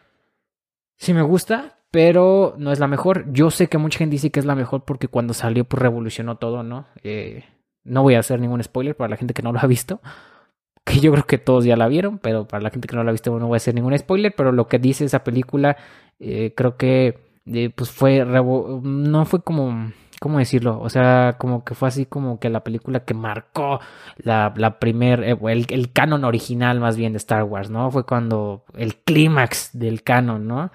sí 0.96 1.12
me 1.12 1.22
gusta, 1.22 1.77
pero 1.90 2.54
no 2.58 2.72
es 2.72 2.78
la 2.80 2.86
mejor. 2.86 3.32
Yo 3.32 3.50
sé 3.50 3.68
que 3.68 3.78
mucha 3.78 3.98
gente 3.98 4.14
dice 4.14 4.30
que 4.30 4.40
es 4.40 4.46
la 4.46 4.54
mejor 4.54 4.84
porque 4.84 5.08
cuando 5.08 5.34
salió 5.34 5.64
pues 5.64 5.82
revolucionó 5.82 6.36
todo, 6.36 6.62
¿no? 6.62 6.86
Eh, 7.02 7.44
no 7.84 8.02
voy 8.02 8.14
a 8.14 8.20
hacer 8.20 8.40
ningún 8.40 8.62
spoiler 8.62 8.96
para 8.96 9.10
la 9.10 9.16
gente 9.16 9.34
que 9.34 9.42
no 9.42 9.52
lo 9.52 9.60
ha 9.60 9.66
visto, 9.66 10.00
que 10.84 11.00
yo 11.00 11.12
creo 11.12 11.26
que 11.26 11.38
todos 11.38 11.64
ya 11.64 11.76
la 11.76 11.88
vieron, 11.88 12.18
pero 12.18 12.46
para 12.46 12.62
la 12.62 12.70
gente 12.70 12.88
que 12.88 12.96
no 12.96 13.04
la 13.04 13.10
ha 13.10 13.12
visto 13.12 13.36
no 13.38 13.48
voy 13.48 13.56
a 13.56 13.58
hacer 13.58 13.74
ningún 13.74 13.96
spoiler, 13.96 14.34
pero 14.36 14.52
lo 14.52 14.68
que 14.68 14.78
dice 14.78 15.04
esa 15.04 15.24
película 15.24 15.76
eh, 16.18 16.52
creo 16.56 16.76
que 16.76 17.18
eh, 17.46 17.70
pues 17.74 17.90
fue, 17.90 18.24
no 18.24 19.24
fue 19.24 19.42
como... 19.42 19.92
¿Cómo 20.20 20.40
decirlo? 20.40 20.80
O 20.80 20.88
sea, 20.88 21.36
como 21.38 21.64
que 21.64 21.76
fue 21.76 21.86
así 21.86 22.04
como 22.04 22.40
que 22.40 22.48
la 22.50 22.64
película 22.64 23.04
que 23.04 23.14
marcó 23.14 23.78
la, 24.16 24.52
la 24.56 24.80
primer, 24.80 25.22
el, 25.22 25.66
el 25.68 25.92
canon 25.92 26.24
original 26.24 26.80
más 26.80 26.96
bien 26.96 27.12
de 27.12 27.18
Star 27.18 27.44
Wars, 27.44 27.70
¿no? 27.70 27.88
Fue 27.92 28.04
cuando 28.04 28.64
el 28.74 28.96
clímax 28.96 29.78
del 29.78 30.02
canon, 30.02 30.48
¿no? 30.48 30.72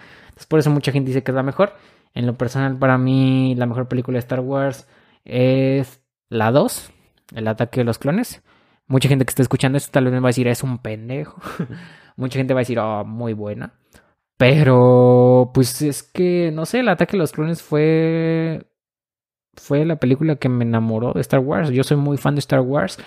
Por 0.48 0.60
eso 0.60 0.70
mucha 0.70 0.92
gente 0.92 1.10
dice 1.10 1.24
que 1.24 1.32
es 1.32 1.36
la 1.36 1.44
mejor. 1.44 1.74
En 2.14 2.26
lo 2.26 2.38
personal, 2.38 2.78
para 2.78 2.98
mí, 2.98 3.56
la 3.56 3.66
mejor 3.66 3.88
película 3.88 4.16
de 4.16 4.20
Star 4.20 4.40
Wars 4.40 4.88
es 5.26 6.02
la 6.30 6.52
2, 6.52 6.92
El 7.36 7.48
ataque 7.48 7.82
de 7.82 7.86
los 7.86 7.98
clones. 7.98 8.44
Mucha 8.88 9.10
gente 9.10 9.26
que 9.26 9.30
está 9.32 9.42
escuchando 9.42 9.78
esto 9.78 9.92
tal 9.92 10.06
vez 10.06 10.14
me 10.14 10.20
va 10.20 10.28
a 10.28 10.30
decir, 10.30 10.48
es 10.48 10.64
un 10.64 10.80
pendejo. 10.80 11.42
mucha 12.18 12.38
gente 12.38 12.54
va 12.54 12.60
a 12.60 12.62
decir, 12.62 12.80
oh, 12.80 13.04
muy 13.06 13.34
buena. 13.34 13.74
Pero, 14.38 15.52
pues 15.54 15.82
es 15.82 16.04
que, 16.04 16.52
no 16.54 16.66
sé, 16.66 16.80
el 16.80 16.90
ataque 16.90 17.14
de 17.14 17.20
los 17.20 17.32
clones 17.32 17.62
fue 17.62 18.68
fue 19.56 19.86
la 19.86 19.98
película 19.98 20.36
que 20.36 20.50
me 20.50 20.64
enamoró 20.66 21.14
de 21.14 21.22
Star 21.22 21.40
Wars. 21.40 21.70
Yo 21.70 21.84
soy 21.84 21.98
muy 21.98 22.18
fan 22.18 22.36
de 22.36 22.40
Star 22.40 22.62
Wars 22.62 22.98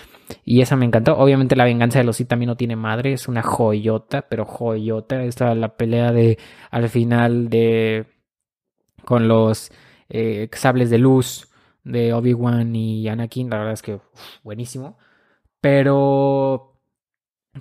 y 0.44 0.60
esa 0.60 0.76
me 0.76 0.86
encantó. 0.86 1.16
Obviamente 1.18 1.56
la 1.56 1.64
venganza 1.64 1.98
de 1.98 2.04
los 2.04 2.16
Sith 2.16 2.28
también 2.28 2.48
no 2.48 2.56
tiene 2.56 2.76
madre, 2.76 3.12
es 3.12 3.28
una 3.28 3.42
joyota, 3.42 4.22
pero 4.28 4.44
joyota. 4.44 5.22
Esta 5.24 5.54
la 5.54 5.76
pelea 5.76 6.12
de 6.12 6.38
al 6.70 6.88
final 6.88 7.48
de 7.48 8.06
con 9.04 9.28
los 9.28 9.70
eh, 10.08 10.48
sables 10.52 10.90
de 10.90 10.98
luz 10.98 11.48
de 11.84 12.12
Obi-Wan 12.12 12.74
y 12.74 13.08
Anakin, 13.08 13.50
la 13.50 13.58
verdad 13.58 13.74
es 13.74 13.82
que 13.82 14.00
buenísimo. 14.42 14.98
Pero 15.60 16.76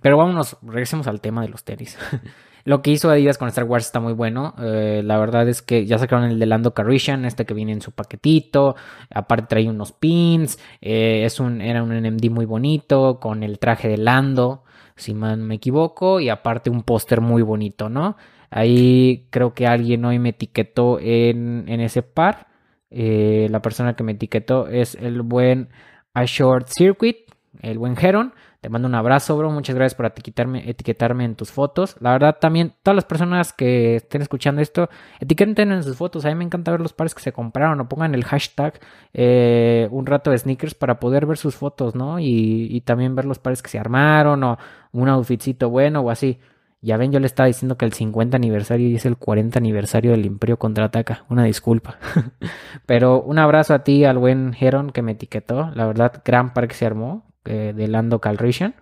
pero 0.01 0.17
vámonos, 0.17 0.57
regresemos 0.61 1.07
al 1.07 1.21
tema 1.21 1.41
de 1.41 1.49
los 1.49 1.63
tenis. 1.63 1.97
Lo 2.65 2.81
que 2.81 2.89
hizo 2.89 3.11
Adidas 3.11 3.37
con 3.37 3.47
Star 3.49 3.65
Wars 3.65 3.85
está 3.85 3.99
muy 3.99 4.13
bueno. 4.13 4.55
Eh, 4.59 5.01
la 5.03 5.19
verdad 5.19 5.47
es 5.47 5.61
que 5.61 5.85
ya 5.85 5.99
sacaron 5.99 6.25
el 6.31 6.39
de 6.39 6.47
Lando 6.47 6.73
Calrissian, 6.73 7.23
este 7.23 7.45
que 7.45 7.53
viene 7.53 7.73
en 7.73 7.81
su 7.81 7.91
paquetito. 7.91 8.75
Aparte 9.13 9.45
trae 9.47 9.69
unos 9.69 9.91
pins. 9.91 10.57
Eh, 10.81 11.25
es 11.25 11.39
un, 11.39 11.61
era 11.61 11.83
un 11.83 11.95
NMD 11.95 12.31
muy 12.31 12.45
bonito 12.45 13.19
con 13.19 13.43
el 13.43 13.59
traje 13.59 13.87
de 13.87 13.97
Lando, 13.97 14.63
si 14.95 15.13
mal 15.13 15.37
me 15.37 15.55
equivoco. 15.55 16.19
Y 16.19 16.29
aparte 16.29 16.71
un 16.71 16.81
póster 16.81 17.21
muy 17.21 17.43
bonito, 17.43 17.87
¿no? 17.87 18.17
Ahí 18.49 19.27
creo 19.29 19.53
que 19.53 19.67
alguien 19.67 20.03
hoy 20.03 20.17
me 20.17 20.29
etiquetó 20.29 20.99
en, 20.99 21.65
en 21.67 21.81
ese 21.81 22.01
par. 22.01 22.47
Eh, 22.89 23.47
la 23.51 23.61
persona 23.61 23.95
que 23.95 24.03
me 24.03 24.13
etiquetó 24.13 24.67
es 24.69 24.95
el 24.95 25.21
buen 25.21 25.69
A 26.15 26.25
Short 26.25 26.67
Circuit, 26.69 27.17
el 27.61 27.77
buen 27.77 27.95
Heron. 27.95 28.33
Te 28.65 28.69
mando 28.69 28.87
un 28.87 28.95
abrazo, 28.95 29.37
bro. 29.37 29.51
Muchas 29.51 29.75
gracias 29.75 29.93
por 29.93 30.07
etiquetarme, 30.07 31.23
en 31.23 31.35
tus 31.35 31.51
fotos. 31.51 31.97
La 31.99 32.13
verdad, 32.13 32.37
también, 32.41 32.73
todas 32.81 32.95
las 32.95 33.05
personas 33.05 33.53
que 33.53 33.97
estén 33.97 34.23
escuchando 34.23 34.59
esto, 34.59 34.89
etiqueten 35.19 35.71
en 35.71 35.83
sus 35.83 35.95
fotos. 35.95 36.25
A 36.25 36.29
mí 36.29 36.33
me 36.33 36.45
encanta 36.45 36.71
ver 36.71 36.81
los 36.81 36.91
pares 36.91 37.13
que 37.13 37.21
se 37.21 37.31
compraron 37.31 37.79
o 37.79 37.87
pongan 37.87 38.15
el 38.15 38.23
hashtag 38.23 38.79
eh, 39.13 39.87
un 39.91 40.07
rato 40.07 40.31
de 40.31 40.39
sneakers 40.39 40.73
para 40.73 40.99
poder 40.99 41.27
ver 41.27 41.37
sus 41.37 41.55
fotos, 41.55 41.93
¿no? 41.93 42.17
Y, 42.19 42.81
también 42.87 43.13
ver 43.13 43.25
los 43.25 43.37
pares 43.37 43.61
que 43.61 43.69
se 43.69 43.77
armaron 43.77 44.43
o 44.43 44.57
un 44.93 45.09
outfitcito 45.09 45.69
bueno 45.69 45.99
o 45.99 46.09
así. 46.09 46.39
Ya 46.81 46.97
ven, 46.97 47.11
yo 47.11 47.19
le 47.19 47.27
estaba 47.27 47.45
diciendo 47.45 47.77
que 47.77 47.85
el 47.85 47.93
50 47.93 48.35
aniversario 48.35 48.89
y 48.89 48.95
es 48.95 49.05
el 49.05 49.17
40 49.17 49.59
aniversario 49.59 50.09
del 50.09 50.25
Imperio 50.25 50.57
Contraataca. 50.57 51.25
Una 51.29 51.43
disculpa. 51.43 51.99
Pero 52.87 53.21
un 53.21 53.37
abrazo 53.37 53.75
a 53.75 53.83
ti, 53.83 54.05
al 54.05 54.17
buen 54.17 54.55
Heron 54.59 54.89
que 54.89 55.03
me 55.03 55.11
etiquetó. 55.11 55.69
La 55.75 55.85
verdad, 55.85 56.23
gran 56.25 56.51
par 56.55 56.67
que 56.67 56.73
se 56.73 56.87
armó. 56.87 57.25
Eh, 57.45 57.73
de 57.75 57.87
Lando 57.87 58.19
Calrissian. 58.19 58.75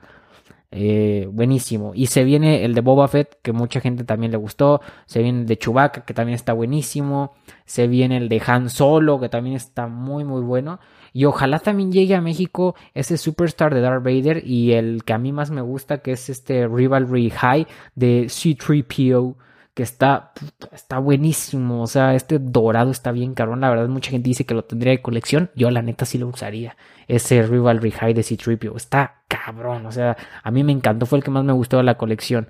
Eh, 0.72 1.28
buenísimo. 1.32 1.92
Y 1.94 2.08
se 2.08 2.24
viene 2.24 2.66
el 2.66 2.74
de 2.74 2.82
Boba 2.82 3.08
Fett, 3.08 3.38
que 3.44 3.52
mucha 3.52 3.80
gente 3.80 4.04
también 4.04 4.32
le 4.32 4.38
gustó. 4.38 4.82
Se 5.06 5.22
viene 5.22 5.42
el 5.42 5.46
de 5.46 5.58
Chewbacca, 5.58 6.02
que 6.02 6.16
también 6.16 6.34
está 6.34 6.54
buenísimo. 6.54 7.34
Se 7.66 7.88
viene 7.88 8.18
el 8.18 8.28
de 8.28 8.42
Han 8.46 8.70
Solo, 8.72 9.20
que 9.20 9.30
también 9.30 9.56
está 9.56 9.88
muy, 9.88 10.24
muy 10.24 10.42
bueno. 10.42 10.80
Y 11.14 11.26
ojalá 11.26 11.60
también 11.60 11.92
llegue 11.92 12.16
a 12.16 12.22
México 12.22 12.76
ese 12.96 13.18
Superstar 13.18 13.74
de 13.76 13.82
Darth 13.82 14.04
Vader 14.04 14.42
y 14.48 14.72
el 14.72 15.04
que 15.04 15.14
a 15.14 15.20
mí 15.20 15.32
más 15.32 15.52
me 15.52 15.62
gusta, 15.62 16.00
que 16.00 16.14
es 16.14 16.30
este 16.30 16.68
Rivalry 16.68 17.30
High 17.30 17.68
de 17.94 18.26
C3PO 18.26 19.36
que 19.74 19.84
está, 19.84 20.34
está 20.72 21.00
buenísimo. 21.00 21.82
O 21.82 21.88
sea, 21.88 22.16
este 22.16 22.40
dorado 22.40 22.92
está 22.92 23.12
bien 23.12 23.34
cabrón. 23.34 23.62
La 23.62 23.70
verdad, 23.70 23.88
mucha 23.88 24.12
gente 24.12 24.30
dice 24.30 24.46
que 24.46 24.54
lo 24.54 24.64
tendría 24.64 24.92
de 24.92 25.02
colección. 25.02 25.50
Yo, 25.56 25.72
la 25.72 25.82
neta, 25.82 26.06
sí 26.06 26.18
lo 26.18 26.28
usaría. 26.28 26.78
Ese 27.08 27.42
Rivalry 27.44 27.92
High 27.92 28.14
de 28.14 28.24
C-Tripio. 28.24 28.76
Está 28.76 29.24
cabrón. 29.28 29.86
O 29.86 29.92
sea, 29.92 30.16
a 30.44 30.52
mí 30.52 30.64
me 30.64 30.72
encantó. 30.72 31.06
Fue 31.06 31.18
el 31.18 31.24
que 31.24 31.32
más 31.32 31.44
me 31.44 31.54
gustó 31.54 31.78
de 31.78 31.84
la 31.84 31.98
colección. 31.98 32.50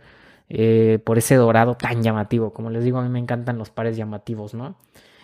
Eh, 0.50 1.00
por 1.04 1.18
ese 1.18 1.36
dorado 1.36 1.76
tan 1.76 2.04
llamativo. 2.04 2.52
Como 2.54 2.70
les 2.70 2.84
digo, 2.84 3.00
a 3.00 3.04
mí 3.04 3.10
me 3.10 3.20
encantan 3.20 3.58
los 3.58 3.70
pares 3.70 3.95
llamativos, 3.95 4.54
¿no? 4.54 4.76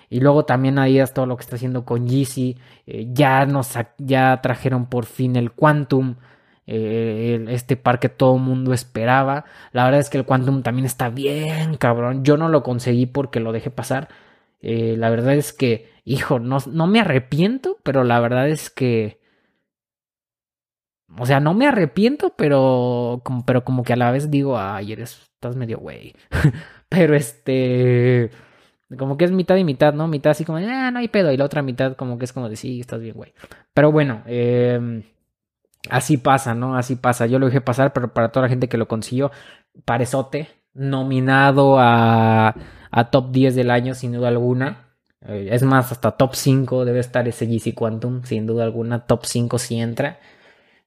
Y 0.10 0.22
luego 0.22 0.46
también 0.46 0.80
es 0.80 1.14
todo 1.14 1.26
lo 1.26 1.38
que 1.38 1.42
está 1.42 1.58
haciendo 1.58 1.86
con 1.86 2.08
Yeezy. 2.08 2.58
Eh, 2.88 3.10
ya 3.12 3.46
nos 3.46 3.74
ya 3.98 4.40
trajeron 4.42 4.88
por 4.88 5.06
fin 5.06 5.36
el 5.36 5.52
Quantum. 5.52 6.16
Eh, 6.72 7.46
este 7.50 7.78
par 7.78 8.00
que 8.00 8.10
todo 8.10 8.38
mundo 8.38 8.74
esperaba. 8.74 9.46
La 9.72 9.86
verdad 9.86 10.02
es 10.02 10.10
que 10.12 10.20
el 10.20 10.26
Quantum 10.26 10.62
también 10.62 10.86
está 10.86 11.10
bien, 11.10 11.78
cabrón. 11.78 12.24
Yo 12.24 12.38
no 12.38 12.48
lo 12.48 12.62
conseguí 12.62 13.08
porque 13.08 13.40
lo 13.40 13.52
dejé 13.52 13.72
pasar. 13.72 14.10
Eh, 14.62 14.96
la 14.96 15.10
verdad 15.10 15.34
es 15.34 15.52
que, 15.52 15.90
hijo, 16.06 16.38
no, 16.38 16.60
no 16.72 16.86
me 16.86 17.00
arrepiento, 17.00 17.78
pero 17.84 18.04
la 18.04 18.20
verdad 18.20 18.48
es 18.50 18.70
que... 18.70 19.20
O 21.18 21.26
sea, 21.26 21.40
no 21.40 21.56
me 21.56 21.66
arrepiento, 21.66 22.36
pero 22.38 23.22
como, 23.26 23.46
pero 23.46 23.64
como 23.64 23.84
que 23.84 23.94
a 23.94 23.96
la 23.96 24.12
vez 24.12 24.30
digo, 24.30 24.60
ay, 24.60 24.92
eres, 24.94 25.22
estás 25.34 25.56
medio 25.56 25.80
güey. 25.80 26.16
pero 26.90 27.16
este... 27.16 28.30
Como 28.98 29.18
que 29.18 29.26
es 29.26 29.32
mitad 29.32 29.56
y 29.56 29.64
mitad, 29.64 29.94
¿no? 29.94 30.08
Mitad 30.08 30.32
así 30.32 30.46
como, 30.46 30.60
ah, 30.60 30.92
no 30.92 31.00
hay 31.00 31.08
pedo. 31.08 31.32
Y 31.32 31.38
la 31.38 31.46
otra 31.46 31.64
mitad 31.64 31.96
como 31.96 32.20
que 32.20 32.26
es 32.26 32.34
como 32.34 32.48
de, 32.48 32.56
sí, 32.58 32.80
estás 32.80 33.02
bien, 33.02 33.16
güey. 33.16 33.34
Pero 33.74 33.92
bueno, 33.92 34.24
eh, 34.28 35.04
así 35.90 36.18
pasa, 36.18 36.56
¿no? 36.56 36.76
Así 36.76 36.96
pasa. 36.96 37.26
Yo 37.28 37.40
lo 37.40 37.46
dejé 37.48 37.62
pasar, 37.62 37.94
pero 37.94 38.14
para 38.14 38.30
toda 38.32 38.46
la 38.46 38.50
gente 38.50 38.68
que 38.68 38.78
lo 38.78 38.88
consiguió, 38.88 39.32
parezote, 39.86 40.50
nominado 40.74 41.80
a, 41.80 42.56
a 42.92 43.10
top 43.12 43.32
10 43.32 43.56
del 43.56 43.72
año, 43.72 43.96
sin 43.96 44.14
duda 44.14 44.28
alguna. 44.30 44.90
Eh, 45.22 45.50
es 45.52 45.64
más, 45.64 45.92
hasta 45.92 46.12
top 46.12 46.36
5 46.36 46.86
debe 46.86 47.00
estar 47.00 47.28
ese 47.28 47.46
GC 47.46 47.74
Quantum, 47.76 48.24
sin 48.24 48.46
duda 48.46 48.64
alguna. 48.64 49.06
Top 49.06 49.26
5 49.26 49.58
si 49.58 49.78
entra. 49.80 50.20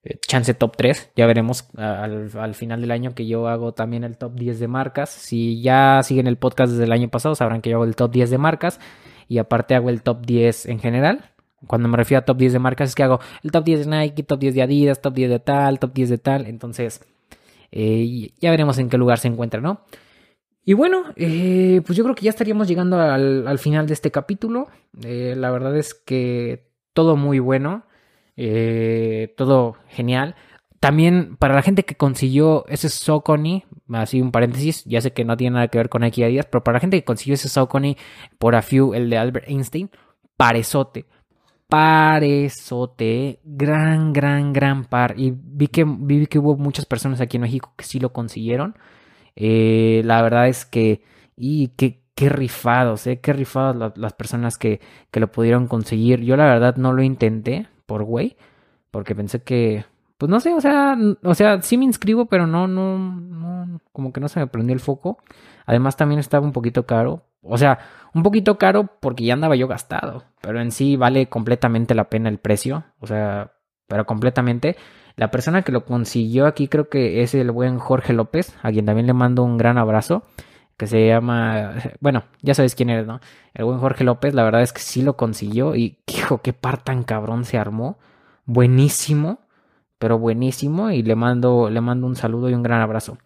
Eh, 0.05 0.19
chance 0.27 0.53
top 0.55 0.77
3, 0.77 1.13
ya 1.15 1.27
veremos 1.27 1.69
al, 1.77 2.31
al, 2.37 2.55
final 2.55 2.81
del 2.81 2.91
año 2.91 3.15
que 3.15 3.27
yo 3.27 3.47
hago 3.47 3.73
también 3.73 4.03
el 4.03 4.19
top 4.19 4.35
10 4.35 4.59
de 4.59 4.69
marcas. 4.69 5.11
Si 5.11 5.63
ya 5.63 6.01
siguen 6.03 6.27
el 6.27 6.39
podcast 6.39 6.73
desde 6.73 6.85
el 6.85 6.93
año 6.93 7.09
pasado, 7.09 7.35
sabrán 7.37 7.63
que 7.63 7.71
yo 7.71 7.77
hago 7.77 7.85
el 7.85 7.95
top 7.95 8.11
10 8.11 8.31
de 8.31 8.39
marcas 8.39 8.81
y 9.29 9.39
aparte 9.39 9.75
hago 9.75 9.91
el 9.91 10.03
top 10.03 10.27
10 10.27 10.67
en 10.67 10.81
general. 10.81 11.32
Cuando 11.67 11.89
me 11.89 11.97
refiero 11.97 12.21
a 12.21 12.25
top 12.25 12.37
10 12.37 12.55
de 12.55 12.59
marcas 12.59 12.91
es 12.91 12.95
que 12.95 13.03
hago 13.03 13.21
el 13.43 13.51
top 13.51 13.65
10 13.65 13.87
de 13.87 13.99
Nike, 13.99 14.23
top 14.23 14.39
10 14.39 14.55
de 14.55 14.63
Adidas, 14.63 15.01
top 15.01 15.15
10 15.15 15.31
de 15.31 15.39
tal, 15.39 15.79
top 15.79 15.93
10 15.93 16.11
de 16.11 16.19
tal. 16.19 16.47
Entonces, 16.47 17.03
eh, 17.71 18.33
ya 18.41 18.51
veremos 18.51 18.79
en 18.79 18.89
qué 18.89 18.99
lugar 18.99 19.19
se 19.19 19.29
encuentra, 19.29 19.61
¿no? 19.61 19.83
Y 20.65 20.75
bueno, 20.75 21.05
eh, 21.17 21.83
pues 21.85 21.97
yo 21.97 22.05
creo 22.05 22.15
que 22.15 22.25
ya 22.25 22.31
estaríamos 22.31 22.69
llegando 22.69 23.01
al, 23.01 23.49
al 23.49 23.59
final 23.59 23.87
de 23.87 23.95
este 23.95 24.11
capítulo. 24.11 24.69
Eh, 25.05 25.35
la 25.37 25.51
verdad 25.51 25.77
es 25.77 25.95
que 25.95 26.69
todo 26.93 27.17
muy 27.17 27.39
bueno. 27.39 27.85
Todo 29.37 29.77
genial. 29.89 30.35
También 30.83 31.37
para 31.37 31.55
la 31.55 31.63
gente 31.63 31.85
que 31.85 31.95
consiguió 31.95 32.65
ese 32.67 32.89
Socony, 32.89 33.63
así 33.93 34.21
un 34.21 34.33
paréntesis, 34.33 34.85
ya 34.85 35.01
sé 35.01 35.13
que 35.13 35.25
no 35.25 35.37
tiene 35.37 35.55
nada 35.55 35.69
que 35.69 35.79
ver 35.79 35.89
con 35.89 36.03
Nike 36.03 36.25
Adidas, 36.25 36.47
pero 36.47 36.65
para 36.65 36.79
la 36.79 36.81
gente 36.81 36.99
que 36.99 37.05
consiguió 37.05 37.35
ese 37.35 37.49
Socony 37.49 37.97
por 38.37 38.57
a 38.57 38.63
few, 38.63 38.93
el 38.93 39.09
de 39.09 39.17
Albert 39.17 39.49
Einstein, 39.49 39.91
parezote, 40.37 41.07
parezote, 41.73 43.41
gran, 43.45 44.13
gran, 44.13 44.53
gran 44.53 44.85
par. 44.85 45.15
Y 45.17 45.33
vi 45.35 45.69
que, 45.69 45.87
vi 45.87 46.27
que 46.27 46.39
hubo 46.39 46.55
muchas 46.59 46.85
personas 46.85 47.23
aquí 47.23 47.39
en 47.39 47.45
México 47.45 47.73
que 47.79 47.87
sí 47.87 47.99
lo 47.99 48.13
consiguieron. 48.13 48.77
Eh, 49.37 50.03
la 50.05 50.21
verdad 50.21 50.49
es 50.49 50.67
que, 50.67 51.03
y 51.35 51.69
qué, 51.69 52.03
qué 52.15 52.29
rifados, 52.29 53.07
eh, 53.07 53.21
qué 53.21 53.33
rifados 53.33 53.75
las, 53.75 53.97
las 53.97 54.13
personas 54.13 54.59
que, 54.59 54.83
que 55.11 55.19
lo 55.19 55.33
pudieron 55.33 55.67
conseguir. 55.67 56.21
Yo 56.21 56.37
la 56.37 56.45
verdad 56.45 56.77
no 56.77 56.93
lo 56.93 57.03
intenté, 57.03 57.69
por 57.87 58.05
güey, 58.05 58.37
porque 58.91 59.15
pensé 59.15 59.43
que, 59.43 59.87
pues 60.19 60.29
no 60.29 60.41
sé, 60.41 60.53
o 60.53 60.61
sea, 60.61 60.99
o 61.23 61.35
sea, 61.35 61.63
sí 61.63 61.79
me 61.79 61.87
inscribo, 61.87 62.27
pero 62.27 62.47
no, 62.47 62.69
no, 62.69 62.99
no, 62.99 63.81
como 63.93 64.13
que 64.13 64.21
no 64.21 64.29
se 64.29 64.41
me 64.41 64.47
prendió 64.47 64.75
el 64.75 64.81
foco. 64.81 65.23
Además 65.65 65.97
también 65.97 66.19
estaba 66.19 66.45
un 66.45 66.53
poquito 66.53 66.85
caro, 66.85 67.25
o 67.41 67.57
sea, 67.57 67.79
un 68.15 68.23
poquito 68.23 68.59
caro 68.59 68.89
porque 69.01 69.25
ya 69.25 69.35
andaba 69.35 69.57
yo 69.57 69.69
gastado, 69.69 70.25
pero 70.41 70.61
en 70.61 70.71
sí 70.71 70.97
vale 70.97 71.29
completamente 71.29 71.95
la 71.95 72.09
pena 72.11 72.29
el 72.29 72.39
precio, 72.39 72.85
o 73.01 73.07
sea, 73.07 73.53
pero 73.87 74.07
completamente. 74.07 74.77
La 75.17 75.31
persona 75.31 75.63
que 75.63 75.73
lo 75.73 75.85
consiguió 75.85 76.47
aquí 76.47 76.69
creo 76.69 76.89
que 76.89 77.23
es 77.23 77.35
el 77.35 77.51
buen 77.51 77.79
Jorge 77.79 78.15
López, 78.15 78.57
a 78.63 78.71
quien 78.71 78.87
también 78.87 79.07
le 79.07 79.13
mando 79.13 79.45
un 79.45 79.59
gran 79.59 79.77
abrazo 79.77 80.25
que 80.77 80.87
se 80.87 81.07
llama, 81.07 81.75
bueno, 82.01 82.25
ya 82.41 82.55
sabes 82.55 82.75
quién 82.75 82.91
eres, 82.91 83.07
¿no? 83.07 83.21
El 83.55 83.67
buen 83.67 83.79
Jorge 83.79 84.05
López, 84.05 84.35
la 84.35 84.43
verdad 84.43 84.63
es 84.63 84.73
que 84.73 84.81
sí 84.81 85.03
lo 85.03 85.17
consiguió 85.17 85.77
y, 85.77 85.99
hijo, 86.07 86.39
qué 86.39 86.53
par 86.53 86.83
tan 86.83 87.05
cabrón 87.05 87.45
se 87.45 87.59
armó. 87.59 87.99
Buenísimo, 88.47 89.41
pero 89.99 90.19
buenísimo 90.19 90.91
y 90.91 91.03
le 91.03 91.15
mando, 91.15 91.71
le 91.71 91.81
mando 91.81 92.07
un 92.07 92.17
saludo 92.17 92.51
y 92.51 92.55
un 92.55 92.63
gran 92.65 92.81
abrazo. 92.81 93.19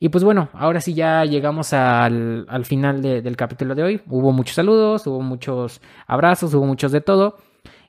Y 0.00 0.10
pues 0.10 0.22
bueno, 0.22 0.48
ahora 0.52 0.80
sí 0.80 0.94
ya 0.94 1.24
llegamos 1.24 1.72
al, 1.72 2.46
al 2.48 2.64
final 2.64 3.02
de, 3.02 3.20
del 3.20 3.36
capítulo 3.36 3.74
de 3.74 3.82
hoy. 3.82 4.00
Hubo 4.08 4.32
muchos 4.32 4.54
saludos, 4.54 5.06
hubo 5.06 5.20
muchos 5.22 5.80
abrazos, 6.06 6.54
hubo 6.54 6.66
muchos 6.66 6.92
de 6.92 7.00
todo. 7.00 7.36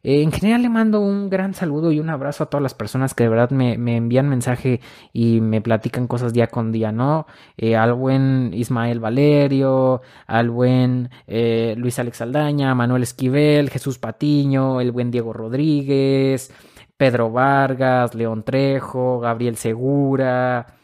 Eh, 0.02 0.24
en 0.24 0.32
general 0.32 0.62
le 0.62 0.70
mando 0.70 1.02
un 1.02 1.30
gran 1.30 1.54
saludo 1.54 1.92
y 1.92 2.00
un 2.00 2.10
abrazo 2.10 2.46
a 2.46 2.48
todas 2.48 2.64
las 2.64 2.74
personas 2.74 3.14
que 3.14 3.24
de 3.26 3.30
verdad 3.30 3.50
me, 3.52 3.78
me 3.78 3.98
envían 3.98 4.30
mensaje 4.30 4.80
y 5.12 5.42
me 5.42 5.62
platican 5.62 6.08
cosas 6.08 6.32
día 6.34 6.48
con 6.48 6.72
día, 6.72 6.92
¿no? 6.94 7.28
Eh, 7.58 7.76
al 7.76 7.94
buen 7.94 8.54
Ismael 8.54 9.00
Valerio, 9.02 10.02
al 10.26 10.50
buen 10.50 11.10
eh, 11.28 11.76
Luis 11.78 12.00
Alex 12.00 12.22
Aldaña, 12.22 12.74
Manuel 12.76 13.04
Esquivel, 13.04 13.70
Jesús 13.70 14.00
Patiño, 14.00 14.80
el 14.80 14.92
buen 14.94 15.12
Diego 15.12 15.34
Rodríguez, 15.34 16.52
Pedro 16.98 17.30
Vargas, 17.32 18.16
León 18.16 18.44
Trejo, 18.44 19.20
Gabriel 19.20 19.58
Segura, 19.58 20.79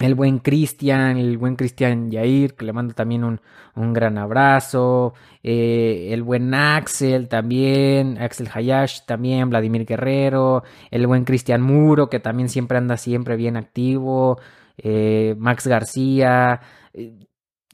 el 0.00 0.14
buen 0.14 0.38
Cristian, 0.38 1.16
el 1.16 1.38
buen 1.38 1.56
Cristian 1.56 2.10
Yair, 2.10 2.54
que 2.54 2.64
le 2.64 2.72
mando 2.72 2.94
también 2.94 3.24
un, 3.24 3.40
un 3.74 3.92
gran 3.92 4.18
abrazo, 4.18 5.14
eh, 5.42 6.08
el 6.10 6.22
buen 6.22 6.54
Axel 6.54 7.28
también, 7.28 8.18
Axel 8.20 8.48
Hayash 8.52 9.00
también, 9.06 9.50
Vladimir 9.50 9.84
Guerrero, 9.84 10.62
el 10.90 11.06
buen 11.06 11.24
Cristian 11.24 11.62
Muro, 11.62 12.08
que 12.08 12.20
también 12.20 12.48
siempre 12.48 12.78
anda 12.78 12.96
siempre 12.96 13.36
bien 13.36 13.56
activo, 13.56 14.38
eh, 14.76 15.34
Max 15.38 15.66
García, 15.66 16.60
eh, 16.92 17.18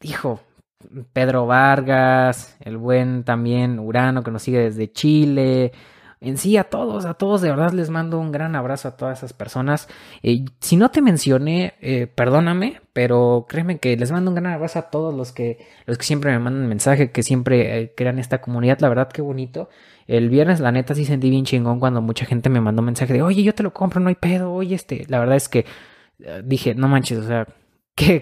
hijo, 0.02 0.40
Pedro 1.12 1.46
Vargas, 1.46 2.56
el 2.60 2.76
buen 2.76 3.24
también 3.24 3.78
Urano, 3.78 4.22
que 4.22 4.30
nos 4.30 4.42
sigue 4.42 4.60
desde 4.60 4.92
Chile, 4.92 5.72
en 6.24 6.38
sí 6.38 6.56
a 6.56 6.64
todos, 6.64 7.04
a 7.04 7.14
todos 7.14 7.40
de 7.42 7.50
verdad 7.50 7.72
les 7.72 7.90
mando 7.90 8.18
un 8.18 8.32
gran 8.32 8.56
abrazo 8.56 8.88
a 8.88 8.96
todas 8.96 9.18
esas 9.18 9.32
personas. 9.32 9.88
Eh, 10.22 10.44
si 10.60 10.76
no 10.76 10.90
te 10.90 11.02
mencioné, 11.02 11.74
eh, 11.80 12.06
perdóname, 12.06 12.80
pero 12.92 13.46
créeme 13.48 13.78
que 13.78 13.96
les 13.96 14.10
mando 14.10 14.30
un 14.30 14.36
gran 14.36 14.52
abrazo 14.52 14.78
a 14.78 14.90
todos 14.90 15.14
los 15.14 15.32
que, 15.32 15.58
los 15.86 15.98
que 15.98 16.04
siempre 16.04 16.32
me 16.32 16.38
mandan 16.38 16.68
mensaje, 16.68 17.10
que 17.10 17.22
siempre 17.22 17.78
eh, 17.78 17.92
crean 17.96 18.18
esta 18.18 18.40
comunidad. 18.40 18.78
La 18.80 18.88
verdad, 18.88 19.08
qué 19.08 19.22
bonito. 19.22 19.68
El 20.06 20.28
viernes, 20.28 20.60
la 20.60 20.72
neta, 20.72 20.94
sí 20.94 21.04
sentí 21.04 21.30
bien 21.30 21.44
chingón 21.44 21.80
cuando 21.80 22.02
mucha 22.02 22.26
gente 22.26 22.50
me 22.50 22.60
mandó 22.60 22.82
mensaje 22.82 23.12
de, 23.12 23.22
oye, 23.22 23.42
yo 23.42 23.54
te 23.54 23.62
lo 23.62 23.72
compro, 23.72 24.00
no 24.00 24.08
hay 24.08 24.14
pedo, 24.16 24.52
oye, 24.52 24.74
este. 24.74 25.06
La 25.08 25.18
verdad 25.18 25.36
es 25.36 25.48
que 25.48 25.64
dije, 26.44 26.74
no 26.74 26.88
manches, 26.88 27.18
o 27.18 27.26
sea, 27.26 27.46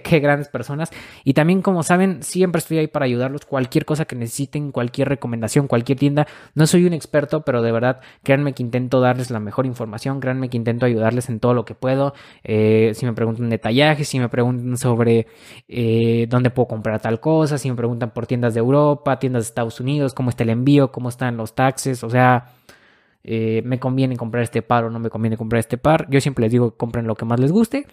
Qué, 0.02 0.20
grandes 0.20 0.48
personas. 0.48 0.90
Y 1.24 1.34
también, 1.34 1.62
como 1.62 1.82
saben, 1.82 2.22
siempre 2.22 2.58
estoy 2.58 2.78
ahí 2.78 2.86
para 2.86 3.06
ayudarlos. 3.06 3.46
Cualquier 3.46 3.84
cosa 3.84 4.04
que 4.04 4.16
necesiten, 4.16 4.72
cualquier 4.72 5.08
recomendación, 5.08 5.66
cualquier 5.66 5.98
tienda. 5.98 6.26
No 6.54 6.66
soy 6.66 6.86
un 6.86 6.92
experto, 6.92 7.42
pero 7.42 7.62
de 7.62 7.72
verdad, 7.72 8.00
créanme 8.22 8.52
que 8.52 8.62
intento 8.62 9.00
darles 9.00 9.30
la 9.30 9.40
mejor 9.40 9.66
información. 9.66 10.20
Créanme 10.20 10.48
que 10.48 10.56
intento 10.56 10.86
ayudarles 10.86 11.28
en 11.28 11.40
todo 11.40 11.54
lo 11.54 11.64
que 11.64 11.74
puedo. 11.74 12.14
Eh, 12.44 12.92
si 12.94 13.06
me 13.06 13.12
preguntan 13.12 13.50
detallajes, 13.50 14.08
si 14.08 14.18
me 14.18 14.28
preguntan 14.28 14.76
sobre 14.76 15.26
eh, 15.68 16.26
dónde 16.28 16.50
puedo 16.50 16.68
comprar 16.68 17.00
tal 17.00 17.20
cosa, 17.20 17.58
si 17.58 17.70
me 17.70 17.76
preguntan 17.76 18.10
por 18.10 18.26
tiendas 18.26 18.54
de 18.54 18.60
Europa, 18.60 19.18
tiendas 19.18 19.44
de 19.44 19.48
Estados 19.48 19.80
Unidos, 19.80 20.14
cómo 20.14 20.30
está 20.30 20.44
el 20.44 20.50
envío, 20.50 20.92
cómo 20.92 21.08
están 21.08 21.36
los 21.36 21.54
taxes. 21.54 22.04
O 22.04 22.10
sea, 22.10 22.46
eh, 23.24 23.62
me 23.64 23.78
conviene 23.78 24.16
comprar 24.16 24.42
este 24.42 24.62
par 24.62 24.84
o 24.84 24.90
no 24.90 24.98
me 24.98 25.10
conviene 25.10 25.36
comprar 25.36 25.60
este 25.60 25.78
par. 25.78 26.06
Yo 26.10 26.20
siempre 26.20 26.42
les 26.42 26.52
digo, 26.52 26.76
compren 26.76 27.06
lo 27.06 27.14
que 27.14 27.24
más 27.24 27.38
les 27.40 27.52
guste. 27.52 27.86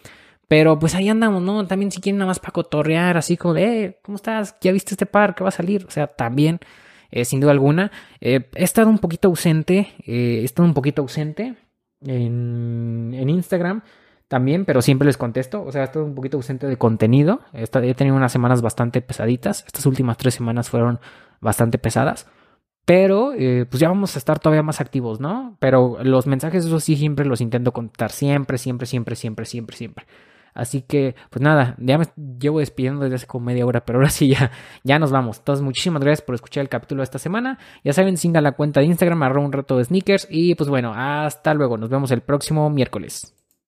Pero 0.50 0.80
pues 0.80 0.96
ahí 0.96 1.08
andamos, 1.08 1.44
¿no? 1.44 1.66
También 1.68 1.92
si 1.92 2.02
quieren 2.02 2.18
nada 2.18 2.30
más 2.30 2.40
para 2.40 2.52
cotorrear, 2.52 3.18
así 3.18 3.38
como 3.38 3.54
de, 3.54 3.84
eh, 3.86 4.00
¿cómo 4.02 4.16
estás? 4.16 4.58
¿Ya 4.62 4.72
viste 4.72 4.96
este 4.96 5.06
par 5.06 5.36
que 5.36 5.44
va 5.44 5.50
a 5.50 5.52
salir? 5.52 5.86
O 5.86 5.92
sea, 5.92 6.08
también, 6.08 6.60
eh, 7.12 7.24
sin 7.24 7.40
duda 7.40 7.52
alguna. 7.52 7.92
Eh, 8.20 8.50
he 8.56 8.64
estado 8.64 8.90
un 8.90 8.98
poquito 8.98 9.28
ausente, 9.28 9.94
eh, 10.08 10.40
he 10.42 10.44
estado 10.44 10.68
un 10.68 10.74
poquito 10.74 11.04
ausente 11.04 11.56
en, 12.02 13.12
en, 13.14 13.30
Instagram 13.30 13.84
también, 14.28 14.66
pero 14.66 14.82
siempre 14.82 15.06
les 15.06 15.18
contesto. 15.18 15.64
O 15.64 15.72
sea, 15.72 15.82
he 15.82 15.86
estado 15.86 16.04
un 16.04 16.16
poquito 16.16 16.38
ausente 16.38 16.66
de 16.66 16.78
contenido. 16.78 17.42
He, 17.54 17.62
estado, 17.62 17.86
he 17.86 17.94
tenido 17.94 18.16
unas 18.16 18.32
semanas 18.32 18.64
bastante 18.64 19.02
pesaditas. 19.02 19.64
Estas 19.68 19.86
últimas 19.86 20.18
tres 20.18 20.34
semanas 20.34 20.68
fueron 20.68 21.00
bastante 21.42 21.78
pesadas. 21.78 22.28
Pero 22.86 23.34
eh, 23.38 23.68
pues 23.70 23.80
ya 23.82 23.90
vamos 23.90 24.16
a 24.16 24.18
estar 24.18 24.40
todavía 24.40 24.64
más 24.64 24.82
activos, 24.82 25.20
¿no? 25.20 25.58
Pero 25.60 26.00
los 26.04 26.26
mensajes, 26.26 26.66
eso 26.66 26.80
sí, 26.80 26.96
siempre 26.96 27.24
los 27.24 27.40
intento 27.40 27.72
contar. 27.72 28.12
Siempre, 28.12 28.58
siempre, 28.58 28.88
siempre, 28.88 29.16
siempre, 29.16 29.46
siempre, 29.46 29.78
siempre. 29.78 30.06
Así 30.54 30.82
que, 30.82 31.16
pues 31.30 31.42
nada, 31.42 31.76
ya 31.80 31.98
me 31.98 32.06
llevo 32.40 32.60
despidiendo 32.60 33.02
desde 33.02 33.16
hace 33.16 33.28
como 33.28 33.46
media 33.46 33.66
hora, 33.66 33.86
pero 33.86 34.00
ahora 34.00 34.10
sí 34.10 34.30
ya, 34.30 34.52
ya 34.84 35.00
nos 35.00 35.12
vamos. 35.12 35.40
Entonces, 35.40 35.64
muchísimas 35.64 36.02
gracias 36.02 36.26
por 36.26 36.36
escuchar 36.36 36.62
el 36.62 36.70
capítulo 36.70 37.02
de 37.02 37.06
esta 37.06 37.20
semana. 37.20 37.58
Ya 37.84 37.94
saben, 37.94 38.18
sigan 38.18 38.44
la 38.44 38.54
cuenta 38.54 38.80
de 38.80 38.88
Instagram, 38.88 39.24
arroba 39.24 39.46
un 39.46 39.54
rato 39.54 39.78
de 39.78 39.86
sneakers. 39.86 40.28
Y 40.30 40.56
pues 40.56 40.70
bueno, 40.70 40.94
hasta 40.96 41.54
luego. 41.54 41.78
Nos 41.78 41.90
vemos 41.90 42.12
el 42.12 42.22
próximo 42.22 42.70
miércoles. 42.70 43.39